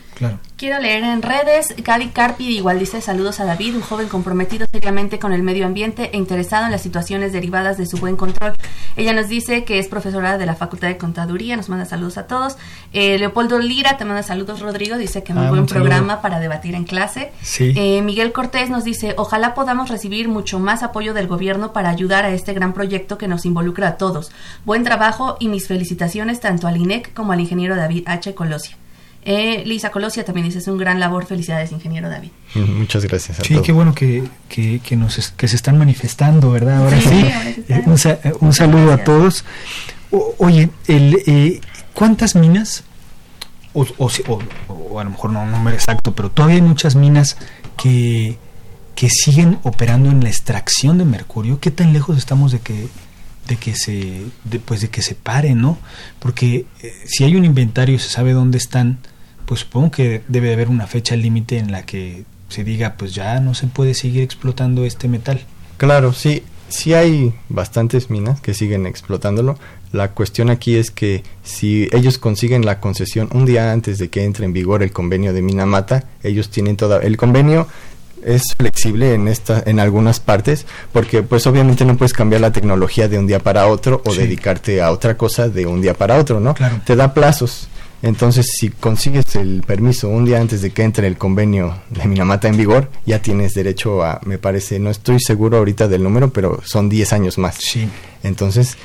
Quiero 0.58 0.80
leer 0.80 1.04
en 1.04 1.22
redes, 1.22 1.76
Cadi 1.84 2.08
Carpi 2.08 2.48
igual 2.58 2.80
dice 2.80 3.02
saludos 3.02 3.40
a 3.40 3.46
David, 3.46 3.76
un 3.76 3.82
joven 3.82 4.08
comprometido 4.08 4.66
seriamente 4.72 5.20
con 5.20 5.34
el 5.34 5.44
medio 5.44 5.66
ambiente 5.66 6.10
e 6.14 6.18
interesado 6.18 6.66
en 6.66 6.72
las 6.72 6.82
situaciones 6.82 7.34
derivadas 7.34 7.78
de 7.78 7.86
su 7.86 7.98
buen 7.98 8.16
control. 8.16 8.54
Ella 8.96 9.14
nos 9.14 9.28
dice 9.28 9.66
que 9.66 9.80
es 9.80 9.88
profesora 9.90 10.38
de 10.38 10.46
la 10.46 10.56
Facultad 10.56 10.88
de 10.88 10.98
Contaduría, 10.98 11.58
nos 11.58 11.68
manda 11.68 11.86
saludos 11.86 12.18
a 12.18 12.28
todos. 12.28 12.58
Eh, 12.94 13.18
Leopoldo 13.20 13.60
Lira 13.60 13.98
te 13.98 14.06
manda 14.06 14.24
saludos, 14.24 14.62
Rodrigo, 14.62 14.98
dice 14.98 15.24
que 15.24 15.34
muy 15.34 15.46
Ah, 15.46 15.50
buen 15.50 15.68
saludo. 15.68 15.84
programa 15.86 16.22
para 16.22 16.40
debatir 16.40 16.76
en 16.76 16.86
clase. 16.86 17.32
Sí. 17.42 17.74
Eh, 17.76 18.02
Miguel 18.02 18.32
Cortés 18.32 18.70
nos 18.70 18.86
dice, 18.86 19.14
ojalá 19.18 19.54
podamos 19.54 19.90
recibir 19.90 20.30
mucho 20.30 20.60
más 20.60 20.82
apoyo 20.84 21.14
del 21.14 21.28
gobierno 21.28 21.74
para 21.74 21.90
ayudar 21.90 22.24
a 22.24 22.30
este 22.32 22.54
gran 22.54 22.74
proyecto 22.74 23.18
que 23.18 23.28
nos 23.28 23.46
involucra 23.46 23.90
a 23.90 23.98
todos. 23.98 24.32
Buen 24.64 24.84
trabajo 24.86 25.36
y 25.42 25.50
mis 25.50 25.68
felicitaciones 25.68 26.40
tanto 26.40 26.68
al 26.68 26.78
INEC 26.78 27.14
como 27.14 27.34
al 27.34 27.42
ingeniero 27.42 27.76
David 27.76 28.04
H. 28.08 28.34
Colosia. 28.34 28.78
Eh, 29.26 29.64
Lisa 29.66 29.90
Colosia 29.90 30.24
también 30.24 30.46
dice, 30.46 30.60
es 30.60 30.68
un 30.68 30.78
gran 30.78 31.00
labor, 31.00 31.26
felicidades 31.26 31.72
ingeniero 31.72 32.10
David. 32.10 32.30
Muchas 32.54 33.06
gracias 33.06 33.40
a 33.40 33.44
Sí, 33.44 33.56
todos. 33.56 33.66
qué 33.66 33.72
bueno 33.72 33.96
que, 33.96 34.24
que, 34.48 34.80
que 34.80 34.96
nos 34.96 35.18
es- 35.18 35.32
que 35.32 35.48
se 35.48 35.56
están 35.56 35.78
manifestando, 35.80 36.52
¿verdad? 36.52 36.78
Ahora 36.84 37.02
Sí, 37.02 37.08
ahora 37.10 37.50
Eh, 37.68 37.84
un, 37.88 37.96
eh, 38.06 38.34
un 38.40 38.54
saludo 38.54 38.94
a 38.94 39.04
todos. 39.04 39.44
O- 40.12 40.36
oye, 40.38 40.70
el, 40.88 41.18
eh, 41.26 41.60
¿cuántas 41.94 42.36
minas? 42.36 42.84
O, 43.74 43.86
o 43.98 44.10
si- 44.10 44.22
o- 44.28 44.40
o 44.70 45.00
a 45.00 45.04
lo 45.04 45.10
mejor 45.10 45.32
no 45.32 45.42
un 45.42 45.52
número 45.52 45.76
exacto, 45.76 46.14
pero 46.14 46.30
todavía 46.30 46.58
hay 46.58 46.62
muchas 46.62 46.96
minas 46.96 47.36
que, 47.82 48.38
que 48.94 49.10
siguen 49.10 49.58
operando 49.64 50.10
en 50.12 50.24
la 50.24 50.30
extracción 50.30 51.00
de 51.00 51.06
mercurio. 51.06 51.60
¿Qué 51.60 51.72
tan 51.72 51.94
lejos 51.94 52.18
estamos 52.18 52.52
de 52.52 52.60
que 52.60 52.88
de 53.48 53.58
que 53.58 53.76
se 53.76 54.24
de, 54.44 54.60
pues 54.60 54.82
de 54.82 54.90
que 54.90 55.02
se 55.04 55.14
pare, 55.14 55.54
¿no? 55.54 55.78
Porque 56.20 56.66
eh, 56.82 56.94
si 57.06 57.24
hay 57.26 57.36
un 57.36 57.46
inventario 57.46 57.96
y 57.96 58.00
se 58.00 58.10
sabe 58.10 58.32
dónde 58.34 58.58
están, 58.58 58.98
pues 59.46 59.62
supongo 59.62 59.92
que 59.92 60.22
debe 60.28 60.48
de 60.48 60.54
haber 60.54 60.70
una 60.70 60.88
fecha 60.88 61.16
límite 61.16 61.58
en 61.58 61.72
la 61.72 61.86
que 61.86 62.24
se 62.50 62.64
diga, 62.64 62.96
pues 62.98 63.14
ya 63.14 63.40
no 63.40 63.54
se 63.54 63.68
puede 63.68 63.94
seguir 63.94 64.24
explotando 64.24 64.86
este 64.86 65.08
metal. 65.08 65.42
Claro, 65.78 66.14
sí, 66.14 66.44
sí 66.70 66.94
hay 66.94 67.34
bastantes 67.50 68.10
minas 68.10 68.40
que 68.42 68.54
siguen 68.54 68.86
explotándolo. 68.86 69.58
La 69.92 70.12
cuestión 70.12 70.50
aquí 70.50 70.76
es 70.76 70.92
que 70.92 71.24
si 71.44 71.88
ellos 71.92 72.18
consiguen 72.18 72.66
la 72.66 72.80
concesión 72.80 73.30
un 73.34 73.46
día 73.46 73.72
antes 73.72 73.98
de 73.98 74.10
que 74.10 74.24
entre 74.24 74.46
en 74.46 74.54
vigor 74.54 74.84
el 74.84 74.92
convenio 74.92 75.34
de 75.34 75.42
Minamata, 75.42 76.04
ellos 76.24 76.50
tienen 76.50 76.76
toda 76.78 77.00
el 77.02 77.18
convenio 77.18 77.68
es 78.24 78.56
flexible 78.58 79.14
en 79.14 79.28
esta 79.28 79.62
en 79.68 79.80
algunas 79.80 80.20
partes 80.20 80.66
porque 80.92 81.22
pues 81.22 81.46
obviamente 81.46 81.86
no 81.86 81.96
puedes 81.96 82.14
cambiar 82.14 82.42
la 82.42 82.52
tecnología 82.52 83.08
de 83.08 83.20
un 83.20 83.28
día 83.28 83.40
para 83.40 83.68
otro 83.68 84.02
o 84.04 84.12
Sí. 84.12 84.18
dedicarte 84.22 84.82
a 84.82 84.92
otra 84.92 85.16
cosa 85.16 85.48
de 85.48 85.66
un 85.68 85.80
día 85.82 85.94
para 85.94 86.18
otro, 86.18 86.40
¿no? 86.40 86.56
Claro. 86.56 86.82
Te 86.86 86.96
da 86.96 87.14
plazos. 87.14 87.68
Entonces, 88.06 88.46
si 88.60 88.70
consigues 88.70 89.36
el 89.36 89.64
permiso 89.66 90.10
un 90.10 90.26
día 90.26 90.40
antes 90.40 90.62
de 90.62 90.70
que 90.70 90.84
entre 90.84 91.08
el 91.08 91.18
convenio 91.18 91.76
de 91.90 92.06
Minamata 92.06 92.48
en 92.48 92.56
vigor, 92.56 92.92
ya 93.04 93.20
tienes 93.20 93.56
derecho 93.56 94.04
a, 94.04 94.22
me 94.26 94.38
parece, 94.38 94.78
no 94.78 94.92
estoy 94.92 95.20
seguro 95.20 95.58
ahorita 95.58 95.88
del 95.88 96.04
número, 96.04 96.32
pero 96.32 96.62
son 96.64 96.88
10 96.88 97.14
años 97.14 97.40
más. 97.40 97.56
Sí. 97.56 97.90
Entonces, 98.22 98.78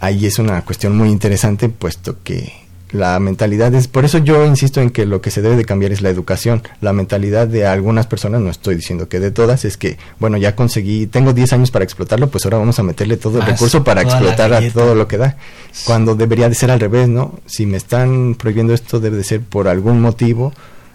ahí 0.00 0.24
es 0.24 0.38
una 0.38 0.64
cuestión 0.64 0.96
muy 0.96 1.10
interesante, 1.10 1.68
puesto 1.68 2.22
que 2.24 2.50
la 2.92 3.18
mentalidad 3.20 3.74
es, 3.74 3.88
por 3.88 4.04
eso 4.04 4.18
yo 4.18 4.44
insisto 4.44 4.80
en 4.80 4.90
que 4.90 5.06
lo 5.06 5.20
que 5.20 5.30
se 5.30 5.40
debe 5.40 5.56
de 5.56 5.64
cambiar 5.64 5.92
es 5.92 6.02
la 6.02 6.10
educación. 6.10 6.62
La 6.80 6.92
mentalidad 6.92 7.48
de 7.48 7.66
algunas 7.66 8.06
personas, 8.06 8.40
no 8.40 8.50
estoy 8.50 8.74
diciendo 8.74 9.08
que 9.08 9.18
de 9.18 9.30
todas, 9.30 9.64
es 9.64 9.76
que, 9.76 9.96
bueno, 10.18 10.36
ya 10.36 10.54
conseguí, 10.54 11.06
tengo 11.06 11.32
10 11.32 11.54
años 11.54 11.70
para 11.70 11.84
explotarlo, 11.84 12.28
pues 12.28 12.44
ahora 12.44 12.58
vamos 12.58 12.78
a 12.78 12.82
meterle 12.82 13.16
todo 13.16 13.34
el 13.38 13.44
Más, 13.44 13.52
recurso 13.52 13.82
para 13.82 14.02
explotar 14.02 14.52
a 14.52 14.70
todo 14.70 14.94
lo 14.94 15.08
que 15.08 15.16
da. 15.16 15.36
Cuando 15.84 16.14
debería 16.14 16.48
de 16.48 16.54
ser 16.54 16.70
al 16.70 16.80
revés, 16.80 17.08
¿no? 17.08 17.40
Si 17.46 17.64
me 17.64 17.78
están 17.78 18.34
prohibiendo 18.34 18.74
esto, 18.74 19.00
debe 19.00 19.16
de 19.16 19.24
ser 19.24 19.40
por 19.40 19.68
algún 19.68 20.00
motivo 20.00 20.52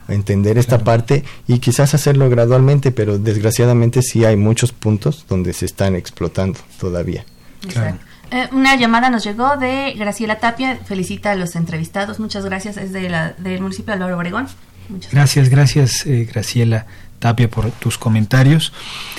entender 0.07 0.57
esta 0.57 0.77
Claro. 0.77 0.85
parte 0.85 1.23
y 1.47 1.59
quizás 1.59 1.93
hacerlo 1.93 2.29
gradualmente, 2.29 2.91
pero 2.91 3.17
desgraciadamente 3.17 4.01
sí 4.01 4.23
hay 4.23 4.37
muchos 4.37 4.71
puntos 4.71 5.25
donde 5.27 5.51
se 5.53 5.65
están 5.65 5.95
explotando 5.95 6.59
todavía. 6.79 7.25
Claro. 7.67 7.97
Eh, 8.31 8.49
una 8.51 8.75
llamada 8.75 9.09
nos 9.09 9.23
llegó 9.23 9.57
de 9.57 9.93
Graciela 9.97 10.39
Tapia, 10.39 10.77
felicita 10.85 11.31
a 11.31 11.35
los 11.35 11.55
entrevistados, 11.55 12.19
muchas 12.19 12.43
gracias, 12.45 12.77
es 12.77 12.91
de 12.91 13.09
la, 13.09 13.33
del 13.37 13.61
municipio 13.61 13.87
de 13.87 13.93
Álvaro 13.93 14.17
Obregón. 14.17 14.47
Muchas 14.89 15.11
Gracias, 15.11 15.49
gracias 15.49 16.05
eh, 16.05 16.27
Graciela 16.31 16.85
Tapia 17.19 17.49
por 17.49 17.71
tus 17.71 17.97
comentarios. 17.97 18.73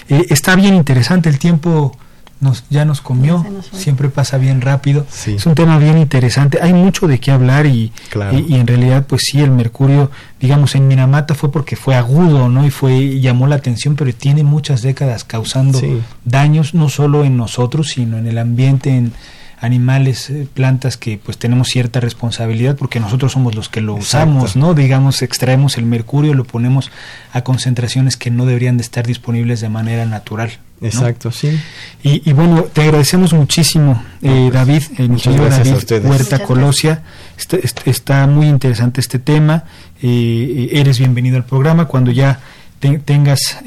Eh, 0.08 0.26
está 0.28 0.56
bien 0.56 0.74
interesante, 0.74 1.28
el 1.28 1.38
tiempo 1.38 1.96
nos, 2.40 2.64
ya 2.70 2.84
nos 2.84 3.00
comió, 3.00 3.44
nos 3.50 3.66
siempre 3.66 4.08
pasa 4.08 4.38
bien 4.38 4.60
rápido. 4.60 5.04
Sí. 5.10 5.34
Es 5.34 5.46
un 5.46 5.54
tema 5.54 5.78
bien 5.78 5.98
interesante, 5.98 6.58
hay 6.62 6.72
mucho 6.72 7.06
de 7.08 7.18
qué 7.18 7.30
hablar 7.32 7.66
y, 7.66 7.92
Claro. 8.10 8.38
y, 8.38 8.54
y 8.54 8.54
en 8.54 8.66
realidad 8.66 9.06
pues 9.06 9.22
sí, 9.24 9.40
el 9.40 9.50
mercurio, 9.50 10.10
digamos, 10.40 10.74
en 10.74 10.86
Minamata 10.88 11.34
fue 11.34 11.50
porque 11.50 11.74
fue 11.76 11.96
agudo, 11.96 12.48
¿no? 12.48 12.64
Y 12.66 12.70
fue 12.70 12.94
y 12.96 13.20
llamó 13.20 13.46
la 13.48 13.56
atención, 13.56 13.96
pero 13.96 14.12
tiene 14.14 14.44
muchas 14.44 14.82
décadas 14.82 15.24
causando 15.24 15.80
Sí. 15.80 16.00
daños 16.24 16.74
no 16.74 16.88
solo 16.88 17.24
en 17.24 17.36
nosotros, 17.36 17.88
sino 17.88 18.18
en 18.18 18.26
el 18.26 18.38
ambiente, 18.38 18.90
en 18.90 19.12
animales, 19.60 20.30
eh, 20.30 20.46
plantas 20.52 20.96
que 20.96 21.18
pues 21.22 21.36
tenemos 21.38 21.68
cierta 21.68 22.00
responsabilidad 22.00 22.76
porque 22.76 23.00
nosotros 23.00 23.32
somos 23.32 23.54
los 23.54 23.68
que 23.68 23.80
lo 23.80 23.96
Exacto. 23.96 24.28
usamos, 24.30 24.56
¿no? 24.56 24.74
Digamos, 24.74 25.22
extraemos 25.22 25.78
el 25.78 25.84
mercurio, 25.86 26.34
lo 26.34 26.44
ponemos 26.44 26.90
a 27.32 27.42
concentraciones 27.42 28.16
que 28.16 28.30
no 28.30 28.46
deberían 28.46 28.76
de 28.76 28.82
estar 28.82 29.06
disponibles 29.06 29.60
de 29.60 29.68
manera 29.68 30.04
natural. 30.06 30.58
¿no? 30.80 30.86
Exacto, 30.86 31.32
sí. 31.32 31.58
Y, 32.04 32.22
y 32.28 32.32
bueno, 32.34 32.62
te 32.72 32.82
agradecemos 32.82 33.32
muchísimo, 33.32 34.00
eh, 34.22 34.50
David, 34.52 34.82
el 34.98 35.08
Muchas 35.08 35.26
ingeniero 35.26 35.44
gracias 35.46 35.60
a 35.60 35.64
David 35.70 35.78
ustedes. 35.78 36.04
Huerta 36.04 36.36
Muchas 36.36 36.46
Colosia. 36.46 37.02
Está, 37.36 37.56
est- 37.56 37.80
está 37.88 38.26
muy 38.28 38.46
interesante 38.46 39.00
este 39.00 39.18
tema. 39.18 39.64
eh, 40.00 40.68
eres 40.72 41.00
bienvenido 41.00 41.36
al 41.36 41.44
programa 41.44 41.86
cuando 41.86 42.12
ya 42.12 42.38
te- 42.78 42.98
tengas... 43.00 43.58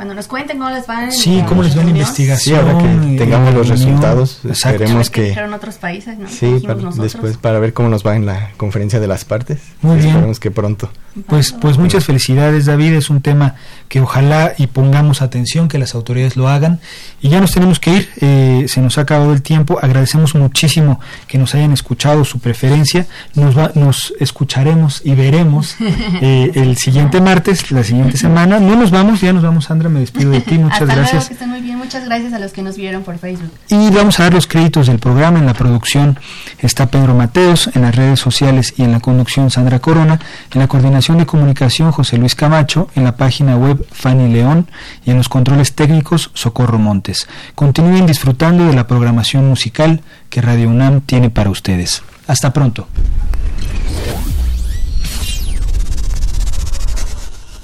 Cuando 0.00 0.14
nos 0.14 0.28
cuenten 0.28 0.56
cómo 0.56 0.70
les 0.70 0.88
va 0.88 1.04
en 1.04 1.12
Sí, 1.12 1.44
cómo 1.46 1.62
les 1.62 1.76
va 1.76 1.84
la 1.84 1.90
investigación. 1.90 2.58
Sí, 2.58 2.72
ahora 2.72 2.78
que 2.78 3.14
eh, 3.14 3.18
tengamos 3.18 3.52
los 3.52 3.68
resultados, 3.68 4.40
Exacto. 4.46 4.76
esperemos 4.82 5.10
que 5.10 5.20
que- 5.20 5.28
dijeron 5.28 5.52
otros 5.52 5.74
países, 5.76 6.16
¿no? 6.18 6.26
Sí, 6.26 6.62
para- 6.66 6.80
después 7.02 7.36
para 7.36 7.58
ver 7.58 7.74
cómo 7.74 7.90
nos 7.90 8.02
va 8.06 8.16
en 8.16 8.24
la 8.24 8.48
conferencia 8.56 8.98
de 8.98 9.06
las 9.06 9.26
partes. 9.26 9.58
Muy 9.82 9.96
bien. 9.98 10.08
Esperemos 10.08 10.40
que 10.40 10.50
pronto. 10.50 10.90
Pues, 11.26 11.50
pues 11.52 11.76
muchas 11.76 12.04
felicidades 12.04 12.66
David, 12.66 12.92
es 12.92 13.10
un 13.10 13.20
tema 13.20 13.56
que 13.88 14.00
ojalá 14.00 14.54
y 14.56 14.68
pongamos 14.68 15.22
atención, 15.22 15.66
que 15.66 15.76
las 15.76 15.94
autoridades 15.96 16.36
lo 16.36 16.48
hagan. 16.48 16.78
Y 17.20 17.28
ya 17.30 17.40
nos 17.40 17.50
tenemos 17.50 17.80
que 17.80 17.90
ir, 17.96 18.08
eh, 18.20 18.66
se 18.68 18.80
nos 18.80 18.96
ha 18.96 19.00
acabado 19.02 19.32
el 19.34 19.42
tiempo, 19.42 19.80
agradecemos 19.82 20.36
muchísimo 20.36 21.00
que 21.26 21.36
nos 21.36 21.54
hayan 21.56 21.72
escuchado 21.72 22.24
su 22.24 22.38
preferencia, 22.38 23.06
nos, 23.34 23.58
va, 23.58 23.72
nos 23.74 24.14
escucharemos 24.20 25.02
y 25.04 25.14
veremos 25.16 25.74
eh, 26.22 26.52
el 26.54 26.76
siguiente 26.78 27.20
martes, 27.20 27.70
la 27.72 27.82
siguiente 27.82 28.16
semana. 28.16 28.60
No 28.60 28.76
nos 28.76 28.92
vamos, 28.92 29.20
ya 29.20 29.32
nos 29.32 29.42
vamos 29.42 29.64
Sandra, 29.64 29.89
me 29.90 30.00
despido 30.00 30.30
de 30.30 30.40
ti, 30.40 30.58
muchas 30.58 30.82
Hasta 30.82 30.84
luego, 30.86 31.00
gracias. 31.00 31.28
que 31.28 31.34
estén 31.34 31.50
muy 31.50 31.60
bien. 31.60 31.78
Muchas 31.78 32.04
gracias 32.04 32.32
a 32.32 32.38
los 32.38 32.52
que 32.52 32.62
nos 32.62 32.76
vieron 32.76 33.02
por 33.02 33.18
Facebook. 33.18 33.50
Y 33.68 33.90
vamos 33.90 34.18
a 34.20 34.24
dar 34.24 34.34
los 34.34 34.46
créditos 34.46 34.86
del 34.86 34.98
programa. 34.98 35.38
En 35.38 35.46
la 35.46 35.54
producción 35.54 36.18
está 36.58 36.86
Pedro 36.86 37.14
Mateos, 37.14 37.70
en 37.74 37.82
las 37.82 37.94
redes 37.94 38.20
sociales 38.20 38.74
y 38.76 38.82
en 38.82 38.92
la 38.92 39.00
conducción 39.00 39.50
Sandra 39.50 39.78
Corona, 39.80 40.20
en 40.52 40.60
la 40.60 40.68
coordinación 40.68 41.18
de 41.18 41.26
comunicación 41.26 41.92
José 41.92 42.18
Luis 42.18 42.34
Camacho, 42.34 42.88
en 42.94 43.04
la 43.04 43.16
página 43.16 43.56
web 43.56 43.86
Fanny 43.92 44.32
León 44.32 44.68
y 45.04 45.10
en 45.10 45.16
los 45.16 45.28
controles 45.28 45.74
técnicos 45.74 46.30
Socorro 46.34 46.78
Montes. 46.78 47.28
Continúen 47.54 48.06
disfrutando 48.06 48.66
de 48.66 48.74
la 48.74 48.86
programación 48.86 49.48
musical 49.48 50.00
que 50.28 50.40
Radio 50.40 50.68
UNAM 50.68 51.00
tiene 51.02 51.30
para 51.30 51.50
ustedes. 51.50 52.02
Hasta 52.26 52.52
pronto. 52.52 52.86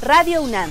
Radio 0.03 0.43
UNAM 0.43 0.71